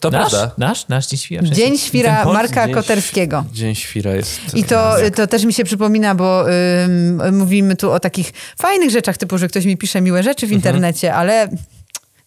[0.00, 0.30] To Nasz?
[0.30, 0.54] prawda.
[0.58, 0.88] Nasz?
[0.88, 1.42] Nasz Dzień Świra?
[1.42, 2.24] Dzień Świra?
[2.24, 3.44] Marka Dzień Koterskiego.
[3.52, 4.40] Dzień Świra jest...
[4.54, 6.44] I to, to też mi się przypomina, bo
[6.84, 10.52] ym, mówimy tu o takich fajnych rzeczach, typu, że ktoś mi pisze miłe rzeczy w
[10.52, 11.48] internecie, ale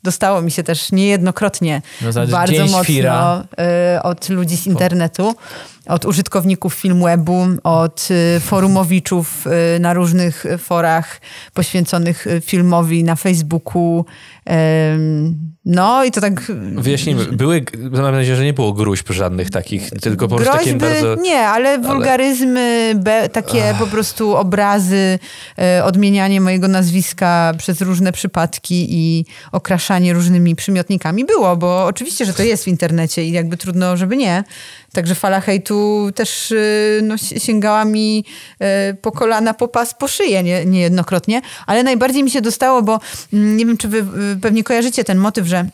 [0.03, 3.43] dostało mi się też niejednokrotnie No bardzo mocno Świra.
[3.97, 5.35] y, od ludzi z internetu,
[5.87, 11.21] od użytkowników Filmwebu, od y, forumowiczów y, na różnych forach
[11.53, 14.05] poświęconych filmowi na Facebooku.
[15.65, 20.27] No i to tak Wyjaśnijmy, były, mam nadzieję, że nie było gruźb żadnych takich, tylko
[20.27, 21.15] po prostu takie bardzo...
[21.15, 25.19] nie, ale wulgaryzmy, be, takie po prostu obrazy,
[25.59, 32.33] e, odmienianie mojego nazwiska przez różne przypadki i okraszanie różnymi przymiotnikami było, bo oczywiście, że
[32.33, 34.43] to jest w internecie i jakby trudno, żeby nie.
[34.93, 36.55] Także fala hejtu też e,
[37.01, 38.25] no, si- sięgała mi
[38.59, 42.99] e, po kolana, po pas, po szyję nie, niejednokrotnie, ale najbardziej mi się dostało, bo
[43.33, 44.03] mm, nie wiem, czy wy y,
[44.41, 45.65] pewnie kojarzycie ten motyw, że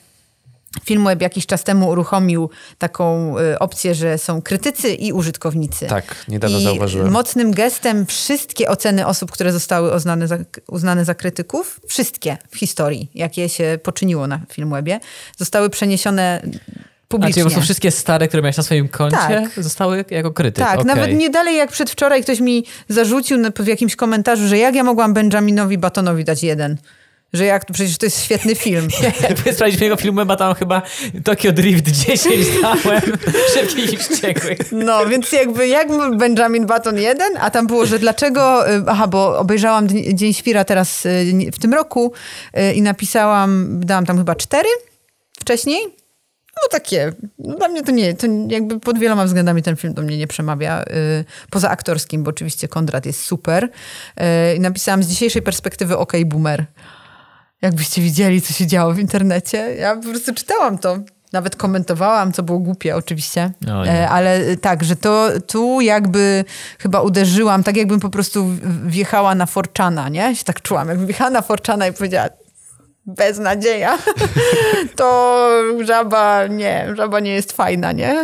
[0.86, 5.86] Filmweb jakiś czas temu uruchomił taką y, opcję, że są krytycy i użytkownicy.
[5.86, 7.12] Tak, niedawno I zauważyłem.
[7.12, 10.38] mocnym gestem wszystkie oceny osób, które zostały uznane za,
[10.68, 15.00] uznane za krytyków, wszystkie w historii, jakie się poczyniło na Filmwebie,
[15.38, 16.42] zostały przeniesione
[17.10, 17.44] A publicznie.
[17.44, 19.64] po prostu wszystkie stare, które miałeś na swoim koncie, Tak.
[19.64, 20.66] zostały jako krytyk.
[20.66, 20.86] Tak, Okej.
[20.86, 25.14] nawet nie dalej jak przedwczoraj ktoś mi zarzucił w jakimś komentarzu, że jak ja mogłam
[25.14, 26.78] Benjaminowi Batonowi dać jeden.
[27.34, 28.88] Że jak, przecież to jest świetny film.
[29.30, 30.82] Jakby sprawdzić mojego filmu, bo tam chyba
[31.24, 33.02] Tokyo Drift 10 dałem,
[33.54, 34.58] szybkich i wściekłych.
[34.72, 35.88] No, więc jakby jak
[36.18, 41.06] Benjamin Button jeden, a tam było, że dlaczego, y, aha, bo obejrzałam Dzień Świra teraz
[41.06, 42.14] y, w tym roku
[42.58, 44.70] y, i napisałam, dałam tam chyba cztery
[45.40, 45.99] wcześniej.
[46.64, 50.18] No takie, dla mnie to nie, to jakby pod wieloma względami ten film do mnie
[50.18, 50.84] nie przemawia.
[50.84, 53.64] y, Poza aktorskim, bo oczywiście Kondrat jest super.
[54.56, 56.66] Y, napisałam z dzisiejszej perspektywy OK Boomer.
[57.62, 59.58] Jakbyście widzieli, co się działo w internecie.
[59.76, 60.98] Ja po prostu czytałam to.
[61.34, 63.52] Nawet komentowałam, co było głupie oczywiście.
[63.88, 66.46] E, Ale tak, że to tu jakby
[66.80, 68.46] chyba uderzyłam, tak jakbym po prostu
[68.86, 70.36] wjechała na Forczana, nie?
[70.36, 72.28] Się tak czułam, jakbym wjechała na Forczana i powiedziała
[73.10, 73.98] beznadzieja,
[74.96, 75.50] to
[75.82, 78.24] żaba nie, żaba nie jest fajna, nie?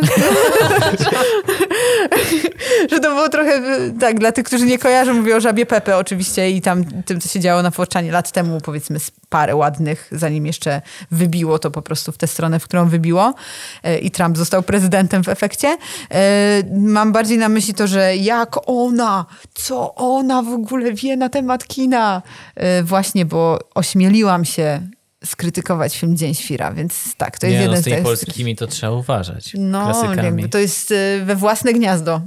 [2.90, 3.62] że to było trochę,
[4.00, 7.28] tak, dla tych, którzy nie kojarzą, mówię o żabie Pepe oczywiście i tam tym, co
[7.28, 11.82] się działo na Forczanie lat temu, powiedzmy z parę ładnych, zanim jeszcze wybiło to po
[11.82, 13.34] prostu w tę stronę, w którą wybiło
[13.82, 15.76] E, i Trump został prezydentem w efekcie.
[16.10, 21.28] E, Mam bardziej na myśli to, że jak ona, co ona w ogóle wie na
[21.28, 22.22] temat kina.
[22.54, 24.80] E, Właśnie, bo ośmieliłam się
[25.24, 28.04] skrytykować film Dzień Świra, więc tak, to jest Nie, no, jeden z z tymi tych...
[28.04, 29.52] polskimi to trzeba uważać.
[29.58, 30.24] No, Klasykami.
[30.24, 32.20] jakby to jest y, we własne gniazdo.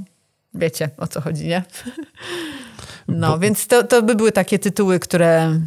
[0.54, 1.62] Wiecie, o co chodzi, nie?
[3.08, 5.60] No, więc to, to by były takie tytuły, które...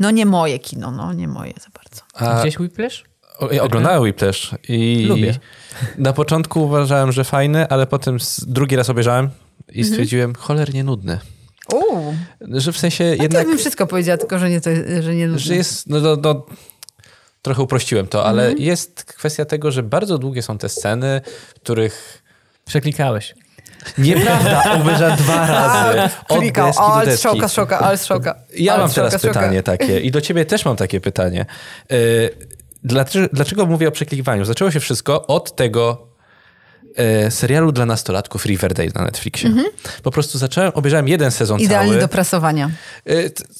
[0.00, 2.02] No nie moje kino, no nie moje za bardzo.
[2.34, 3.04] A, Gdzieś Whiplash?
[3.50, 5.34] ja oglądałem Whiplash i Lubię.
[5.98, 8.16] na początku uważałem, że fajny, ale potem
[8.46, 9.30] drugi raz obejrzałem
[9.68, 9.86] i Mhm.
[9.86, 11.18] stwierdziłem, cholernie nudny.
[11.72, 13.32] Uuu, Że w sensie jednak...
[13.32, 14.70] ja bym wszystko powiedziała, tylko że nie, to,
[15.00, 15.38] że nie nudne.
[15.38, 16.46] że jest, no, no, no
[17.42, 18.62] trochę uprościłem to, ale mhm.
[18.62, 21.20] jest kwestia tego, że bardzo długie są te sceny,
[21.56, 22.22] w których...
[22.64, 23.34] Przeklikałeś.
[23.98, 26.14] Nieprawda, obejrzałem dwa razy.
[26.28, 27.22] Od Klikał, deski do deski.
[27.22, 28.34] Szoka, szoka, ale szoka.
[28.56, 29.72] Ja mam teraz szoka, pytanie szoka.
[29.72, 31.46] takie i do ciebie też mam takie pytanie.
[31.90, 31.96] Yy,
[32.84, 34.44] dlaczego, dlaczego mówię o przeklikiwaniu?
[34.44, 36.13] Zaczęło się wszystko od tego
[36.96, 39.50] e, serialu dla nastolatków Riverdale na Netflixie.
[39.50, 39.62] -hmm.
[40.02, 42.00] Po prostu zacząłem, obejrzałem jeden sezon Idealnie cały.
[42.00, 42.70] do prasowania.
[43.06, 43.14] E,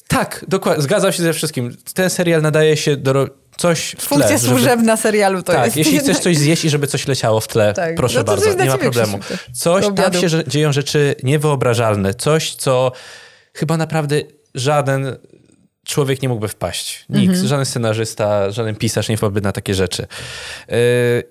[0.07, 1.77] tak, dokładnie, zgadzam się ze wszystkim.
[1.93, 4.39] Ten serial nadaje się do coś w Funkcja tle.
[4.39, 5.01] służebna żeby...
[5.01, 5.77] serialu to tak, jest.
[5.77, 7.95] jeśli chcesz coś zjeść i żeby coś leciało w tle, tak.
[7.95, 9.19] proszę no bardzo, nie ma problemu.
[9.53, 12.91] Coś, tam się dzieją rzeczy niewyobrażalne, coś, co
[13.53, 14.21] chyba naprawdę
[14.55, 15.15] żaden
[15.85, 17.05] człowiek nie mógłby wpaść.
[17.09, 17.47] Nikt, mm -hmm.
[17.47, 20.07] żaden scenarzysta, żaden pisarz nie wpadłby na takie rzeczy.
[20.67, 20.77] Yy,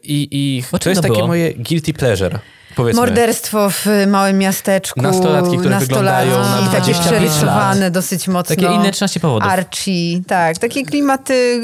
[0.02, 2.39] I, i to jest takie moje guilty pleasure.
[2.76, 3.01] Powiedzmy.
[3.01, 5.02] Morderstwo w małym miasteczku.
[5.02, 8.56] Nastolatki, które wyglądają na 20 takie przerysowane dosyć mocno.
[8.56, 9.48] Takie inne 13 powodów.
[9.48, 10.59] Archie, tak.
[10.59, 11.60] Takie klimaty,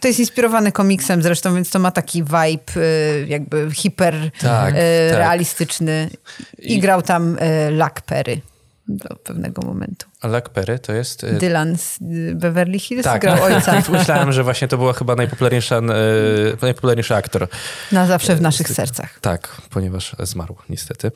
[0.00, 4.78] to jest inspirowane komiksem zresztą, więc to ma taki vibe y, jakby hiper tak, y,
[5.10, 5.18] tak.
[5.18, 6.10] realistyczny.
[6.58, 8.40] I, grał tam y, Luck Perry
[8.88, 10.06] do pewnego momentu.
[10.20, 11.24] A Luck Perry to jest...
[11.24, 13.22] Y, Dylan z y, Beverly Hills tak.
[13.22, 13.82] grał ojca.
[13.92, 15.82] Myślałem, że właśnie to była chyba najpopularniejsza, y,
[16.62, 17.48] najpopularniejszy aktor.
[17.92, 19.20] Na zawsze w naszych sercach.
[19.20, 21.12] Tak, ponieważ zmarł niestety.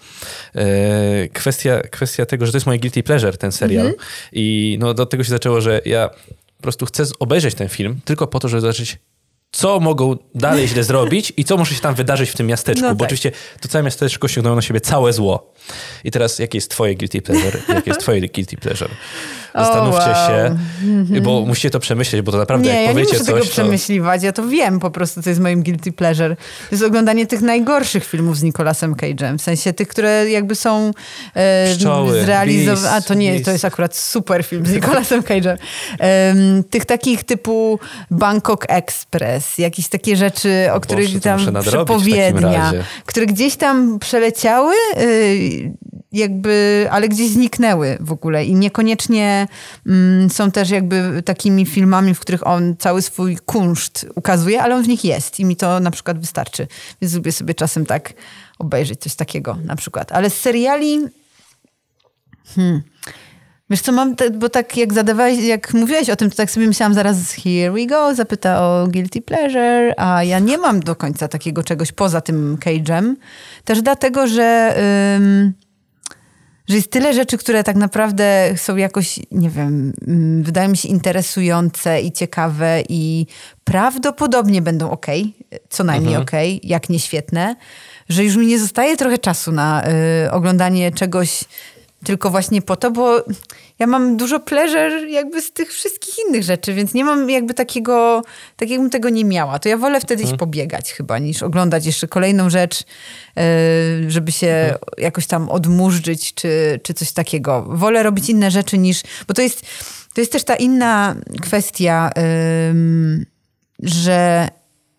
[1.32, 3.86] Kwestia, kwestia tego, że to jest moje guilty pleasure, ten serial.
[3.86, 4.06] Mhm.
[4.32, 6.10] I no, do tego się zaczęło, że ja
[6.56, 8.98] po prostu chcę obejrzeć ten film tylko po to, żeby zobaczyć
[9.52, 12.94] co mogą dalej źle zrobić i co może się tam wydarzyć w tym miasteczku, no
[12.94, 13.06] bo tak.
[13.06, 15.52] oczywiście to całe miasteczko ściągnęło na siebie całe zło.
[16.04, 17.62] I teraz jakie jest twoje guilty pleasure?
[17.68, 18.90] Jakie jest twoje guilty pleasure?
[19.54, 20.28] Zastanówcie oh, wow.
[20.28, 20.56] się,
[20.86, 21.20] mm-hmm.
[21.20, 23.52] bo musicie to przemyśleć, bo to naprawdę nie, jak powiecie ja nie muszę coś, tego
[23.52, 26.36] przemyśliwać, ja to wiem po prostu, co jest moim guilty pleasure.
[26.36, 30.90] To jest oglądanie tych najgorszych filmów z Nicolasem Cage'em, w sensie tych, które jakby są
[31.36, 31.74] e,
[32.22, 32.90] zrealizowane.
[32.90, 33.44] A to nie, beast.
[33.44, 35.56] to jest akurat super film z Nicolasem Cage'em.
[36.00, 36.34] E,
[36.70, 37.78] tych takich typu
[38.10, 42.72] Bangkok Express, jakieś takie rzeczy, o, o których Boże, tam przepowiednia,
[43.06, 45.72] które gdzieś tam przeleciały, y,
[46.12, 49.48] jakby, ale gdzieś zniknęły w ogóle i niekoniecznie
[49.86, 54.82] mm, są też jakby takimi filmami, w których on cały swój kunszt ukazuje, ale on
[54.82, 56.66] w nich jest i mi to na przykład wystarczy.
[57.02, 58.12] Więc lubię sobie czasem tak
[58.58, 60.12] obejrzeć coś takiego na przykład.
[60.12, 60.98] Ale z seriali...
[62.54, 62.82] Hmm.
[63.70, 66.66] Wiesz co, mam, te, bo tak jak zadawałeś, jak mówiłeś o tym, to tak sobie
[66.66, 71.28] myślałam zaraz, here we go, zapyta o guilty pleasure, a ja nie mam do końca
[71.28, 73.14] takiego czegoś poza tym cage'em.
[73.64, 74.74] Też dlatego, że...
[76.70, 80.88] że jest tyle rzeczy, które tak naprawdę są jakoś, nie wiem, mm, wydają mi się
[80.88, 83.26] interesujące i ciekawe i
[83.64, 85.06] prawdopodobnie będą ok,
[85.68, 86.22] co najmniej mhm.
[86.22, 87.56] ok, jak nie świetne,
[88.08, 89.82] że już mi nie zostaje trochę czasu na
[90.26, 91.44] y, oglądanie czegoś
[92.04, 93.24] tylko właśnie po to, bo
[93.80, 98.22] ja mam dużo pleasure jakby z tych wszystkich innych rzeczy, więc nie mam jakby takiego,
[98.56, 99.58] tak jakbym tego nie miała.
[99.58, 100.38] To ja wolę wtedy iść mhm.
[100.38, 102.82] pobiegać chyba, niż oglądać jeszcze kolejną rzecz,
[103.36, 103.42] e,
[104.08, 104.78] żeby się mhm.
[104.98, 107.62] jakoś tam odmurzyć, czy, czy coś takiego.
[107.68, 109.62] Wolę robić inne rzeczy niż, bo to jest,
[110.14, 112.10] to jest też ta inna kwestia,
[113.78, 114.48] że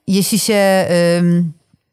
[0.07, 0.87] jeśli się,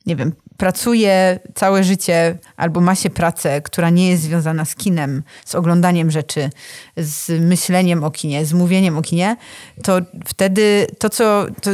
[0.07, 5.23] nie wiem, pracuje całe życie albo ma się pracę, która nie jest związana z kinem,
[5.45, 6.51] z oglądaniem rzeczy,
[6.97, 9.37] z myśleniem o kinie, z mówieniem o kinie,
[9.83, 11.47] to wtedy to, co.
[11.63, 11.71] To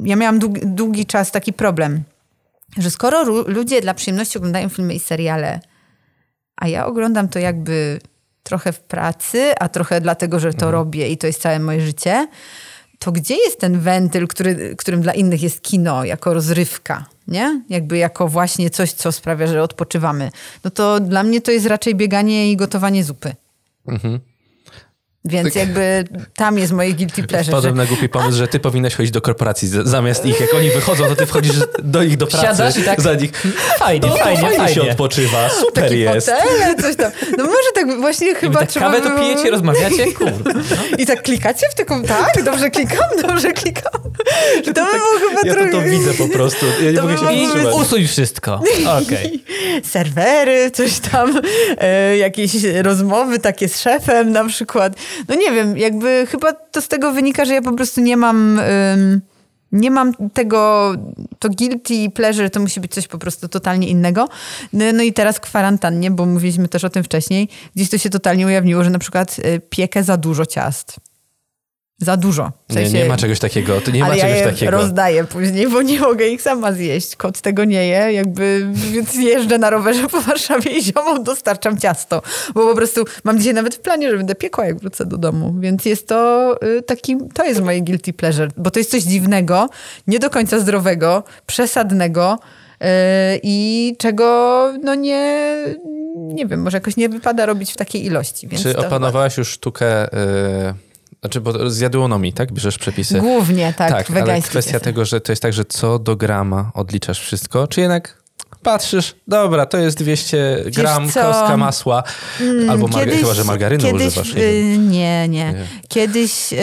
[0.00, 2.02] ja miałam długi, długi czas taki problem,
[2.78, 5.60] że skoro ludzie dla przyjemności oglądają filmy i seriale,
[6.56, 8.00] a ja oglądam to jakby
[8.42, 10.72] trochę w pracy, a trochę dlatego, że to mhm.
[10.72, 12.28] robię i to jest całe moje życie,
[13.04, 17.04] to gdzie jest ten wentyl, który, którym dla innych jest kino jako rozrywka?
[17.28, 17.62] nie?
[17.68, 20.30] Jakby jako właśnie coś, co sprawia, że odpoczywamy.
[20.64, 23.34] No to dla mnie to jest raczej bieganie i gotowanie zupy.
[23.88, 24.20] Mhm.
[25.26, 25.56] Więc tak.
[25.56, 27.52] jakby tam jest moje guilty pleasure.
[27.52, 27.82] Wpadłem że...
[27.82, 30.40] na głupi pomysł, że ty powinnaś chodzić do korporacji zamiast ich.
[30.40, 31.52] Jak oni wychodzą, to ty wchodzisz
[31.82, 32.46] do nich do pracy.
[32.46, 33.30] Siadasz i tak za nich.
[33.78, 35.48] Fajnie, no, fajnie, fajnie, fajnie, się odpoczywa.
[35.48, 36.30] Super Taki jest.
[36.30, 37.10] Hotele, coś tam.
[37.38, 40.12] No może tak właśnie chyba tak trzeba Kawę to pijecie, rozmawiacie?
[40.18, 40.52] Kurde.
[40.98, 42.44] I tak klikacie w taką, tak?
[42.44, 44.02] Dobrze klikam, dobrze klikam.
[44.64, 45.70] To by tak, było chyba ja trochę...
[45.70, 46.66] to, to widzę po prostu.
[46.84, 47.46] Ja nie to mogę się I
[47.80, 48.60] usuń wszystko.
[49.02, 49.30] Okay.
[49.92, 51.40] Serwery, coś tam,
[51.78, 52.52] e, jakieś
[52.82, 54.96] rozmowy takie z szefem na przykład.
[55.28, 58.16] No nie wiem, jak jakby chyba to z tego wynika, że ja po prostu nie
[58.16, 58.60] mam...
[59.72, 60.92] nie mam tego,
[61.38, 64.28] to guilty pleasure, to musi być coś po prostu totalnie innego.
[64.72, 68.46] No, no, i teraz kwarantannie, bo mówiliśmy też o tym wcześniej, gdzieś to się totalnie
[68.46, 70.96] ujawniło, że na przykład y, piekę za dużo ciast.
[71.98, 72.52] Za dużo.
[72.68, 73.80] W sensie, nie, nie ma czegoś takiego.
[73.80, 74.72] To nie ma ja czegoś je takiego.
[74.72, 77.16] rozdaję później, bo nie mogę ich sama zjeść.
[77.16, 82.22] Kot tego nie je, jakby więc jeżdżę na rowerze po Warszawie i ziomom dostarczam ciasto.
[82.54, 85.54] Bo po prostu mam dzisiaj nawet w planie, że będę piekła, jak wrócę do domu.
[85.58, 89.68] Więc jest to y, taki, to jest moje guilty pleasure, bo to jest coś dziwnego,
[90.06, 92.38] nie do końca zdrowego, przesadnego
[92.82, 92.86] y,
[93.42, 95.54] i czego no nie,
[96.16, 98.48] nie wiem, może jakoś nie wypada robić w takiej ilości.
[98.62, 99.40] Czy opanowałaś chyba...
[99.40, 100.08] już sztukę...
[100.66, 100.93] Yy
[101.24, 102.52] znaczy, bo z jadłonomii, tak?
[102.52, 103.20] Bierzesz przepisy.
[103.20, 103.90] Głównie, tak.
[103.90, 107.80] Tak, ale kwestia tego, że to jest tak, że co do grama odliczasz wszystko, czy
[107.80, 108.24] jednak
[108.62, 112.02] patrzysz, dobra, to jest 200 gram kostka masła,
[112.40, 114.34] mm, albo kiedyś, chyba, że margaryny kiedyś, używasz.
[114.34, 115.54] Nie, nie, nie.
[115.88, 116.56] Kiedyś y,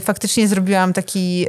[0.00, 1.46] faktycznie zrobiłam taki,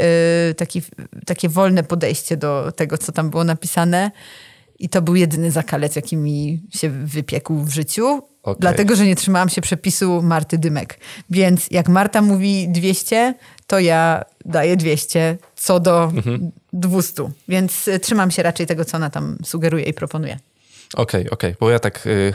[0.52, 0.81] y, taki,
[1.26, 4.11] takie wolne podejście do tego, co tam było napisane
[4.80, 8.22] i to był jedyny zakalec, jaki mi się wypiekł w życiu.
[8.44, 8.60] Okay.
[8.60, 10.99] Dlatego, że nie trzymałam się przepisu Marty Dymek.
[11.30, 13.34] Więc jak Marta mówi 200,
[13.68, 16.52] to ja daję 200 co do mhm.
[16.74, 17.30] 200.
[17.48, 20.40] Więc y, trzymam się raczej tego, co ona tam sugeruje i proponuje.
[20.95, 21.56] Okej, okay, okej, okay.
[21.60, 22.34] bo ja tak y,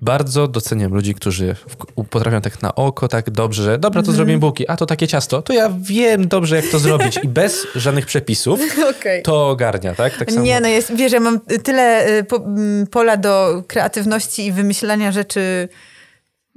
[0.00, 4.16] bardzo doceniam ludzi, którzy w, potrafią tak na oko, tak dobrze, że dobra, to mm.
[4.16, 7.66] zrobimy bułki, a to takie ciasto, to ja wiem dobrze, jak to zrobić i bez
[7.74, 8.60] żadnych przepisów
[8.90, 9.22] okay.
[9.22, 10.16] to ogarnia, tak?
[10.16, 10.44] tak samo.
[10.44, 12.40] Nie, no jest, wiesz, ja mam tyle y, po,
[12.90, 15.68] pola do kreatywności i wymyślania rzeczy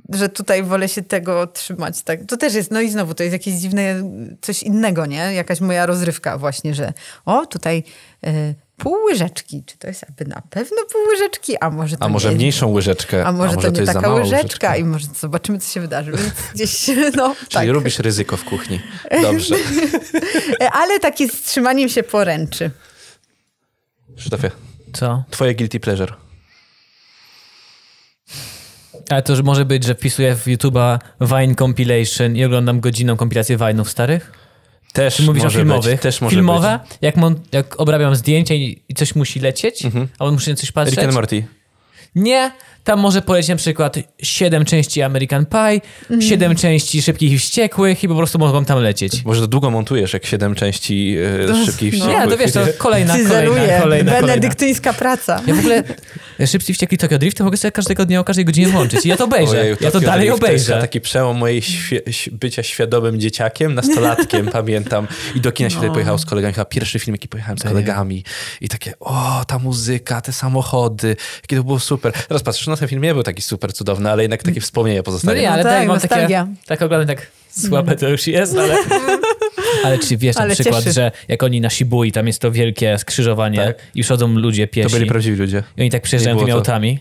[0.10, 2.02] że tutaj wolę się tego trzymać.
[2.02, 2.20] Tak.
[2.28, 4.04] To też jest, no i znowu, to jest jakieś dziwne,
[4.42, 5.34] coś innego, nie?
[5.34, 6.94] Jakaś moja rozrywka właśnie, że
[7.26, 7.84] o, tutaj
[8.28, 9.64] y, pół łyżeczki.
[9.66, 11.58] Czy to jest aby na pewno pół łyżeczki?
[11.58, 13.26] A może to A może nie, mniejszą łyżeczkę.
[13.26, 14.38] A może, a może to nie to taka łyżeczka.
[14.38, 14.78] łyżeczka.
[14.78, 16.12] I może zobaczymy, co się wydarzy.
[16.12, 17.68] Więc gdzieś, no, Czyli tak.
[17.68, 18.82] lubisz ryzyko w kuchni.
[19.22, 19.56] Dobrze.
[20.82, 22.72] Ale takie z trzymaniem się poręczy.
[24.18, 24.52] Krzysztofie.
[24.94, 25.24] Co?
[25.30, 26.14] Twoje guilty pleasure.
[29.10, 33.86] Ale to może być, że wpisuję w YouTube'a Vine Compilation i oglądam godzinną kompilację Vine'ów
[33.86, 34.47] starych?
[34.98, 35.94] Też mówisz o filmowych?
[35.94, 36.98] Być, też może Filmowe, być.
[37.02, 40.08] Jak, mon, jak obrabiam zdjęcie i, i coś musi lecieć, mhm.
[40.20, 40.96] a on musi na coś patrzeć.
[40.96, 41.46] Rick and Morty.
[42.16, 42.52] Nie,
[42.88, 46.22] tam może polecieć na przykład 7 części American Pie, mm.
[46.22, 49.26] 7 części Szybkich i Wściekłych i po prostu mogą tam lecieć.
[49.26, 51.18] Może to długo montujesz, jak 7 części
[51.50, 52.06] e, Szybkich i no.
[52.06, 52.30] Wściekłych.
[52.30, 55.42] Nie, to wiesz, to kolejna, kolejna, kolejna, Benedyktyńska praca.
[55.48, 55.84] Ja w ogóle
[56.46, 59.10] Szybcy i Wściekli Tokyo Drift to mogę sobie każdego dnia o każdej godzinie włączyć i
[59.10, 59.62] ja to obejrzę.
[59.62, 60.74] Ojej, ja to dalej Drift obejrzę.
[60.74, 62.02] To taki przełom mojej świe
[62.32, 65.08] bycia świadomym dzieciakiem, nastolatkiem, pamiętam.
[65.36, 65.82] I do kina się no.
[65.82, 66.54] wtedy pojechał z kolegami.
[66.54, 68.24] Chyba pierwszy film, jaki pojechałem z kolegami.
[68.62, 72.14] I takie, o, ta muzyka, te samochody, jakie to było super.
[72.28, 75.36] Teraz patrzysz, no ten film nie był taki super cudowny, ale jednak takie wspomnienia pozostają.
[75.36, 78.76] No nie, ale no tak, mam takie, tak oglądam tak słabe to już jest, ale...
[79.84, 80.94] Ale czy wiesz ale na przykład, cieszy.
[80.94, 83.78] że jak oni na Shibui, tam jest to wielkie skrzyżowanie tak.
[83.96, 84.90] i przychodzą ludzie piesi.
[84.90, 85.64] To byli prawdziwi ludzie.
[85.78, 86.58] I oni tak przyjeżdżają tymi to.
[86.58, 87.00] autami.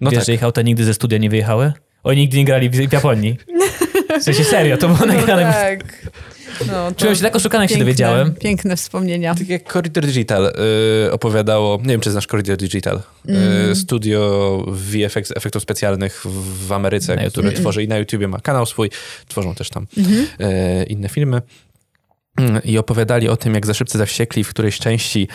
[0.00, 0.26] No wiesz, tak.
[0.26, 1.72] że ich auta nigdy ze studia nie wyjechały?
[2.04, 3.36] Oni nigdy nie grali w Japonii.
[4.20, 5.52] W sensie serio, to było no nagrane.
[5.52, 5.84] Tak.
[6.66, 8.34] No, Czułem się tak oszukany, jak się dowiedziałem.
[8.34, 9.34] Piękne wspomnienia.
[9.34, 10.52] Tak jak Corridor Digital
[11.06, 13.76] y, opowiadało, nie wiem, czy znasz Corridor Digital, y, mm.
[13.76, 18.90] studio VFX, efektów specjalnych w, w Ameryce, które tworzy i na YouTubie ma kanał swój,
[19.28, 20.44] tworzą też tam mm -hmm.
[20.82, 21.42] y, inne filmy.
[22.36, 25.28] Mm, I opowiadali o tym, jak za szybcy zawściekli w którejś części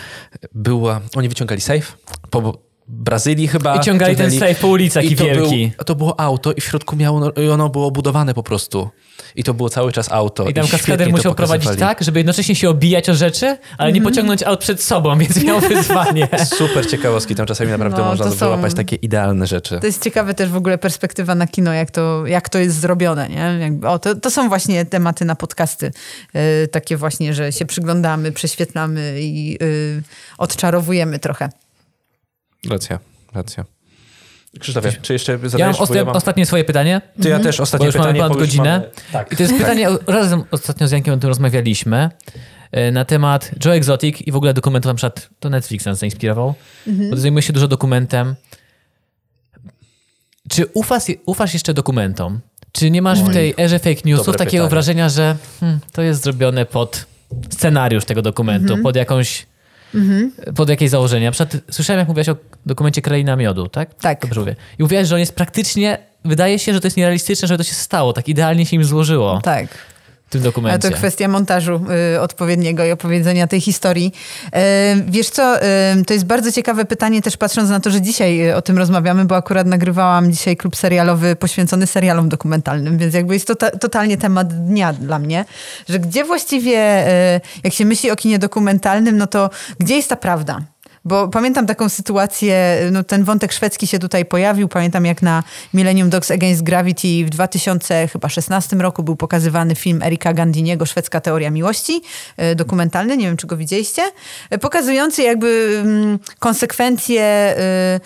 [0.54, 1.00] była...
[1.16, 1.92] Oni wyciągali safe
[2.30, 3.76] po Brazylii chyba.
[3.76, 5.72] I ciągali ten safe po ulicach i, i wielki.
[5.76, 8.90] Był, to było auto i w środku miało, i ono było budowane po prostu.
[9.36, 10.48] I to było cały czas auto.
[10.48, 13.94] I tam I kaskader musiał prowadzić tak, żeby jednocześnie się obijać o rzeczy, ale mm.
[13.94, 14.04] nie mhm.
[14.04, 16.28] pociągnąć aut przed sobą, więc miał wyzwanie.
[16.44, 19.78] Super ciekawostki, tam czasami naprawdę no, można wyłapać takie idealne rzeczy.
[19.80, 23.28] To jest ciekawe też w ogóle perspektywa na kino, jak to, jak to jest zrobione.
[23.28, 23.58] Nie?
[23.60, 25.90] Jakby, o, to, to są właśnie tematy na podcasty.
[26.34, 30.02] Yy, takie właśnie, że się przyglądamy, prześwietlamy i yy,
[30.38, 31.48] odczarowujemy trochę.
[32.68, 32.98] Racja,
[33.34, 33.64] racja.
[34.60, 35.58] Krzysztofie, czy jeszcze zadajesz?
[35.58, 36.16] Ja mam, osta ja mam...
[36.16, 37.00] ostatnie swoje pytanie.
[37.22, 38.18] To ja też ostatnie bo już pytanie.
[38.18, 38.70] Mamy ponad godzinę.
[38.70, 38.90] Mamy...
[39.12, 39.32] Tak.
[39.32, 42.10] I to jest pytanie, razem ostatnio z Jankiem o tym rozmawialiśmy,
[42.72, 46.54] e, na temat Joe Exotic i w ogóle dokumentu, na przykład to Netflix nas zainspirował,
[46.86, 47.10] mhm.
[47.10, 48.34] bo zajmuje się dużo dokumentem.
[50.48, 52.40] Czy ufasz, ufasz jeszcze dokumentom?
[52.72, 54.70] Czy nie masz w tej erze fake newsów takiego pytanie.
[54.70, 57.06] wrażenia, że hmm, to jest zrobione pod
[57.50, 58.82] scenariusz tego dokumentu, mhm.
[58.82, 59.46] pod jakąś
[59.94, 60.32] Mhm.
[60.56, 61.26] Pod jakieś założenia?
[61.26, 62.36] Na przykład słyszałem, jak mówiłaś o
[62.66, 63.94] dokumencie Kraina Miodu, tak?
[63.94, 64.20] Tak.
[64.20, 64.56] Dobrze mówię.
[64.78, 67.74] I mówiłaś, że on jest praktycznie, wydaje się, że to jest nierealistyczne, żeby to się
[67.74, 68.12] stało.
[68.12, 69.40] Tak idealnie się im złożyło.
[69.42, 69.66] Tak
[70.30, 70.86] tym dokumencie.
[70.86, 71.80] Ale to kwestia montażu
[72.14, 74.12] y, odpowiedniego i opowiedzenia tej historii.
[74.46, 74.50] Y,
[75.06, 78.56] wiesz co, y, to jest bardzo ciekawe pytanie też patrząc na to, że dzisiaj y,
[78.56, 83.46] o tym rozmawiamy, bo akurat nagrywałam dzisiaj klub serialowy poświęcony serialom dokumentalnym, więc jakby jest
[83.46, 85.44] to ta, totalnie temat dnia dla mnie,
[85.88, 89.50] że gdzie właściwie, y, jak się myśli o kinie dokumentalnym, no to
[89.80, 90.60] gdzie jest ta prawda?
[91.04, 94.68] Bo pamiętam taką sytuację, no ten wątek szwedzki się tutaj pojawił.
[94.68, 95.42] Pamiętam jak na
[95.74, 102.02] Millennium Dogs Against Gravity w 2016 roku był pokazywany film Erika Gandiniego Szwedzka teoria miłości,
[102.36, 104.02] e, dokumentalny, nie wiem czy go widzieliście,
[104.50, 108.00] e, pokazujący jakby mm, konsekwencje e,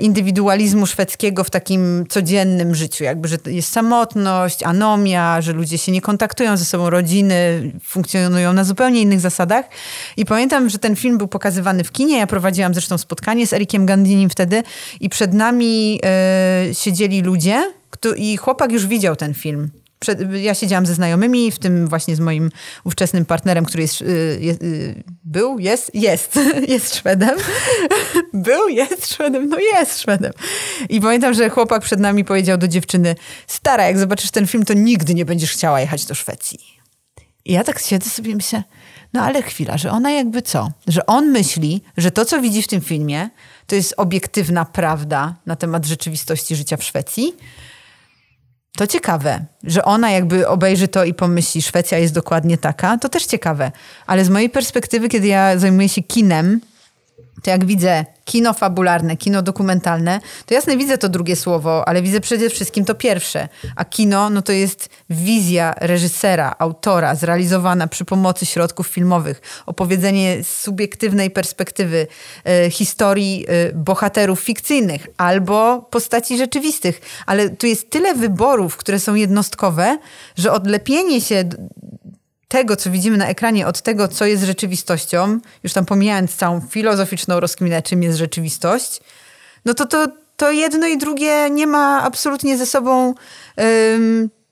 [0.00, 3.04] indywidualizmu szwedzkiego w takim codziennym życiu.
[3.04, 8.64] Jakby, że jest samotność, anomia, że ludzie się nie kontaktują ze sobą, rodziny funkcjonują na
[8.64, 9.64] zupełnie innych zasadach.
[10.16, 12.18] I pamiętam, że ten film był pokazywany w kinie.
[12.18, 14.62] Ja prowadziłam zresztą spotkanie z Erikiem Gandinim wtedy
[15.00, 16.00] i przed nami
[16.70, 17.72] y, siedzieli ludzie
[18.16, 19.70] i chłopak już widział ten film
[20.02, 22.50] przed, ja siedziałam ze znajomymi, w tym właśnie z moim
[22.84, 26.38] ówczesnym partnerem, który jest, y, jest y, był, jest, jest,
[26.68, 27.38] jest Szwedem.
[28.48, 30.32] był, jest Szwedem, no jest Szwedem.
[30.88, 33.14] I pamiętam, że chłopak przed nami powiedział do dziewczyny,
[33.46, 36.58] stara, jak zobaczysz ten film, to nigdy nie będziesz chciała jechać do Szwecji.
[37.44, 38.62] I ja tak siedzę sobie i myślę,
[39.12, 40.70] no ale chwila, że ona jakby co?
[40.86, 43.30] Że on myśli, że to, co widzi w tym filmie,
[43.66, 47.36] to jest obiektywna prawda na temat rzeczywistości życia w Szwecji,
[48.76, 53.26] to ciekawe, że ona jakby obejrzy to i pomyśli, Szwecja jest dokładnie taka, to też
[53.26, 53.72] ciekawe.
[54.06, 56.60] Ale z mojej perspektywy, kiedy ja zajmuję się kinem,
[57.42, 62.20] to jak widzę kino fabularne, kino dokumentalne, to jasne widzę to drugie słowo, ale widzę
[62.20, 63.48] przede wszystkim to pierwsze.
[63.76, 70.58] A kino, no to jest wizja reżysera, autora, zrealizowana przy pomocy środków filmowych, opowiedzenie z
[70.58, 72.06] subiektywnej perspektywy
[72.44, 77.00] e, historii e, bohaterów fikcyjnych albo postaci rzeczywistych.
[77.26, 79.98] Ale tu jest tyle wyborów, które są jednostkowe,
[80.36, 81.44] że odlepienie się
[82.52, 87.40] tego, co widzimy na ekranie, od tego, co jest rzeczywistością, już tam pomijając całą filozoficzną
[87.40, 89.00] rozkminę, czym jest rzeczywistość,
[89.64, 90.06] no to to,
[90.36, 93.14] to jedno i drugie nie ma absolutnie ze sobą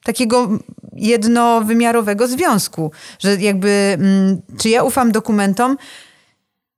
[0.04, 0.48] takiego
[0.92, 2.92] jednowymiarowego związku.
[3.18, 5.76] Że jakby, um, czy ja ufam dokumentom?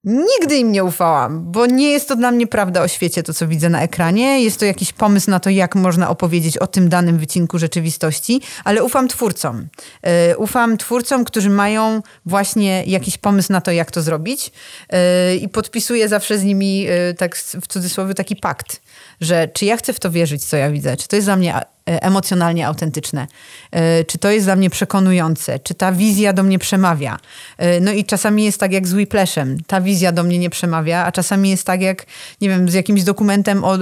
[0.04, 3.48] Nigdy im nie ufałam, bo nie jest to dla mnie prawda o świecie, to co
[3.48, 4.42] widzę na ekranie.
[4.42, 8.84] Jest to jakiś pomysł na to, jak można opowiedzieć o tym danym wycinku rzeczywistości, ale
[8.84, 9.68] ufam twórcom.
[10.02, 14.52] Yy, ufam twórcom, którzy mają właśnie jakiś pomysł na to, jak to zrobić
[14.92, 18.82] yy, i podpisuję zawsze z nimi, yy, tak w cudzysłowie, taki pakt,
[19.22, 21.54] że czy ja chcę w to wierzyć, co ja widzę, czy to jest dla mnie
[21.90, 23.26] E, emocjonalnie autentyczne.
[23.70, 25.58] E, czy to jest dla mnie przekonujące?
[25.58, 27.18] Czy ta wizja do mnie przemawia?
[27.58, 29.58] E, no i czasami jest tak jak z Whiplashem.
[29.66, 32.06] Ta wizja do mnie nie przemawia, a czasami jest tak jak,
[32.40, 33.78] nie wiem, z jakimś dokumentem o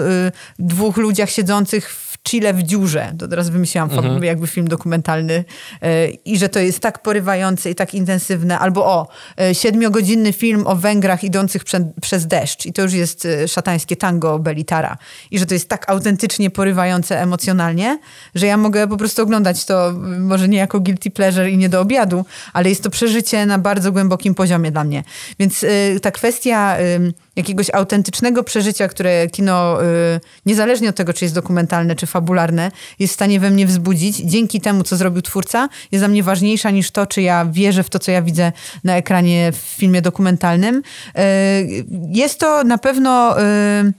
[0.58, 3.12] dwóch ludziach siedzących w Chile w dziurze.
[3.18, 4.24] To teraz wymyśliłam mhm.
[4.24, 5.44] jakby film dokumentalny
[6.24, 8.58] i że to jest tak porywające i tak intensywne.
[8.58, 9.08] Albo o,
[9.52, 14.96] siedmiogodzinny film o Węgrach idących prze, przez deszcz i to już jest szatańskie tango Belitara.
[15.30, 17.98] I że to jest tak autentycznie porywające emocjonalnie,
[18.34, 21.80] że ja mogę po prostu oglądać to, może nie jako guilty pleasure i nie do
[21.80, 25.04] obiadu, ale jest to przeżycie na bardzo głębokim poziomie dla mnie.
[25.38, 25.64] Więc
[26.02, 26.76] ta kwestia
[27.36, 33.12] jakiegoś autentycznego przeżycia, które kino, y, niezależnie od tego, czy jest dokumentalne, czy fabularne, jest
[33.12, 36.90] w stanie we mnie wzbudzić, dzięki temu, co zrobił twórca, jest dla mnie ważniejsza niż
[36.90, 38.52] to, czy ja wierzę w to, co ja widzę
[38.84, 40.76] na ekranie w filmie dokumentalnym.
[40.76, 43.92] Y, jest to na pewno y,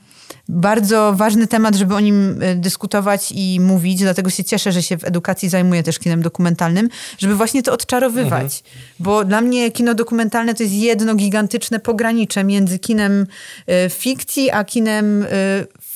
[0.49, 4.97] bardzo ważny temat, żeby o nim e, dyskutować i mówić, dlatego się cieszę, że się
[4.97, 8.43] w edukacji zajmuję też kinem dokumentalnym, żeby właśnie to odczarowywać.
[8.43, 8.61] Mhm.
[8.99, 13.27] Bo dla mnie kino dokumentalne to jest jedno gigantyczne pogranicze między kinem
[13.85, 15.27] y, fikcji, a kinem y,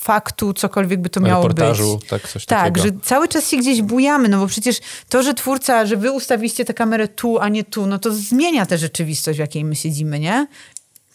[0.06, 2.08] faktu, cokolwiek by to miało reportażu, być.
[2.08, 2.86] tak, coś tak, takiego.
[2.86, 6.64] że cały czas się gdzieś bujamy, no bo przecież to, że twórca, że wy ustawiliście
[6.64, 10.20] tę kamerę tu, a nie tu, no to zmienia tę rzeczywistość, w jakiej my siedzimy,
[10.20, 10.46] nie?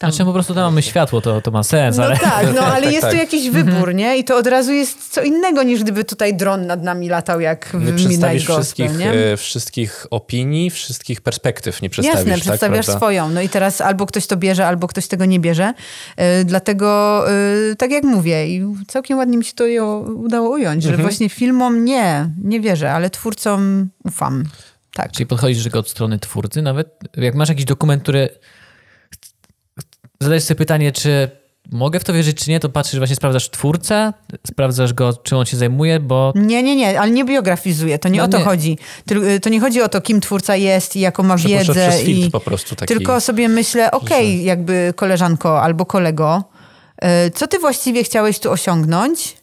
[0.02, 0.12] Tam.
[0.12, 2.18] Znaczy po prostu tam mamy światło, to, to ma sens, no ale...
[2.18, 3.12] Tak, no ale tak, jest tak.
[3.12, 4.18] tu jakiś wybór, nie?
[4.18, 7.74] I to od razu jest co innego, niż gdyby tutaj dron nad nami latał jak
[7.74, 9.12] nie w przedstawisz Gospel, wszystkich, nie?
[9.12, 12.20] e, wszystkich opinii, wszystkich perspektyw nie przedstawisz.
[12.20, 13.00] Jasne, tak, przedstawiasz prawda?
[13.00, 13.30] swoją.
[13.30, 15.74] No i teraz albo ktoś to bierze, albo ktoś tego nie bierze.
[16.18, 17.24] E, dlatego,
[17.72, 19.64] e, tak jak mówię, i całkiem ładnie mi się to
[20.16, 21.08] udało ująć, że Mhm.
[21.10, 24.44] właśnie filmom nie, nie wierzę, ale twórcom ufam.
[24.94, 25.12] Tak.
[25.12, 26.88] Czyli podchodzisz tylko od strony twórcy, nawet
[27.18, 28.30] jak masz jakiś dokument, który
[30.24, 31.30] zadajesz sobie pytanie, czy
[31.72, 34.14] mogę w to wierzyć, czy nie, to patrzysz, właśnie sprawdzasz twórcę,
[34.48, 36.34] sprawdzasz go, czym on się zajmuje, bo...
[36.36, 38.44] Nie, nie, nie, ale nie biografizuję, to nie No o to nie.
[38.44, 38.78] chodzi.
[39.06, 42.02] Ty- To nie chodzi o to, kim twórca jest i jaką ma wiedzę.
[42.06, 42.32] I...
[42.32, 42.94] po prostu taki...
[42.94, 46.44] Tylko sobie myślę, okej, jakby koleżanko albo kolego,
[47.28, 49.41] y, co ty właściwie chciałeś tu osiągnąć?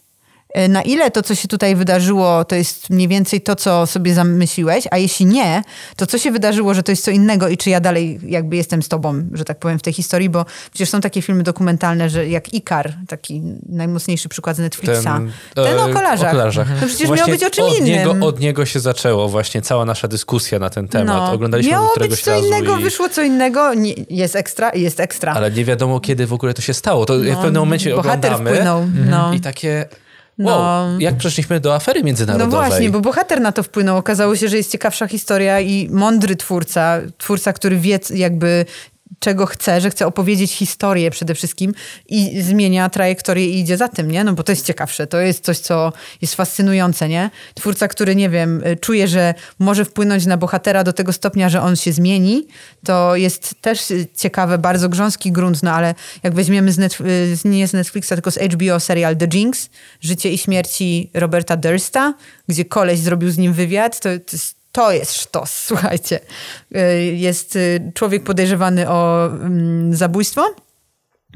[0.54, 4.14] E, na ile to, co się tutaj wydarzyło, to jest mniej więcej to, co sobie
[4.14, 5.62] zamyśliłeś, a jeśli nie,
[5.96, 8.82] to co się wydarzyło, że to jest co innego i czy ja dalej jakby jestem
[8.82, 12.28] z tobą, że tak powiem, w tej historii, bo przecież są takie filmy dokumentalne, że
[12.28, 16.28] jak Ikar, taki najmocniejszy przykład z Netflixa, ten, ten o kolarzach.
[16.28, 16.68] O kolarzach.
[16.80, 17.86] No przecież właśnie miało być o czym od innym.
[17.86, 21.16] Niego, od niego się zaczęło właśnie cała nasza dyskusja na ten temat.
[21.16, 22.82] No, Oglądaliśmy miało być co innego, i...
[22.82, 25.32] wyszło co innego, nie, jest ekstra i jest ekstra.
[25.32, 27.06] Ale nie wiadomo, kiedy w ogóle to się stało.
[27.06, 29.34] To no, w pewnym momencie oglądamy wpłynął, no.
[29.34, 29.88] i takie
[30.38, 30.96] Wow, no.
[31.00, 32.60] jak przeszliśmy do afery międzynarodowej.
[32.60, 33.96] No właśnie, bo bohater na to wpłynął.
[33.96, 38.64] Okazało się, że jest ciekawsza historia i mądry twórca, twórca, który wie jakby
[39.18, 41.74] czego chce, że chce opowiedzieć historię przede wszystkim
[42.08, 44.24] i zmienia trajektorię i idzie za tym, nie?
[44.24, 45.92] No bo to jest ciekawsze, to jest coś, co
[46.22, 47.30] jest fascynujące, nie?
[47.54, 51.62] Twórca, który, nie wiem, y, czuje, że może wpłynąć na bohatera do tego stopnia, że
[51.62, 52.46] on się zmieni,
[52.84, 53.80] to jest też
[54.16, 58.38] ciekawe, bardzo grząski grunt, no ale jak weźmiemy z Netflix, nie z Netflixa, tylko z
[58.38, 59.70] HBO serial The Jinx,
[60.00, 62.14] Życie i śmierci Roberta Dursta,
[62.48, 66.20] gdzie koleś zrobił z nim wywiad, to, to jest to jest sztos, słuchajcie.
[66.76, 70.54] Y, jest y, człowiek podejrzewany o mm, zabójstwo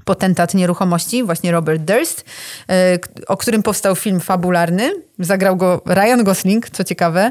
[0.04, 4.92] potentat nieruchomości, właśnie Robert Durst, y, o którym powstał film fabularny.
[5.18, 7.30] Zagrał go Ryan Gosling, co ciekawe.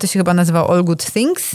[0.00, 1.54] To się chyba nazywał All Good Things.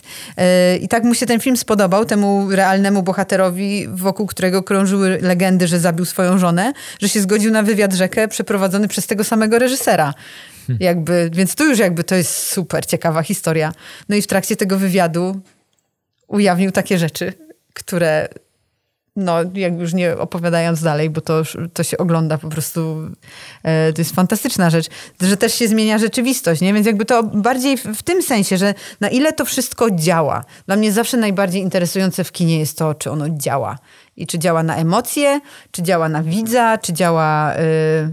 [0.81, 5.79] I tak mu się ten film spodobał, temu realnemu bohaterowi, wokół którego krążyły legendy, że
[5.79, 10.13] zabił swoją żonę, że się zgodził na wywiad rzekę przeprowadzony przez tego samego reżysera.
[10.79, 13.73] Jakby, więc tu już jakby to jest super ciekawa historia.
[14.09, 15.41] No i w trakcie tego wywiadu
[16.27, 17.33] ujawnił takie rzeczy,
[17.73, 18.27] które
[19.15, 23.09] no, jak już nie opowiadając dalej, bo to, to się ogląda po prostu,
[23.63, 24.87] e, to jest fantastyczna rzecz,
[25.21, 26.73] że też się zmienia rzeczywistość, nie?
[26.73, 30.43] Więc jakby to bardziej w, tym sensie, że na ile to wszystko działa.
[30.65, 33.77] Dla mnie zawsze najbardziej interesujące w kinie jest to, czy ono działa.
[34.17, 35.41] I czy działa na emocje,
[35.71, 37.59] czy działa na widza, czy działa y,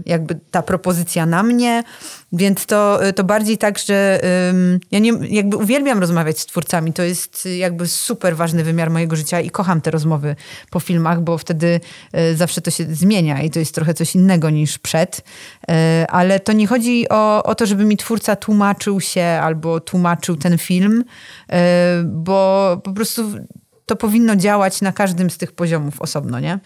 [0.05, 1.83] jakby ta propozycja na mnie.
[2.33, 4.21] Więc to, y, to bardziej tak, że
[4.91, 6.93] ja nie, jakby uwielbiam rozmawiać z twórcami.
[6.93, 10.35] To jest jakby super ważny wymiar mojego życia i kocham te rozmowy
[10.69, 11.79] po filmach, bo wtedy
[12.31, 15.21] y, zawsze to się zmienia i to jest trochę coś innego niż przed.
[16.09, 20.57] Ale to nie chodzi o, o to, żeby mi twórca tłumaczył się albo tłumaczył ten
[20.57, 21.03] film,
[22.05, 23.23] bo po prostu
[23.85, 26.59] to powinno działać na każdym z tych poziomów osobno, nie?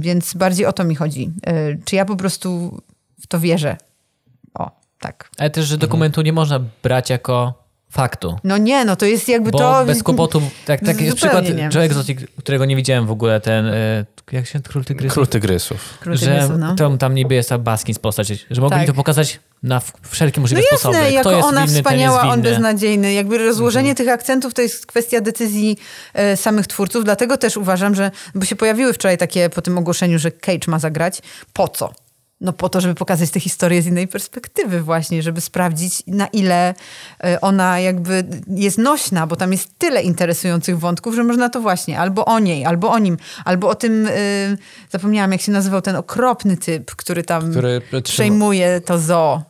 [0.00, 1.32] Więc bardziej o to mi chodzi.
[1.46, 2.80] E, czy ja po prostu
[3.20, 3.76] w to wierzę?
[4.54, 4.70] O,
[5.00, 5.30] tak.
[5.38, 7.60] Ale też, że dokumentu nie można brać jako
[7.90, 8.38] faktu.
[8.44, 9.84] No nie, no to jest jakby Bo to...
[9.86, 11.44] bez kłopotu, tak, tak jest przykład.
[11.74, 15.14] Joe Exotic, którego nie widziałem w ogóle, ten, e, jak się Król Tygrysów?
[15.14, 15.98] Król Tygrysów.
[16.00, 16.74] Król tygrysów no.
[16.74, 18.86] tam, tam niby jest Baskins postać, że mogli tak.
[18.86, 21.20] to pokazać na wszelkie możliwe no jasne, sposoby.
[21.20, 23.12] Kto jako ona winny, wspaniała, on beznadziejny.
[23.12, 23.96] Jakby rozłożenie mhm.
[23.96, 25.78] tych akcentów to jest kwestia decyzji
[26.14, 30.18] e, samych twórców, dlatego też uważam, że, bo się pojawiły wczoraj takie po tym ogłoszeniu,
[30.18, 31.22] że Cage ma zagrać.
[31.52, 31.92] Po co?
[32.40, 36.74] No po to, żeby pokazać tę historię z innej perspektywy właśnie, żeby sprawdzić na ile
[37.24, 41.98] e, ona jakby jest nośna, bo tam jest tyle interesujących wątków, że można to właśnie
[41.98, 44.58] albo o niej, albo o nim, albo o tym, yy,
[44.90, 49.49] zapomniałam jak się nazywał ten okropny typ, który tam który przejmuje to zoo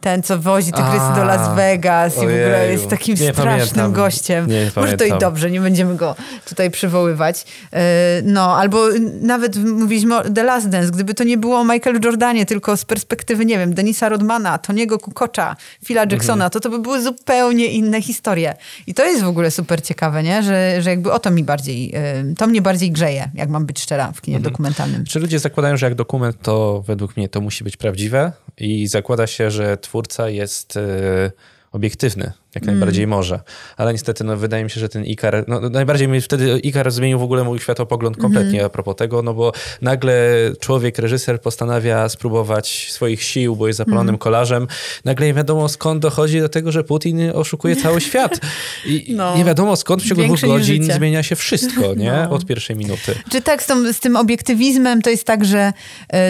[0.00, 3.92] ten, co wozi tygrysy do Las Vegas i w ogóle jest takim nie strasznym pamiętam.
[3.92, 4.46] gościem.
[4.46, 6.16] Nie, Może to i dobrze, nie będziemy go
[6.48, 7.44] tutaj przywoływać.
[7.72, 8.84] E, no, albo
[9.20, 12.84] nawet mówiliśmy o The Last Dance, gdyby to nie było o Michaelu Jordanie, tylko z
[12.84, 16.16] perspektywy, nie wiem, Denisa Rodmana, Toniego Kukocza, Phila mhm.
[16.16, 18.54] Jacksona, to to by były zupełnie inne historie.
[18.86, 20.42] I to jest w ogóle super ciekawe, nie?
[20.42, 23.80] Że, że jakby o to mi bardziej, e, to mnie bardziej grzeje, jak mam być
[23.80, 24.52] szczera w kinie mhm.
[24.52, 25.04] dokumentalnym.
[25.04, 29.26] Czy ludzie zakładają, że jak dokument, to według mnie to musi być prawdziwe i zakłada
[29.26, 31.32] się, że twórca jest e,
[31.72, 32.74] obiektywny, jak mm.
[32.74, 33.40] najbardziej może.
[33.76, 37.18] Ale niestety, no, wydaje mi się, że ten Ikar, no, najbardziej mi wtedy Ikar zmienił
[37.18, 38.66] w ogóle mój światopogląd kompletnie mm.
[38.66, 40.14] a propos tego, no bo nagle
[40.60, 44.18] człowiek, reżyser postanawia spróbować swoich sił, bo jest zapalonym mm.
[44.18, 44.66] kolarzem.
[45.04, 48.40] Nagle nie wiadomo skąd dochodzi do tego, że Putin oszukuje cały świat.
[48.86, 49.36] I no.
[49.36, 50.94] nie wiadomo skąd w ciągu dwóch godzin życie.
[50.94, 52.12] zmienia się wszystko, nie?
[52.12, 52.30] No.
[52.30, 53.14] Od pierwszej minuty.
[53.30, 55.72] Czy tak z, tą, z tym obiektywizmem to jest tak, że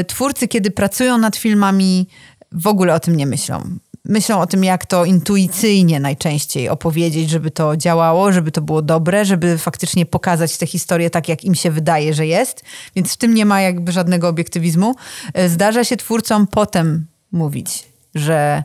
[0.01, 2.06] y, twórcy, kiedy pracują nad filmami,
[2.52, 3.78] w ogóle o tym nie myślą.
[4.09, 9.25] Myślą o tym, jak to intuicyjnie najczęściej opowiedzieć, żeby to działało, żeby to było dobre,
[9.25, 12.65] żeby faktycznie pokazać tę historię tak, jak im się wydaje, że jest.
[12.97, 14.95] Więc w tym nie ma jakby żadnego obiektywizmu.
[15.35, 18.63] E, zdarza się twórcom potem mówić, że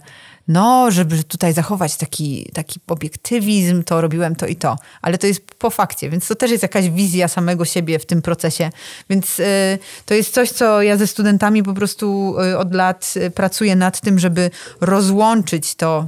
[0.48, 4.78] no, żeby tutaj zachować taki, taki obiektywizm, to robiłem to i to.
[5.02, 8.22] Ale to jest po fakcie, więc to też jest jakaś wizja samego siebie w tym
[8.22, 8.70] procesie.
[9.10, 13.32] Więc y, to jest coś, co ja ze studentami po prostu y, od lat y,
[13.32, 14.52] pracuję nad tym, żeby
[14.82, 16.08] rozłączyć to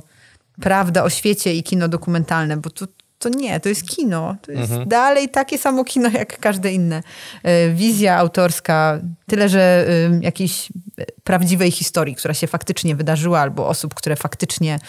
[0.62, 2.88] prawda o świecie i kino dokumentalne, bo tu
[3.26, 4.36] to nie, to jest kino.
[4.42, 4.90] To jest mhm.
[4.90, 7.04] dalej takie samo kino jak każde inne.
[7.44, 9.88] E, wizja autorska, tyle że
[10.22, 10.70] jakiejś
[11.24, 14.80] prawdziwej historii, która się faktycznie wydarzyła, albo osób, które faktycznie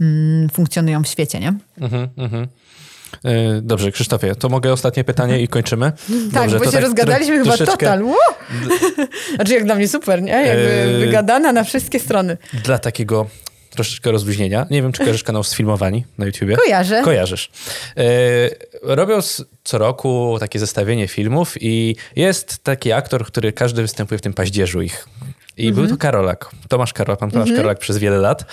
[0.00, 1.54] mm, funkcjonują w świecie, nie?
[1.80, 2.48] Mhm, mhm.
[3.24, 5.92] E, dobrze, Krzysztofie, to mogę ostatnie pytanie i kończymy?
[6.34, 7.86] Tak, Dobrze, bo się tak rozgadaliśmy chyba troszeczkę...
[7.86, 8.04] total.
[9.34, 10.32] Znaczy jak dla mnie super, nie?
[10.32, 12.36] Jakby e, wygadana na wszystkie strony.
[12.64, 13.26] Dla takiego
[13.74, 14.66] troszeczkę rozluźnienia.
[14.70, 16.56] Nie wiem, czy kojarzysz kanał Sfilmowani na YouTubie?
[16.56, 17.02] Kojarzę.
[17.04, 17.50] Kojarzysz.
[17.96, 18.04] E,
[18.82, 19.18] robią
[19.64, 24.82] co roku takie zestawienie filmów i jest taki aktor, który każdy występuje w tym paździerzu
[24.82, 25.08] ich.
[25.56, 25.98] I był to mhm.
[25.98, 27.56] Karolak, Tomasz Karolak, pan Tomasz mhm.
[27.56, 28.44] Karolak przez wiele lat,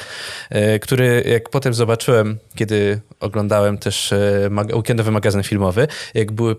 [0.49, 6.55] e, który jak potem zobaczyłem, kiedy oglądałem też e, weekendowy magazyn filmowy, jak były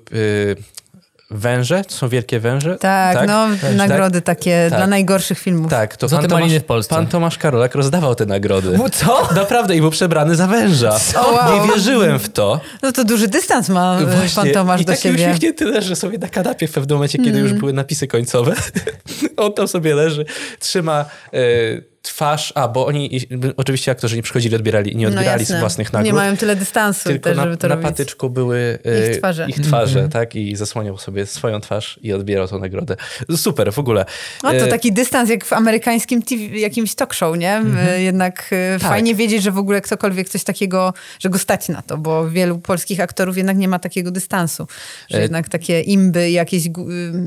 [1.33, 1.85] Węże?
[1.85, 2.77] To są wielkie węże?
[2.77, 3.29] Tak, tak?
[3.29, 3.75] no tak.
[3.75, 4.79] nagrody takie tak.
[4.79, 5.71] dla najgorszych filmów.
[5.71, 6.95] Tak, to pan Tomasz, w Polsce.
[6.95, 8.79] pan Tomasz Karolak rozdawał te nagrody.
[8.93, 9.29] Co?
[9.35, 10.99] Naprawdę i był przebrany za węża.
[10.99, 11.33] Co?
[11.33, 11.67] Wow.
[11.67, 12.61] Nie wierzyłem w to.
[12.83, 14.43] No to duży dystans ma e, Właśnie.
[14.43, 15.49] pan Tomasz I do taki siebie.
[15.51, 17.43] I tyle, że sobie na kanapie w pewnym momencie, kiedy mm.
[17.43, 18.55] już były napisy końcowe,
[19.37, 20.25] on tam sobie leży,
[20.59, 21.05] trzyma...
[21.35, 23.21] Y twarz, a bo oni
[23.57, 26.07] oczywiście aktorzy nie przychodzili, odbierali, nie no odbierali no własnych nagród.
[26.07, 27.91] Nie mają tyle dystansu tylko też, na, żeby to na robić.
[27.91, 30.13] patyczku były e, ich twarze, ich twarze mm -hmm.
[30.13, 30.37] tak?
[30.37, 32.97] I zasłaniał sobie swoją twarz i odbierał tą nagrodę.
[33.37, 34.05] Super, w ogóle.
[34.43, 37.53] No to e, taki dystans jak w amerykańskim TV, jakimś talk show, nie?
[37.53, 37.99] Mm -hmm.
[37.99, 38.51] Jednak
[38.81, 38.91] tak.
[38.91, 42.59] fajnie wiedzieć, że w ogóle ktokolwiek coś takiego, że go stać na to, bo wielu
[42.59, 44.67] polskich aktorów jednak nie ma takiego dystansu.
[45.11, 45.23] Że e...
[45.23, 46.69] jednak takie imby, jakieś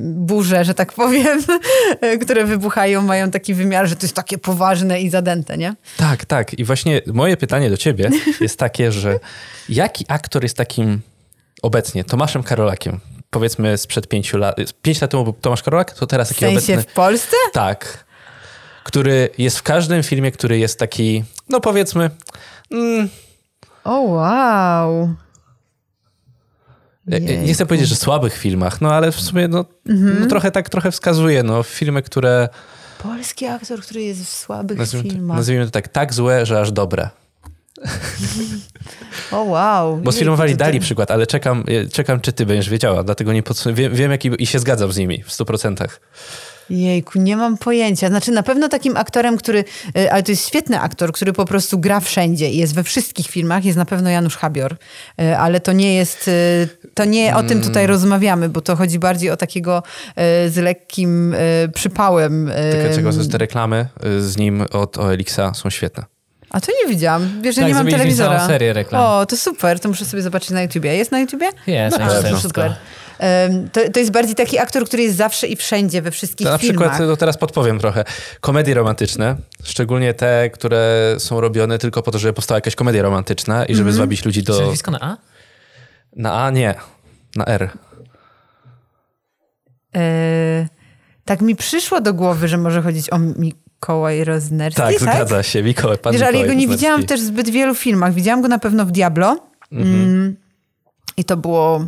[0.01, 1.43] burze, że tak powiem,
[2.23, 4.64] które wybuchają, mają taki wymiar, że to jest takie poważne
[5.01, 5.75] i zadęte nie?
[5.97, 6.53] Tak, tak.
[6.53, 8.09] I właśnie moje pytanie do ciebie
[8.41, 9.19] jest takie, że
[9.69, 11.01] jaki aktor jest takim
[11.61, 12.99] obecnie Tomaszem Karolakiem?
[13.29, 14.55] Powiedzmy sprzed pięciu lat.
[14.81, 16.91] Pięć lat temu był Tomasz Karolak, to teraz taki w sensie obecny...
[16.91, 17.35] w Polsce?
[17.53, 18.05] Tak.
[18.83, 22.09] Który jest w każdym filmie, który jest taki, no powiedzmy...
[22.71, 23.09] Mm,
[23.83, 25.15] o, wow.
[27.07, 27.45] Jejku.
[27.45, 30.17] Nie chcę powiedzieć, że słabych filmach, no ale w sumie no, mhm.
[30.19, 31.43] no trochę tak trochę wskazuje.
[31.43, 32.49] No, filmy, które
[33.03, 35.35] Polski aktor, który jest w słabych nazwijmy filmach.
[35.35, 37.09] To, nazwijmy to tak, tak złe, że aż dobre.
[39.31, 39.97] O wow.
[39.97, 41.63] Bo sfilmowali dali przykład, ale czekam,
[41.93, 44.97] czekam, czy ty będziesz wiedziała, dlatego nie podsum- wiem, wiem jaki i się zgadzam z
[44.97, 45.87] nimi w 100%.
[46.69, 48.07] Jejku, nie mam pojęcia.
[48.07, 49.63] Znaczy na pewno takim aktorem, który,
[49.97, 53.27] e, ale to jest świetny aktor, który po prostu gra wszędzie i jest we wszystkich
[53.27, 54.75] filmach, jest na pewno Janusz Habior.
[55.19, 56.31] E, ale to nie jest, e,
[56.93, 57.89] to nie o tym tutaj mm.
[57.89, 59.83] rozmawiamy, bo to chodzi bardziej o takiego
[60.47, 61.35] z lekkim
[61.73, 62.51] przypałem.
[62.71, 63.87] Tylko czego te reklamy
[64.19, 66.03] z nim od OLX-a są świetne.
[66.49, 67.41] A to nie widziałam.
[67.41, 68.47] Wiesz, że tak, nie mam telewizora.
[68.47, 69.01] serię reklam.
[69.01, 69.79] O, to super.
[69.79, 70.95] To muszę sobie zobaczyć na YouTubie.
[70.95, 71.49] Jest na YouTubie?
[71.67, 72.41] Jest, no, jest.
[72.41, 72.75] super.
[73.71, 76.57] To, to jest bardziej taki aktor, który jest zawsze i wszędzie, we wszystkich to na
[76.57, 76.89] filmach.
[76.89, 78.03] przykład, to teraz podpowiem trochę,
[78.41, 83.65] komedie romantyczne, szczególnie te, które są robione tylko po to, żeby powstała jakaś komedia romantyczna
[83.65, 83.95] i żeby mm -hmm.
[83.95, 84.73] zwabić ludzi do...
[84.85, 85.17] Czy na A?
[86.15, 86.75] Na A nie,
[87.35, 87.69] na R.
[89.95, 90.67] E,
[91.25, 94.99] tak mi przyszło do głowy, że może chodzić o Mikołaj Roznerski, tak?
[94.99, 95.15] tak?
[95.15, 98.13] zgadza się, Mikołaj, pan Wiesz, ale jego nie widziałam też w zbyt wielu filmach.
[98.13, 99.37] Widziałam go na pewno w Diablo.
[99.71, 100.03] Mm -hmm.
[100.03, 100.35] mm,
[101.17, 101.87] I to było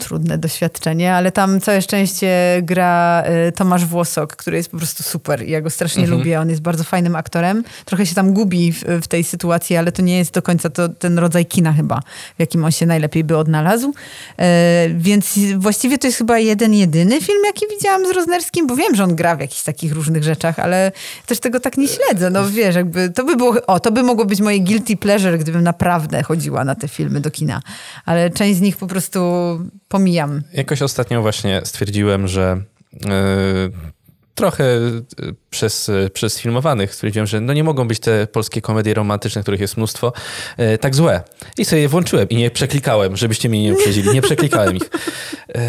[0.00, 5.42] trudne doświadczenie, ale tam całe szczęście gra y, Tomasz Włosok, który jest po prostu super.
[5.42, 6.18] Ja go strasznie mhm.
[6.18, 6.40] lubię.
[6.40, 7.64] On jest bardzo fajnym aktorem.
[7.84, 10.88] Trochę się tam gubi w, w, tej sytuacji, ale to nie jest do końca to,
[10.88, 12.00] ten rodzaj kina chyba,
[12.36, 13.94] w jakim on się najlepiej by odnalazł.
[14.38, 18.94] E, więc właściwie to jest chyba jeden, jedyny film, jaki widziałam z Roznerskim, bo wiem,
[18.94, 20.92] że on gra w jakichś takich różnych rzeczach, ale
[21.26, 22.30] też tego tak nie śledzę.
[22.30, 25.62] No wiesz, jakby to by było, o, to by mogło być moje guilty pleasure, gdybym
[25.62, 27.62] naprawdę chodziła na te filmy do kina.
[28.06, 29.20] Ale część z nich po prostu
[29.90, 30.42] pomijam.
[30.52, 32.62] Jakoś ostatnio właśnie stwierdziłem, że
[32.92, 33.10] yy,
[34.34, 34.78] trochę e,
[35.50, 39.76] przez, przez filmowanych stwierdziłem, że no nie mogą być te polskie komedie romantyczne, których jest
[39.76, 40.12] mnóstwo,
[40.58, 41.22] yy, tak złe.
[41.58, 44.10] I sobie je włączyłem i nie przeklikałem, żebyście mnie nie uprzedzili.
[44.10, 44.90] Nie przeklikałem ich.
[45.54, 45.60] Yy,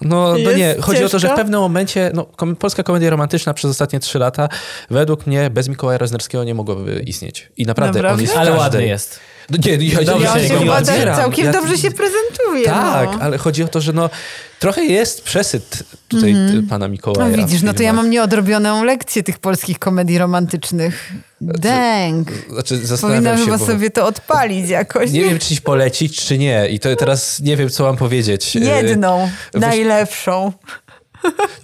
[0.00, 1.06] no, no nie, chodzi ciężko?
[1.06, 4.48] o to, że w pewnym momencie no, kom polska komedia romantyczna przez ostatnie trzy lata
[4.90, 7.52] według mnie bez Mikołaja Roznerskiego nie mogłaby istnieć.
[7.56, 8.14] I naprawdę, naprawdę?
[8.14, 9.20] on jest Ale ładny jest.
[9.50, 12.64] No nie, ja, dobrze ja się chyba całkiem ja, dobrze się prezentuje.
[12.64, 13.18] Tak, no.
[13.20, 14.10] ale chodzi o to, że no,
[14.58, 16.66] trochę jest przesyt tutaj mm.
[16.66, 17.36] pana Mikołaja.
[17.36, 21.12] No widzisz, no to ja mam nieodrobioną lekcję tych polskich komedii romantycznych.
[21.40, 22.28] Dęk.
[22.50, 23.66] Znaczy, Powinnam chyba bo...
[23.66, 25.10] sobie to odpalić jakoś.
[25.10, 26.68] Nie wiem, czy ci polecić, czy nie.
[26.68, 28.54] I to teraz nie wiem, co mam powiedzieć.
[28.54, 29.62] Jedną, Weź...
[29.62, 30.52] najlepszą.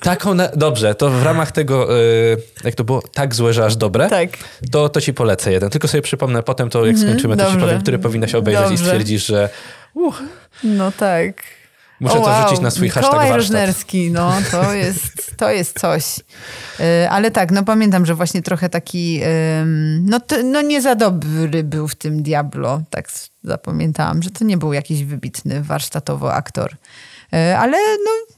[0.00, 0.48] Taką, na...
[0.48, 4.30] dobrze, to w ramach tego, y, jak to było, tak złe, że aż dobre, tak.
[4.70, 5.70] to, to ci polecę jeden.
[5.70, 8.84] Tylko sobie przypomnę potem, to jak mhm, skończymy, to ci powiem, który powinnaś obejrzeć dobrze.
[8.84, 9.48] i stwierdzisz, że
[9.94, 10.22] uh.
[10.64, 11.42] No tak.
[12.00, 12.40] Muszę O, to wow.
[12.40, 13.52] wrzucić na swój hashtag Mikołaj warsztat.
[13.52, 16.18] Różnerski, no to jest, to jest coś.
[16.80, 19.20] Y, Ale tak, no pamiętam, że właśnie trochę taki,
[19.60, 23.08] ym, no, to, no nie za dobry był w tym Diablo, tak
[23.44, 26.76] zapamiętałam, że to nie był jakiś wybitny warsztatowo aktor.
[27.34, 28.36] Y, Ale no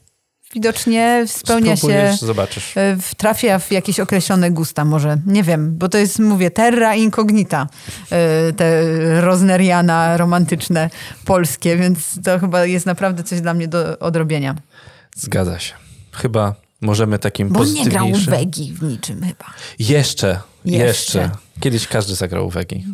[0.55, 2.77] widocznie spełnia się, Spróbujesz, zobaczysz.
[2.77, 6.95] y, w- trafia w jakieś określone gusta może, nie wiem, bo to jest, mówię, terra
[6.95, 7.67] incognita,
[8.49, 8.81] y, te
[9.21, 10.89] Rosneriana romantyczne
[11.25, 14.55] polskie, więc to chyba jest naprawdę coś dla mnie do odrobienia.
[15.15, 15.73] Zgadza się.
[16.11, 18.07] Chyba możemy takim Bo nie grał.
[18.27, 19.45] Wegi w niczym chyba.
[19.79, 20.85] Jeszcze, Jeszcze.
[20.85, 21.29] jeszcze.
[21.59, 22.85] Kiedyś każdy zagrał Wegi.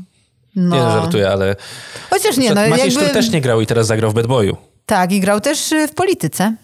[0.56, 0.76] No.
[0.76, 1.56] Nie żartuję, ale
[2.10, 3.10] Chociaż nie, no Maciej jakby...
[3.14, 4.58] Też nie grał i teraz zagrał w Bad Boyu.
[4.86, 6.56] Tak, i grał też y, w polityce.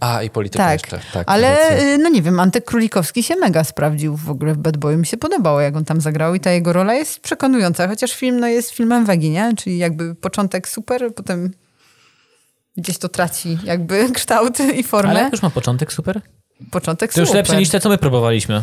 [0.00, 1.00] A, i polityka Tak, jeszcze.
[1.12, 1.94] Tak, ale racja.
[1.94, 4.98] y, no nie wiem, Antek Królikowski się mega sprawdził w ogóle w Bad Boyu.
[4.98, 8.40] Mi się podobało, jak on tam zagrał i ta jego rola jest przekonująca, chociaż film
[8.40, 9.52] no, jest filmem Wegi, nie?
[9.56, 11.50] Czyli jakby początek super, potem
[12.76, 15.10] gdzieś to traci jakby kształt i formę.
[15.10, 16.20] Ale jak już ma początek super?
[16.70, 17.38] Początek To już super.
[17.40, 18.62] lepsze niż te, co my próbowaliśmy.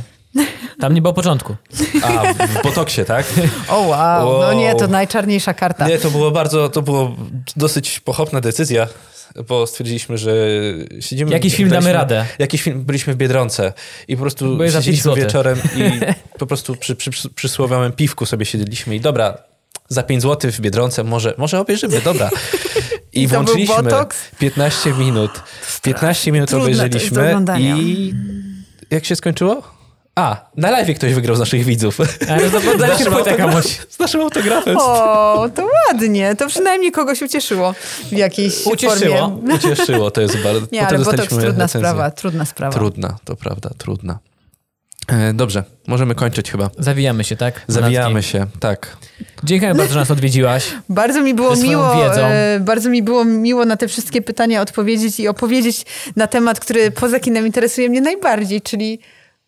[0.80, 1.56] Tam nie było początku.
[2.04, 3.26] A, w Botoksie, tak?
[3.70, 4.60] O wow, no Wow.
[4.60, 5.88] nie, to najczarniejsza karta.
[5.88, 7.16] Nie, to było bardzo, to było
[7.56, 8.88] dosyć pochopna decyzja,
[9.48, 10.32] bo stwierdziliśmy, że
[11.00, 11.32] siedzimy...
[11.32, 12.26] Jakiś film damy radę.
[12.40, 13.74] Jakiś film, byliśmy w Biedronce
[14.08, 16.00] i po prostu Byłeś siedzieliśmy wieczorem i
[16.40, 19.38] po prostu przy, przy, przy przysłowiowym piwku sobie siedzieliśmy i dobra,
[19.88, 22.30] za 5 zł w Biedronce może, może obejrzymy, dobra.
[23.14, 24.18] I, I włączyliśmy botoks?
[24.40, 25.32] 15 minut.
[25.82, 27.36] 15 minut Trudne obejrzeliśmy
[27.70, 28.14] i
[28.90, 29.79] jak się skończyło?
[30.20, 31.98] A, na live ktoś wygrał z naszych widzów.
[32.30, 33.62] Ale to Z naszym, autografem,
[33.96, 34.78] z naszym autografem.
[34.78, 36.36] O, to ładnie.
[36.36, 37.74] To przynajmniej kogoś ucieszyło
[38.12, 39.18] w jakiejś Ucieszyło.
[39.18, 39.54] formie.
[39.56, 40.68] Ucieszyło, to jest bardzo...
[40.72, 41.80] Nie, potem ale botoks trudna recenzję.
[41.80, 42.74] sprawa, trudna sprawa.
[42.74, 44.20] Trudna, to prawda, trudna.
[45.08, 46.70] E, Dobrze, możemy kończyć chyba.
[46.78, 47.62] Zawijamy się, tak?
[47.68, 48.98] Zawijamy się, tak.
[49.44, 50.66] Dziękuję bardzo, że nas odwiedziłaś.
[50.90, 52.22] Bardzo mi było miło, wiedzą.
[52.22, 55.86] e, bardzo mi było miło na te wszystkie pytania odpowiedzieć i opowiedzieć
[56.16, 59.00] na temat, który poza kinem interesuje mnie najbardziej, czyli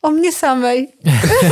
[0.01, 0.89] o mnie samej.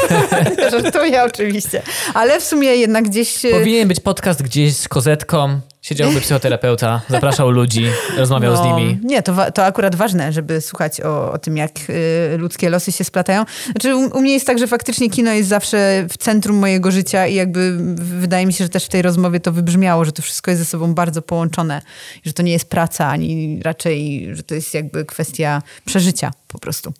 [0.72, 1.82] Żartuję oczywiście.
[2.14, 3.46] Ale w sumie jednak gdzieś...
[3.46, 5.60] e, Powinien być podcast gdzieś z kozetką.
[5.82, 7.86] Siedziałby psychoterapeuta, zapraszał ludzi,
[8.18, 9.00] rozmawiał z no, nimi.
[9.04, 11.72] Nie, to, wa- to akurat ważne, żeby słuchać o, o tym, jak
[12.34, 13.46] y, ludzkie losy się splatają.
[13.72, 17.28] Znaczy, u, u mnie jest tak, że faktycznie kino jest zawsze w centrum mojego życia
[17.28, 20.52] i jakby wydaje mi się, że też w tej rozmowie to wybrzmiało, że to wszystko
[20.52, 21.82] jest ze sobą bardzo połączone.
[22.26, 26.94] Że to nie jest praca, ani raczej, że to jest jakby kwestia przeżycia po prostu.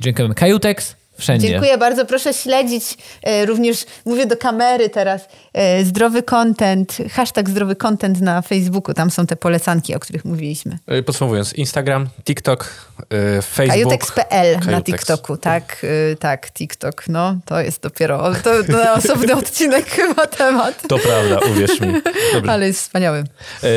[0.00, 0.34] Dziękujemy.
[0.34, 1.48] Kajutex wszędzie.
[1.48, 2.06] Dziękuję bardzo.
[2.06, 8.42] Proszę śledzić e, również, mówię do kamery teraz, e, zdrowy content, hashtag zdrowy content na
[8.42, 8.94] Facebooku.
[8.94, 10.78] Tam są te polecanki, o których mówiliśmy.
[10.86, 12.94] E, Podsumowując, Instagram, TikTok,
[13.42, 13.68] Facebook.
[13.68, 14.82] Kajutex.pl na.
[14.82, 20.26] TikToku, tak, y, tak, TikTok, no to jest dopiero, to, to na osobny odcinek chyba
[20.26, 21.92] temat, To prawda, uwierz mi.
[22.32, 22.52] Dobrze.
[22.52, 23.24] ale jest wspaniały.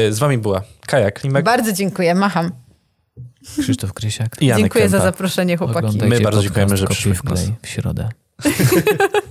[0.10, 2.67] Z wami była Kaja Klimek Bardzo dziękuję, macham.
[3.60, 4.42] Krzysztof Krysiak.
[4.42, 5.12] Janek dziękuję za Kępa.
[5.12, 5.80] zaproszenie chłopaki.
[5.80, 7.22] Oglądajcie My bardzo dziękujemy, że przyszłeś w
[7.62, 8.10] w środę.